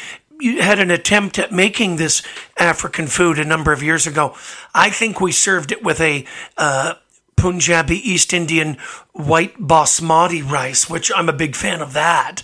had 0.59 0.79
an 0.79 0.91
attempt 0.91 1.39
at 1.39 1.51
making 1.51 1.95
this 1.95 2.21
African 2.57 3.07
food 3.07 3.39
a 3.39 3.45
number 3.45 3.71
of 3.71 3.81
years 3.81 4.05
ago. 4.05 4.35
I 4.73 4.89
think 4.89 5.21
we 5.21 5.31
served 5.31 5.71
it 5.71 5.83
with 5.83 6.01
a 6.01 6.25
uh, 6.57 6.95
Punjabi 7.35 7.97
East 7.97 8.33
Indian 8.33 8.77
white 9.13 9.55
basmati 9.57 10.41
rice, 10.47 10.89
which 10.89 11.11
I'm 11.15 11.29
a 11.29 11.33
big 11.33 11.55
fan 11.55 11.81
of 11.81 11.93
that. 11.93 12.43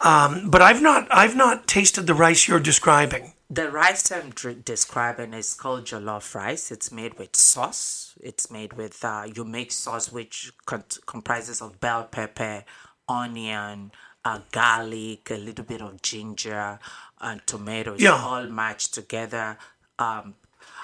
Um, 0.00 0.48
but 0.50 0.62
I've 0.62 0.80
not 0.82 1.06
I've 1.10 1.36
not 1.36 1.66
tasted 1.66 2.06
the 2.06 2.14
rice 2.14 2.48
you're 2.48 2.60
describing. 2.60 3.32
The 3.50 3.68
rice 3.70 4.10
I'm 4.12 4.30
dr- 4.30 4.64
describing 4.64 5.34
is 5.34 5.54
called 5.54 5.84
jollof 5.84 6.34
rice. 6.34 6.70
It's 6.70 6.90
made 6.92 7.18
with 7.18 7.34
sauce. 7.36 8.14
It's 8.20 8.50
made 8.50 8.74
with 8.74 9.04
uh, 9.04 9.24
you 9.34 9.44
make 9.44 9.72
sauce 9.72 10.10
which 10.12 10.52
con- 10.66 10.84
comprises 11.04 11.60
of 11.60 11.80
bell 11.80 12.04
pepper, 12.04 12.64
onion, 13.08 13.90
uh, 14.24 14.40
garlic, 14.52 15.30
a 15.30 15.34
little 15.34 15.64
bit 15.64 15.82
of 15.82 16.00
ginger, 16.00 16.78
and 17.20 17.44
tomatoes, 17.46 18.00
Yeah. 18.00 18.12
all 18.12 18.46
matched 18.46 18.94
together. 18.94 19.58
Um, 19.98 20.34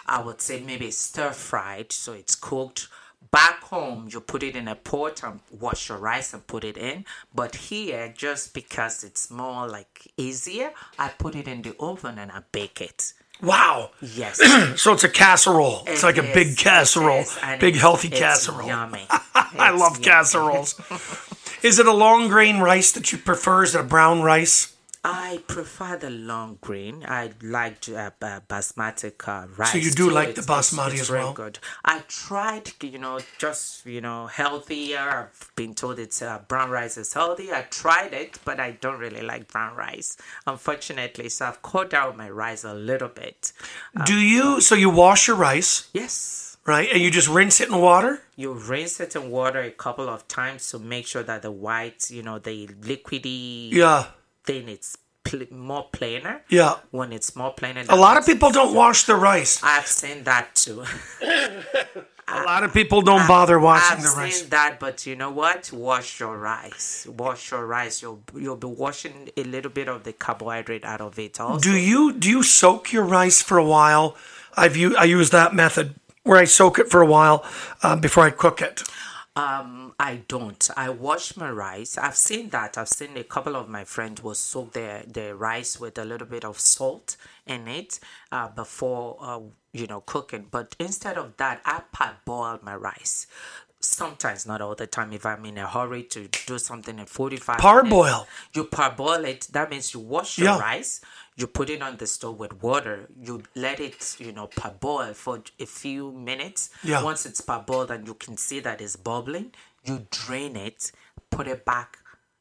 I 0.06 0.22
would 0.22 0.40
say 0.40 0.60
maybe 0.60 0.90
stir 0.90 1.30
fried, 1.32 1.92
so 1.92 2.12
it's 2.12 2.34
cooked. 2.34 2.88
Back 3.30 3.62
home, 3.64 4.08
you 4.10 4.20
put 4.20 4.42
it 4.42 4.56
in 4.56 4.68
a 4.68 4.74
pot 4.76 5.22
and 5.24 5.40
wash 5.60 5.88
your 5.88 5.98
rice 5.98 6.32
and 6.32 6.46
put 6.46 6.64
it 6.64 6.76
in. 6.78 7.04
But 7.34 7.56
here, 7.56 8.12
just 8.16 8.54
because 8.54 9.04
it's 9.04 9.30
more 9.30 9.68
like 9.68 10.10
easier, 10.16 10.70
I 10.98 11.08
put 11.08 11.34
it 11.34 11.46
in 11.48 11.60
the 11.62 11.74
oven 11.78 12.18
and 12.18 12.30
I 12.32 12.42
bake 12.52 12.80
it. 12.80 13.12
Wow. 13.42 13.90
Yes. 14.00 14.40
So 14.78 14.92
it's 14.94 15.04
a 15.04 15.08
casserole. 15.10 15.82
It's 15.86 16.02
It 16.02 16.06
like 16.06 16.16
a 16.18 16.22
big 16.32 16.56
casserole, 16.56 17.18
is, 17.20 17.36
big 17.60 17.74
it's- 17.74 17.80
healthy 17.80 18.08
it's 18.08 18.18
casserole. 18.18 18.66
Yummy. 18.68 19.06
I 19.34 19.70
love 19.70 19.94
yummy. 19.94 20.04
casseroles. 20.04 20.80
Is 21.62 21.78
it 21.78 21.86
a 21.86 21.92
long 21.92 22.28
grain 22.28 22.60
rice 22.60 22.92
that 22.92 23.10
you 23.12 23.18
prefer? 23.18 23.64
Is 23.64 23.74
it 23.74 23.80
a 23.80 23.84
brown 23.84 24.22
rice? 24.22 24.75
I 25.08 25.40
prefer 25.46 25.96
the 25.96 26.10
long 26.10 26.58
grain. 26.60 27.04
I 27.06 27.30
like 27.40 27.88
uh, 27.88 28.10
uh, 28.20 28.40
basmati 28.48 29.12
uh, 29.28 29.46
rice. 29.56 29.70
So 29.72 29.78
you 29.78 29.92
do 29.92 30.10
like 30.10 30.34
the 30.34 30.42
it's- 30.42 30.44
it's- 30.44 30.74
basmati 30.74 30.92
it's 30.94 31.02
as 31.02 31.08
very 31.08 31.22
well? 31.22 31.32
Good. 31.32 31.58
I 31.84 32.00
tried, 32.08 32.72
you 32.82 32.98
know, 32.98 33.20
just 33.38 33.86
you 33.86 34.00
know, 34.00 34.26
healthier. 34.26 35.30
I've 35.30 35.52
been 35.54 35.74
told 35.74 35.98
it's 36.00 36.22
uh, 36.22 36.40
brown 36.48 36.70
rice 36.70 36.96
is 36.96 37.12
healthy. 37.12 37.52
I 37.52 37.62
tried 37.62 38.12
it, 38.14 38.38
but 38.44 38.58
I 38.58 38.72
don't 38.72 38.98
really 38.98 39.22
like 39.22 39.46
brown 39.52 39.76
rice, 39.76 40.16
unfortunately. 40.46 41.28
So 41.28 41.46
I've 41.46 41.62
cut 41.62 41.90
down 41.90 42.16
my 42.16 42.28
rice 42.28 42.64
a 42.64 42.74
little 42.74 43.08
bit. 43.08 43.52
Do 44.06 44.14
you? 44.18 44.60
So 44.60 44.74
you 44.74 44.90
wash 44.90 45.28
your 45.28 45.36
rice, 45.36 45.88
Yes. 45.92 46.56
right? 46.66 46.88
And 46.92 47.00
you 47.00 47.10
just 47.12 47.28
rinse 47.28 47.60
it 47.60 47.68
in 47.68 47.78
water? 47.78 48.22
You 48.34 48.52
rinse 48.54 48.98
it 48.98 49.14
in 49.14 49.30
water 49.30 49.60
a 49.60 49.70
couple 49.70 50.08
of 50.08 50.26
times 50.26 50.68
to 50.70 50.78
make 50.80 51.06
sure 51.06 51.22
that 51.22 51.42
the 51.42 51.52
white, 51.52 52.10
you 52.10 52.22
know, 52.24 52.38
the 52.40 52.66
liquidy 52.66 53.70
Yeah. 53.72 54.06
Thing 54.46 54.68
it's 54.68 54.96
pl- 55.24 55.46
more 55.50 55.86
plainer. 55.92 56.42
Yeah. 56.48 56.74
When 56.90 57.12
it's 57.12 57.34
more 57.36 57.52
plainer, 57.52 57.84
A 57.88 57.96
lot 57.96 58.16
of 58.16 58.24
people 58.26 58.50
don't 58.50 58.74
wash 58.74 59.04
their 59.04 59.16
rice. 59.16 59.60
I've 59.62 59.86
seen 59.86 60.24
that 60.24 60.54
too. 60.54 60.84
A 62.28 62.42
lot 62.42 62.64
of 62.64 62.72
people 62.74 63.02
don't 63.02 63.26
bother 63.28 63.58
washing 63.60 63.98
I've 63.98 64.02
the 64.02 64.08
seen 64.08 64.18
rice. 64.18 64.42
that, 64.42 64.80
but 64.80 65.06
you 65.06 65.14
know 65.14 65.30
what? 65.30 65.70
Wash 65.72 66.18
your 66.18 66.36
rice. 66.36 67.06
Wash 67.08 67.52
your 67.52 67.64
rice. 67.66 68.02
You'll 68.02 68.20
you'll 68.34 68.56
be 68.56 68.66
washing 68.66 69.28
a 69.36 69.44
little 69.44 69.70
bit 69.70 69.86
of 69.88 70.02
the 70.02 70.12
carbohydrate 70.12 70.84
out 70.84 71.00
of 71.00 71.18
it. 71.20 71.38
Also, 71.38 71.60
Do 71.60 71.76
you 71.76 72.12
do 72.12 72.28
you 72.28 72.42
soak 72.42 72.92
your 72.92 73.04
rice 73.04 73.40
for 73.42 73.58
a 73.58 73.64
while? 73.64 74.16
I've 74.56 74.76
u- 74.76 74.96
I 74.96 75.04
use 75.04 75.30
that 75.30 75.54
method 75.54 75.94
where 76.24 76.38
I 76.38 76.46
soak 76.46 76.80
it 76.80 76.90
for 76.90 77.00
a 77.00 77.06
while 77.06 77.44
uh, 77.84 77.94
before 77.94 78.24
I 78.24 78.30
cook 78.30 78.60
it. 78.60 78.82
Um, 79.36 79.94
I 80.00 80.22
don't. 80.28 80.70
I 80.78 80.88
wash 80.88 81.36
my 81.36 81.50
rice. 81.50 81.98
I've 81.98 82.16
seen 82.16 82.48
that. 82.50 82.78
I've 82.78 82.88
seen 82.88 83.16
a 83.18 83.24
couple 83.24 83.54
of 83.54 83.68
my 83.68 83.84
friends 83.84 84.22
will 84.22 84.34
soak 84.34 84.72
their, 84.72 85.02
their 85.06 85.36
rice 85.36 85.78
with 85.78 85.98
a 85.98 86.06
little 86.06 86.26
bit 86.26 86.44
of 86.44 86.58
salt 86.58 87.16
in 87.46 87.68
it 87.68 88.00
uh, 88.32 88.48
before 88.48 89.18
uh, 89.20 89.40
you 89.74 89.86
know 89.86 90.00
cooking. 90.00 90.46
But 90.50 90.74
instead 90.80 91.18
of 91.18 91.36
that, 91.36 91.60
I 91.66 91.82
parboil 91.92 92.60
my 92.62 92.76
rice. 92.76 93.26
Sometimes, 93.80 94.46
not 94.46 94.62
all 94.62 94.74
the 94.74 94.86
time. 94.86 95.12
If 95.12 95.26
I'm 95.26 95.44
in 95.44 95.58
a 95.58 95.66
hurry 95.68 96.04
to 96.04 96.28
do 96.46 96.58
something 96.58 96.98
in 96.98 97.06
forty-five 97.06 97.58
Parboil? 97.60 98.04
minutes, 98.04 98.30
you 98.54 98.64
parboil 98.64 99.24
it. 99.26 99.48
That 99.52 99.70
means 99.70 99.92
you 99.92 100.00
wash 100.00 100.38
your 100.38 100.46
Yeah. 100.46 100.58
rice. 100.58 101.02
You 101.36 101.46
put 101.46 101.68
it 101.68 101.82
on 101.82 101.98
the 101.98 102.06
stove 102.06 102.38
with 102.38 102.62
water. 102.62 103.08
You 103.20 103.42
let 103.54 103.78
it, 103.78 104.16
you 104.18 104.32
know, 104.32 104.46
parboil 104.46 105.12
for 105.12 105.42
a 105.60 105.66
few 105.66 106.12
minutes. 106.12 106.70
Yeah. 106.82 107.02
Once 107.02 107.26
it's 107.26 107.42
parboiled 107.42 107.90
and 107.90 108.06
you 108.06 108.14
can 108.14 108.36
see 108.38 108.60
that 108.60 108.80
it's 108.80 108.96
bubbling, 108.96 109.52
you 109.84 110.06
drain 110.10 110.56
it, 110.56 110.92
put 111.30 111.46
it 111.46 111.64
back 111.64 111.98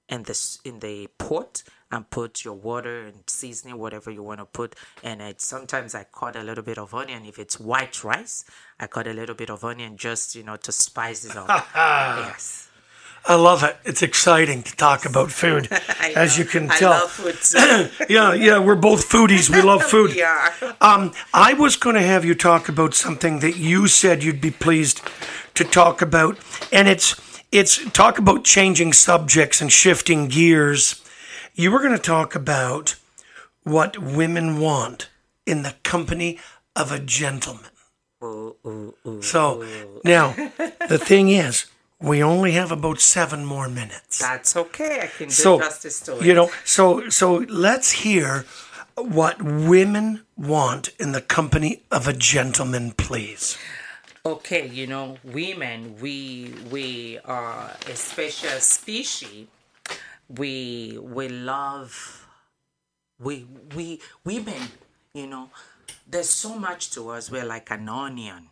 in 0.07 0.23
the 0.23 0.57
in 0.63 0.79
the 0.79 1.07
pot, 1.17 1.63
and 1.91 2.09
put 2.09 2.43
your 2.43 2.53
water 2.53 3.05
and 3.07 3.23
seasoning, 3.27 3.77
whatever 3.77 4.11
you 4.11 4.23
want 4.23 4.39
to 4.39 4.45
put. 4.45 4.75
And 5.03 5.21
it 5.21 5.41
sometimes 5.41 5.93
I 5.93 6.05
cut 6.11 6.35
a 6.35 6.43
little 6.43 6.63
bit 6.63 6.77
of 6.77 6.93
onion. 6.93 7.25
If 7.25 7.37
it's 7.39 7.59
white 7.59 8.03
rice, 8.03 8.45
I 8.79 8.87
cut 8.87 9.07
a 9.07 9.13
little 9.13 9.35
bit 9.35 9.49
of 9.49 9.63
onion 9.63 9.97
just 9.97 10.35
you 10.35 10.43
know 10.43 10.55
to 10.57 10.71
spice 10.71 11.25
it 11.25 11.35
up. 11.35 11.47
yes. 11.75 12.69
I 13.27 13.35
love 13.35 13.63
it. 13.63 13.75
It's 13.83 14.01
exciting 14.03 14.61
to 14.63 14.75
talk 14.75 15.05
about 15.05 15.31
food, 15.31 15.67
as 16.15 16.37
know. 16.37 16.43
you 16.43 16.49
can 16.49 16.69
I 16.69 16.77
tell. 16.77 16.91
love 16.91 17.11
food 17.11 17.91
yeah, 18.09 18.33
yeah, 18.33 18.59
we're 18.59 18.75
both 18.75 19.09
foodies. 19.09 19.49
We 19.49 19.61
love 19.61 19.83
food. 19.93 20.11
we 20.11 20.21
are. 20.21 20.53
Um, 20.79 21.11
I 21.33 21.53
was 21.53 21.75
going 21.75 21.95
to 21.95 22.01
have 22.03 22.23
you 22.23 22.35
talk 22.35 22.69
about 22.69 22.93
something 22.93 23.39
that 23.39 23.57
you 23.57 23.87
said 23.87 24.23
you'd 24.23 24.41
be 24.41 24.51
pleased 24.51 25.01
to 25.55 25.63
talk 25.63 26.01
about, 26.01 26.37
and 26.71 26.87
it's 26.87 27.15
it's 27.51 27.83
talk 27.91 28.19
about 28.19 28.43
changing 28.43 28.93
subjects 28.93 29.59
and 29.61 29.71
shifting 29.71 30.27
gears. 30.27 31.01
You 31.55 31.71
were 31.71 31.79
going 31.79 31.93
to 31.93 31.97
talk 31.97 32.35
about 32.35 32.95
what 33.63 33.97
women 33.97 34.59
want 34.59 35.09
in 35.45 35.63
the 35.63 35.75
company 35.83 36.37
of 36.75 36.91
a 36.91 36.99
gentleman. 36.99 37.71
Ooh, 38.23 38.55
ooh, 38.65 38.93
ooh. 39.07 39.21
So 39.21 39.65
now 40.03 40.33
the 40.89 40.97
thing 40.99 41.29
is, 41.29 41.65
we 42.01 42.21
only 42.21 42.51
have 42.51 42.71
about 42.71 42.99
seven 42.99 43.45
more 43.45 43.69
minutes. 43.69 44.19
That's 44.19 44.55
okay. 44.55 44.99
I 45.01 45.07
can 45.07 45.27
do 45.27 45.33
so 45.33 45.59
justice 45.59 45.99
to 46.01 46.17
it. 46.17 46.25
you 46.25 46.33
know 46.33 46.49
so 46.63 47.09
so 47.09 47.35
let's 47.49 47.91
hear 47.91 48.45
what 48.95 49.41
women 49.41 50.25
want 50.37 50.89
in 50.99 51.11
the 51.11 51.21
company 51.21 51.83
of 51.91 52.07
a 52.07 52.13
gentleman 52.13 52.91
please 52.91 53.57
okay 54.25 54.67
you 54.67 54.87
know 54.87 55.17
women 55.23 55.95
we 55.99 56.53
we 56.71 57.19
are 57.25 57.71
a 57.87 57.95
special 57.95 58.59
species 58.59 59.47
we 60.29 60.97
we 61.01 61.27
love 61.29 62.25
we 63.19 63.45
we 63.75 63.99
women 64.23 64.63
you 65.13 65.27
know 65.27 65.49
there's 66.07 66.29
so 66.29 66.57
much 66.57 66.91
to 66.91 67.09
us 67.09 67.29
we're 67.29 67.45
like 67.45 67.69
an 67.71 67.87
onion 67.89 68.47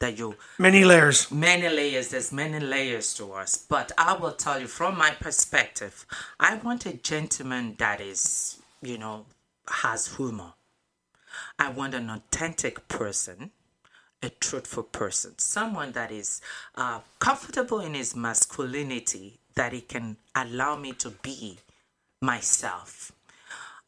that 0.00 0.18
you 0.18 0.36
many 0.58 0.84
layers. 0.84 1.30
Many 1.30 1.68
layers. 1.68 2.08
There's 2.08 2.32
many 2.32 2.60
layers 2.60 3.14
to 3.14 3.32
us. 3.32 3.56
But 3.56 3.92
i 3.98 4.14
will 4.16 4.32
tell 4.32 4.60
you 4.60 4.66
from 4.66 4.96
my 4.98 5.10
perspective 5.10 6.06
i 6.38 6.56
want 6.56 6.86
a 6.86 6.92
gentleman 6.94 7.74
that 7.78 8.00
is 8.00 8.60
you 8.82 8.98
know 8.98 9.26
has 9.70 10.16
humor. 10.16 10.54
I 11.58 11.70
want 11.70 11.94
an 11.94 12.10
authentic 12.10 12.88
person 12.88 13.50
a 14.22 14.30
truthful 14.30 14.82
person 14.82 15.34
someone 15.38 15.92
that 15.92 16.10
is 16.10 16.40
uh, 16.74 17.00
comfortable 17.20 17.80
in 17.80 17.94
his 17.94 18.16
masculinity 18.16 19.38
that 19.54 19.72
he 19.72 19.80
can 19.80 20.16
allow 20.34 20.76
me 20.76 20.92
to 20.92 21.10
be 21.10 21.58
myself. 22.20 23.12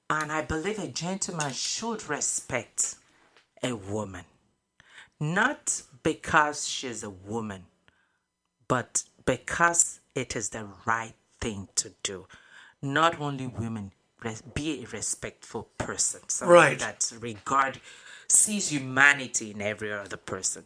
And 0.09 0.31
i 0.31 0.43
believe 0.43 0.79
a 0.79 0.89
gentleman 0.89 1.53
should 1.53 2.09
respect 2.09 2.97
a 3.63 3.75
woman. 3.75 4.25
Not 5.21 5.83
because 6.03 6.67
she's 6.69 7.03
a 7.03 7.11
woman, 7.11 7.65
but 8.69 9.05
because 9.25 10.01
it 10.15 10.37
is 10.37 10.51
the 10.51 10.67
right 10.87 11.15
thing 11.41 11.69
to 11.77 11.93
do. 12.03 12.27
Not 12.83 13.21
only 13.21 13.47
women, 13.47 13.93
res- 14.23 14.43
be 14.43 14.83
a 14.85 14.87
respectful 14.89 15.69
person, 15.79 16.21
someone 16.29 16.55
Right. 16.57 16.79
that 16.79 17.13
regard 17.21 17.81
sees 18.29 18.71
humanity 18.71 19.51
in 19.51 19.61
every 19.61 19.93
other 19.93 20.17
person. 20.17 20.65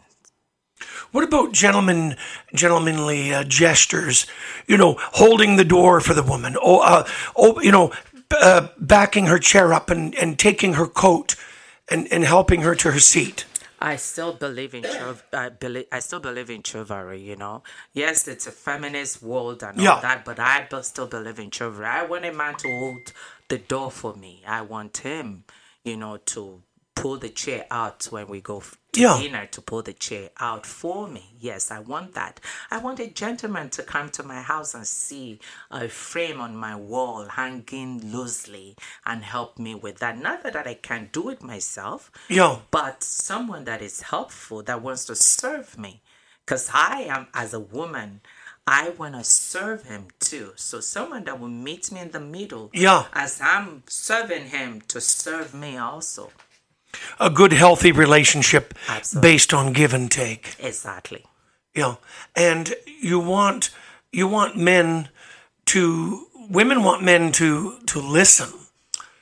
what 1.12 1.24
about 1.24 1.52
gentlemen 1.52 2.16
gentlemanly 2.52 3.32
uh, 3.32 3.44
gestures 3.44 4.26
you 4.66 4.76
know 4.76 4.96
holding 5.12 5.56
the 5.56 5.64
door 5.64 6.00
for 6.00 6.14
the 6.14 6.22
woman 6.22 6.56
or 6.56 6.84
uh, 6.84 7.08
oh 7.36 7.58
you 7.60 7.70
know 7.70 7.92
uh, 8.32 8.66
backing 8.78 9.26
her 9.26 9.38
chair 9.38 9.72
up 9.72 9.88
and, 9.88 10.14
and 10.16 10.36
taking 10.38 10.74
her 10.74 10.86
coat 10.86 11.36
and, 11.88 12.12
and 12.12 12.24
helping 12.24 12.62
her 12.62 12.74
to 12.74 12.90
her 12.90 12.98
seat 12.98 13.44
I 13.84 13.96
still 13.96 14.32
believe 14.34 14.74
in 14.74 14.82
chiv- 14.84 15.24
I 15.32 15.50
believe 15.50 15.86
I 15.92 16.00
still 16.00 16.20
believe 16.20 16.50
in 16.50 16.62
chivalry. 16.64 17.20
You 17.20 17.36
know, 17.36 17.62
yes, 17.92 18.28
it's 18.28 18.46
a 18.48 18.52
feminist 18.52 19.22
world 19.22 19.62
and 19.62 19.78
all 19.78 19.84
Yeah. 19.84 20.00
that, 20.02 20.24
but 20.24 20.40
I 20.40 20.66
still 20.82 21.06
believe 21.08 21.38
in 21.38 21.50
chivalry. 21.52 21.86
I 21.86 22.04
want 22.04 22.24
a 22.26 22.32
man 22.32 22.56
to 22.58 22.68
hold 22.68 23.12
the 23.48 23.58
door 23.58 23.90
for 23.90 24.14
me. 24.14 24.42
I 24.46 24.62
want 24.62 24.98
him, 24.98 25.44
you 25.84 25.96
know, 25.98 26.16
to 26.34 26.62
pull 26.96 27.18
the 27.18 27.30
chair 27.30 27.66
out 27.70 28.06
when 28.06 28.28
we 28.28 28.40
go 28.40 28.62
to 28.94 29.00
Yeah. 29.00 29.18
dinner 29.20 29.46
to 29.46 29.60
pull 29.60 29.82
the 29.82 29.92
chair 29.92 30.30
out 30.40 30.64
for 30.66 31.06
me. 31.08 31.34
Yes, 31.40 31.70
I 31.70 31.80
want 31.80 32.14
that. 32.14 32.40
I 32.70 32.78
want 32.78 33.00
a 33.00 33.06
gentleman 33.06 33.70
to 33.70 33.82
come 33.82 34.08
to 34.10 34.22
my 34.22 34.40
house 34.42 34.74
and 34.74 34.86
see 34.86 35.40
a 35.70 35.88
frame 35.88 36.40
on 36.40 36.56
my 36.56 36.74
wall 36.76 37.26
hanging 37.26 38.12
loosely 38.12 38.76
and 39.06 39.22
help 39.24 39.58
me 39.58 39.74
with 39.74 39.98
that. 39.98 40.18
Not 40.18 40.42
that 40.44 40.66
I 40.66 40.74
can't 40.74 41.12
do 41.12 41.28
it 41.30 41.42
myself, 41.42 42.10
Yeah. 42.28 42.60
but 42.70 43.02
someone 43.02 43.64
that 43.64 43.82
is 43.82 44.00
helpful 44.02 44.62
that 44.64 44.80
wants 44.82 45.04
to 45.06 45.14
serve 45.16 45.78
me 45.78 46.02
because 46.44 46.70
i 46.74 47.00
am 47.08 47.26
as 47.32 47.54
a 47.54 47.58
woman 47.60 48.20
i 48.66 48.90
want 48.90 49.14
to 49.14 49.24
serve 49.24 49.82
him 49.84 50.08
too 50.20 50.52
so 50.56 50.78
someone 50.80 51.24
that 51.24 51.40
will 51.40 51.48
meet 51.48 51.90
me 51.90 52.00
in 52.00 52.10
the 52.10 52.20
middle 52.20 52.68
Yeah. 52.74 53.06
as 53.14 53.40
i'm 53.40 53.82
serving 53.88 54.48
him 54.48 54.82
to 54.88 55.00
serve 55.00 55.54
me 55.54 55.78
also 55.78 56.30
A 57.20 57.30
good, 57.30 57.52
healthy 57.52 57.92
relationship 57.92 58.74
Absolutely. 58.88 59.30
based 59.30 59.54
on 59.54 59.72
give 59.72 59.94
and 59.94 60.10
take. 60.10 60.56
exactly 60.58 61.24
Yeah. 61.74 61.96
And 62.34 62.74
you 63.00 63.18
want 63.18 63.70
you 64.12 64.28
want 64.28 64.56
men 64.56 65.08
to 65.66 66.26
women 66.48 66.82
want 66.82 67.02
men 67.02 67.32
to 67.32 67.78
to 67.86 68.00
listen. 68.00 68.48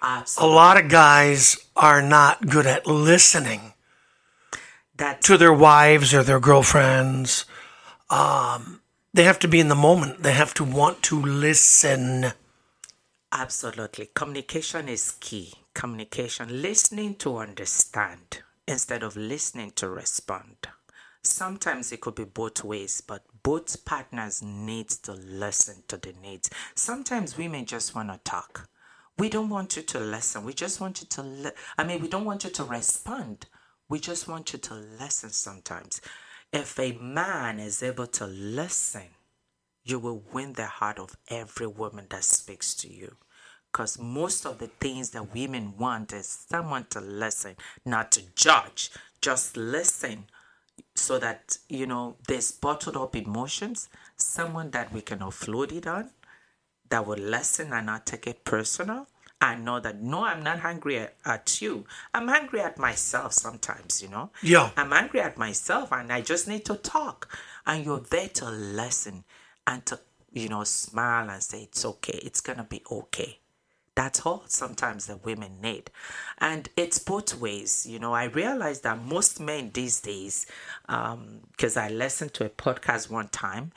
Absolutely. 0.02 0.52
A 0.52 0.56
lot 0.56 0.76
of 0.76 0.88
guys 0.88 1.56
are 1.76 2.02
not 2.02 2.48
good 2.48 2.66
at 2.66 2.86
listening 2.86 3.72
that's 4.96 5.26
to 5.26 5.38
their 5.38 5.52
wives 5.52 6.12
or 6.12 6.22
their 6.22 6.40
girlfriends. 6.40 7.46
Um, 8.10 8.80
they 9.14 9.24
have 9.24 9.38
to 9.40 9.48
be 9.48 9.60
in 9.60 9.68
the 9.68 9.74
moment. 9.74 10.22
They 10.22 10.32
have 10.32 10.54
to 10.54 10.64
want 10.64 11.02
to 11.04 11.20
listen. 11.20 12.32
Absolutely. 13.30 14.10
Communication 14.14 14.88
is 14.88 15.12
key. 15.20 15.54
Communication, 15.74 16.62
listening 16.62 17.14
to 17.16 17.38
understand 17.38 18.42
instead 18.68 19.02
of 19.02 19.16
listening 19.16 19.70
to 19.72 19.88
respond. 19.88 20.56
Sometimes 21.22 21.92
it 21.92 22.00
could 22.00 22.14
be 22.16 22.24
both 22.24 22.64
ways, 22.64 23.00
but 23.00 23.24
both 23.42 23.84
partners 23.84 24.42
need 24.42 24.88
to 24.90 25.12
listen 25.12 25.82
to 25.88 25.96
the 25.96 26.12
needs. 26.20 26.50
Sometimes 26.74 27.38
women 27.38 27.64
just 27.64 27.94
want 27.94 28.10
to 28.12 28.18
talk. 28.24 28.68
We 29.18 29.28
don't 29.28 29.48
want 29.48 29.76
you 29.76 29.82
to 29.82 30.00
listen. 30.00 30.44
We 30.44 30.52
just 30.52 30.80
want 30.80 31.00
you 31.00 31.06
to 31.08 31.22
li- 31.22 31.50
I 31.78 31.84
mean, 31.84 32.02
we 32.02 32.08
don't 32.08 32.24
want 32.24 32.44
you 32.44 32.50
to 32.50 32.64
respond. 32.64 33.46
We 33.88 34.00
just 34.00 34.26
want 34.26 34.52
you 34.52 34.58
to 34.58 34.74
listen 34.74 35.30
sometimes. 35.30 36.00
If 36.52 36.78
a 36.78 36.92
man 36.92 37.60
is 37.60 37.82
able 37.82 38.08
to 38.08 38.26
listen, 38.26 39.08
you 39.84 39.98
will 39.98 40.24
win 40.32 40.54
the 40.54 40.66
heart 40.66 40.98
of 40.98 41.16
every 41.28 41.66
woman 41.66 42.06
that 42.10 42.24
speaks 42.24 42.74
to 42.76 42.92
you. 42.92 43.16
Because 43.72 43.98
most 43.98 44.44
of 44.44 44.58
the 44.58 44.66
things 44.66 45.10
that 45.10 45.34
women 45.34 45.74
want 45.78 46.12
is 46.12 46.26
someone 46.26 46.84
to 46.90 47.00
listen, 47.00 47.56
not 47.86 48.12
to 48.12 48.22
judge. 48.34 48.90
Just 49.22 49.56
listen 49.56 50.26
so 50.94 51.18
that, 51.18 51.56
you 51.68 51.86
know, 51.86 52.16
there's 52.28 52.52
bottled 52.52 52.96
up 52.96 53.16
emotions, 53.16 53.88
someone 54.16 54.70
that 54.72 54.92
we 54.92 55.00
can 55.00 55.20
offload 55.20 55.72
it 55.72 55.86
on, 55.86 56.10
that 56.90 57.06
will 57.06 57.16
listen 57.16 57.72
and 57.72 57.86
not 57.86 58.04
take 58.04 58.26
it 58.26 58.44
personal. 58.44 59.06
I 59.40 59.56
know 59.56 59.80
that, 59.80 60.00
no, 60.00 60.24
I'm 60.24 60.42
not 60.42 60.64
angry 60.64 61.08
at, 61.24 61.62
you. 61.62 61.84
I'm 62.14 62.28
angry 62.28 62.60
at 62.60 62.78
myself 62.78 63.32
sometimes, 63.32 64.02
you 64.02 64.08
know? 64.08 64.30
Yeah. 64.42 64.70
I'm 64.76 64.92
angry 64.92 65.20
at 65.20 65.36
myself 65.38 65.92
and 65.92 66.12
I 66.12 66.20
just 66.20 66.46
need 66.46 66.64
to 66.66 66.76
talk. 66.76 67.28
And 67.66 67.84
you're 67.84 68.00
there 68.00 68.28
to 68.28 68.50
listen 68.50 69.24
and 69.66 69.84
to, 69.86 69.98
you 70.30 70.48
know, 70.48 70.62
smile 70.64 71.30
and 71.30 71.42
say, 71.42 71.62
it's 71.62 71.84
okay. 71.84 72.20
It's 72.22 72.40
going 72.40 72.58
to 72.58 72.64
be 72.64 72.82
okay. 72.90 73.38
That's 73.94 74.24
all 74.24 74.44
sometimes 74.46 75.06
the 75.06 75.18
women 75.18 75.60
need. 75.60 75.90
And 76.38 76.68
it's 76.76 76.98
both 76.98 77.38
ways. 77.38 77.86
You 77.86 77.98
know, 77.98 78.14
I 78.14 78.24
realize 78.24 78.80
that 78.80 79.02
most 79.02 79.38
men 79.38 79.70
these 79.72 80.00
days, 80.00 80.46
because 80.86 81.76
I 81.76 81.88
listened 81.88 82.32
to 82.34 82.46
a 82.46 82.50
podcast 82.50 83.10
one 83.10 83.28
time 83.28 83.72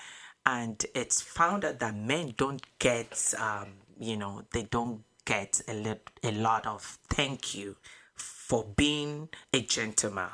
and 0.45 0.85
it's 0.93 1.21
found 1.21 1.65
out 1.65 1.79
that 1.79 1.95
men 1.95 2.33
don't 2.37 2.61
get, 2.79 3.33
um, 3.39 3.73
you 3.99 4.15
know, 4.15 4.43
they 4.51 4.63
don't 4.63 5.03
get 5.25 5.61
a, 5.67 5.73
li- 5.73 5.99
a 6.23 6.31
lot 6.31 6.65
of 6.67 6.97
thank 7.09 7.55
you 7.55 7.75
for 8.15 8.63
being 8.75 9.27
a 9.53 9.61
gentleman 9.61 10.29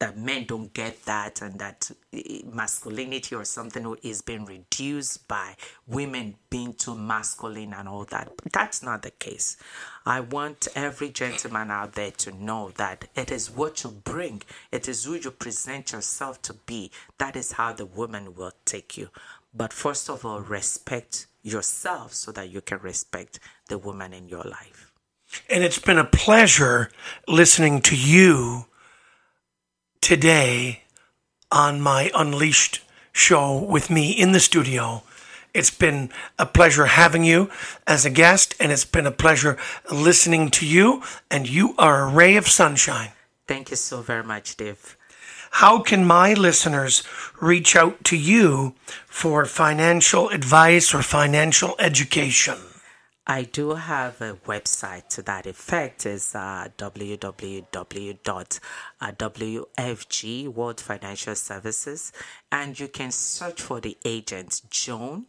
that 0.00 0.16
men 0.16 0.44
don't 0.46 0.72
get 0.72 1.04
that 1.04 1.42
and 1.42 1.58
that 1.60 1.90
eh, 2.12 2.40
masculinity 2.50 3.34
or 3.36 3.44
something 3.44 3.94
is 4.02 4.22
being 4.22 4.46
reduced 4.46 5.28
by 5.28 5.54
women 5.86 6.34
being 6.48 6.72
too 6.72 6.96
masculine 6.96 7.74
and 7.74 7.86
all 7.86 8.04
that. 8.06 8.32
But 8.42 8.52
that's 8.52 8.82
not 8.82 9.02
the 9.02 9.10
case. 9.10 9.58
I 10.06 10.20
want 10.20 10.68
every 10.74 11.10
gentleman 11.10 11.70
out 11.70 11.92
there 11.92 12.10
to 12.12 12.32
know 12.32 12.70
that 12.76 13.08
it 13.14 13.30
is 13.30 13.50
what 13.50 13.84
you 13.84 13.90
bring, 13.90 14.42
it 14.72 14.88
is 14.88 15.04
who 15.04 15.14
you 15.14 15.30
present 15.30 15.92
yourself 15.92 16.40
to 16.42 16.54
be. 16.54 16.90
That 17.18 17.36
is 17.36 17.52
how 17.52 17.74
the 17.74 17.86
woman 17.86 18.34
will 18.34 18.52
take 18.64 18.96
you. 18.96 19.10
But 19.54 19.72
first 19.72 20.08
of 20.08 20.24
all, 20.24 20.40
respect 20.40 21.26
yourself 21.42 22.14
so 22.14 22.32
that 22.32 22.48
you 22.50 22.62
can 22.62 22.78
respect 22.78 23.38
the 23.68 23.76
woman 23.76 24.14
in 24.14 24.28
your 24.28 24.44
life. 24.44 24.92
And 25.48 25.62
it's 25.62 25.78
been 25.78 25.98
a 25.98 26.04
pleasure 26.04 26.90
listening 27.28 27.82
to 27.82 27.96
you 27.96 28.66
today 30.00 30.82
on 31.50 31.80
my 31.80 32.10
Unleashed 32.14 32.80
show 33.12 33.58
with 33.58 33.90
me 33.90 34.10
in 34.12 34.32
the 34.32 34.40
studio. 34.40 35.02
It's 35.52 35.70
been 35.70 36.10
a 36.38 36.46
pleasure 36.46 36.86
having 36.86 37.24
you 37.24 37.50
as 37.86 38.06
a 38.06 38.10
guest, 38.10 38.54
and 38.60 38.70
it's 38.70 38.84
been 38.84 39.06
a 39.06 39.10
pleasure 39.10 39.56
listening 39.90 40.50
to 40.50 40.66
you, 40.66 41.02
and 41.30 41.48
you 41.48 41.74
are 41.76 42.02
a 42.02 42.12
ray 42.12 42.36
of 42.36 42.48
sunshine. 42.48 43.10
Thank 43.48 43.70
you 43.70 43.76
so 43.76 44.00
very 44.00 44.22
much, 44.22 44.56
Dave. 44.56 44.96
How 45.54 45.80
can 45.80 46.04
my 46.04 46.34
listeners 46.34 47.02
reach 47.40 47.74
out 47.74 48.04
to 48.04 48.16
you 48.16 48.74
for 49.06 49.44
financial 49.44 50.28
advice 50.28 50.94
or 50.94 51.02
financial 51.02 51.74
education? 51.80 52.56
I 53.30 53.42
do 53.44 53.74
have 53.76 54.20
a 54.20 54.34
website 54.44 55.06
to 55.10 55.22
that 55.22 55.46
effect. 55.46 56.04
is 56.04 56.34
uh, 56.34 56.66
www.wfg 56.76 57.68
World 60.48 60.80
Financial 60.80 61.36
Services, 61.36 62.12
and 62.50 62.80
you 62.80 62.88
can 62.88 63.12
search 63.12 63.62
for 63.62 63.78
the 63.80 63.96
agent 64.04 64.62
Joan 64.68 65.26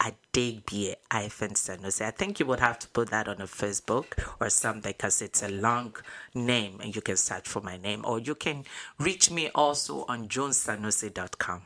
Adegbie 0.00 0.94
Sanusi. 1.10 2.06
I 2.06 2.10
think 2.10 2.40
you 2.40 2.46
would 2.46 2.60
have 2.60 2.78
to 2.78 2.88
put 2.88 3.10
that 3.10 3.28
on 3.28 3.42
a 3.42 3.46
Facebook 3.46 4.14
or 4.40 4.48
something 4.48 4.92
because 4.92 5.20
it's 5.20 5.42
a 5.42 5.50
long 5.50 5.94
name, 6.34 6.80
and 6.82 6.96
you 6.96 7.02
can 7.02 7.18
search 7.18 7.46
for 7.46 7.60
my 7.60 7.76
name, 7.76 8.02
or 8.06 8.18
you 8.18 8.34
can 8.34 8.64
reach 8.98 9.30
me 9.30 9.50
also 9.54 10.06
on 10.08 10.26
joansanusi.com. 10.26 11.60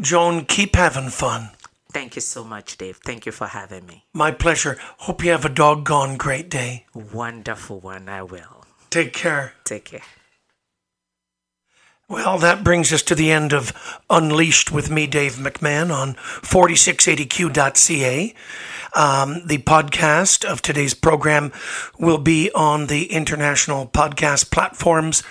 Joan, 0.00 0.46
keep 0.46 0.74
having 0.74 1.10
fun. 1.10 1.50
Thank 1.92 2.16
you 2.16 2.22
so 2.22 2.42
much, 2.42 2.78
Dave. 2.78 2.96
Thank 3.04 3.26
you 3.26 3.32
for 3.32 3.46
having 3.46 3.84
me. 3.86 4.06
My 4.14 4.30
pleasure. 4.30 4.78
Hope 4.98 5.22
you 5.22 5.30
have 5.30 5.44
a 5.44 5.50
doggone 5.50 6.16
great 6.16 6.48
day. 6.48 6.86
Wonderful 6.94 7.80
one. 7.80 8.08
I 8.08 8.22
will. 8.22 8.64
Take 8.90 9.12
care. 9.12 9.52
Take 9.64 9.84
care. 9.86 10.02
Well, 12.08 12.38
that 12.38 12.64
brings 12.64 12.92
us 12.92 13.02
to 13.04 13.14
the 13.14 13.30
end 13.30 13.52
of 13.54 13.72
Unleashed 14.10 14.70
with 14.70 14.90
me, 14.90 15.06
Dave 15.06 15.36
McMahon, 15.36 15.90
on 15.90 16.12
4680q.ca. 16.14 18.34
Um, 18.94 19.46
the 19.46 19.56
podcast 19.58 20.44
of 20.44 20.60
today's 20.60 20.92
program 20.92 21.52
will 21.98 22.18
be 22.18 22.50
on 22.54 22.88
the 22.88 23.10
international 23.12 23.86
podcast 23.86 24.50
platforms 24.50 25.22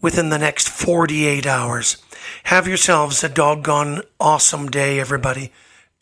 within 0.00 0.30
the 0.30 0.38
next 0.38 0.70
48 0.70 1.46
hours. 1.46 1.98
Have 2.44 2.66
yourselves 2.66 3.22
a 3.22 3.28
doggone 3.28 4.00
awesome 4.18 4.70
day, 4.70 4.98
everybody. 5.00 5.52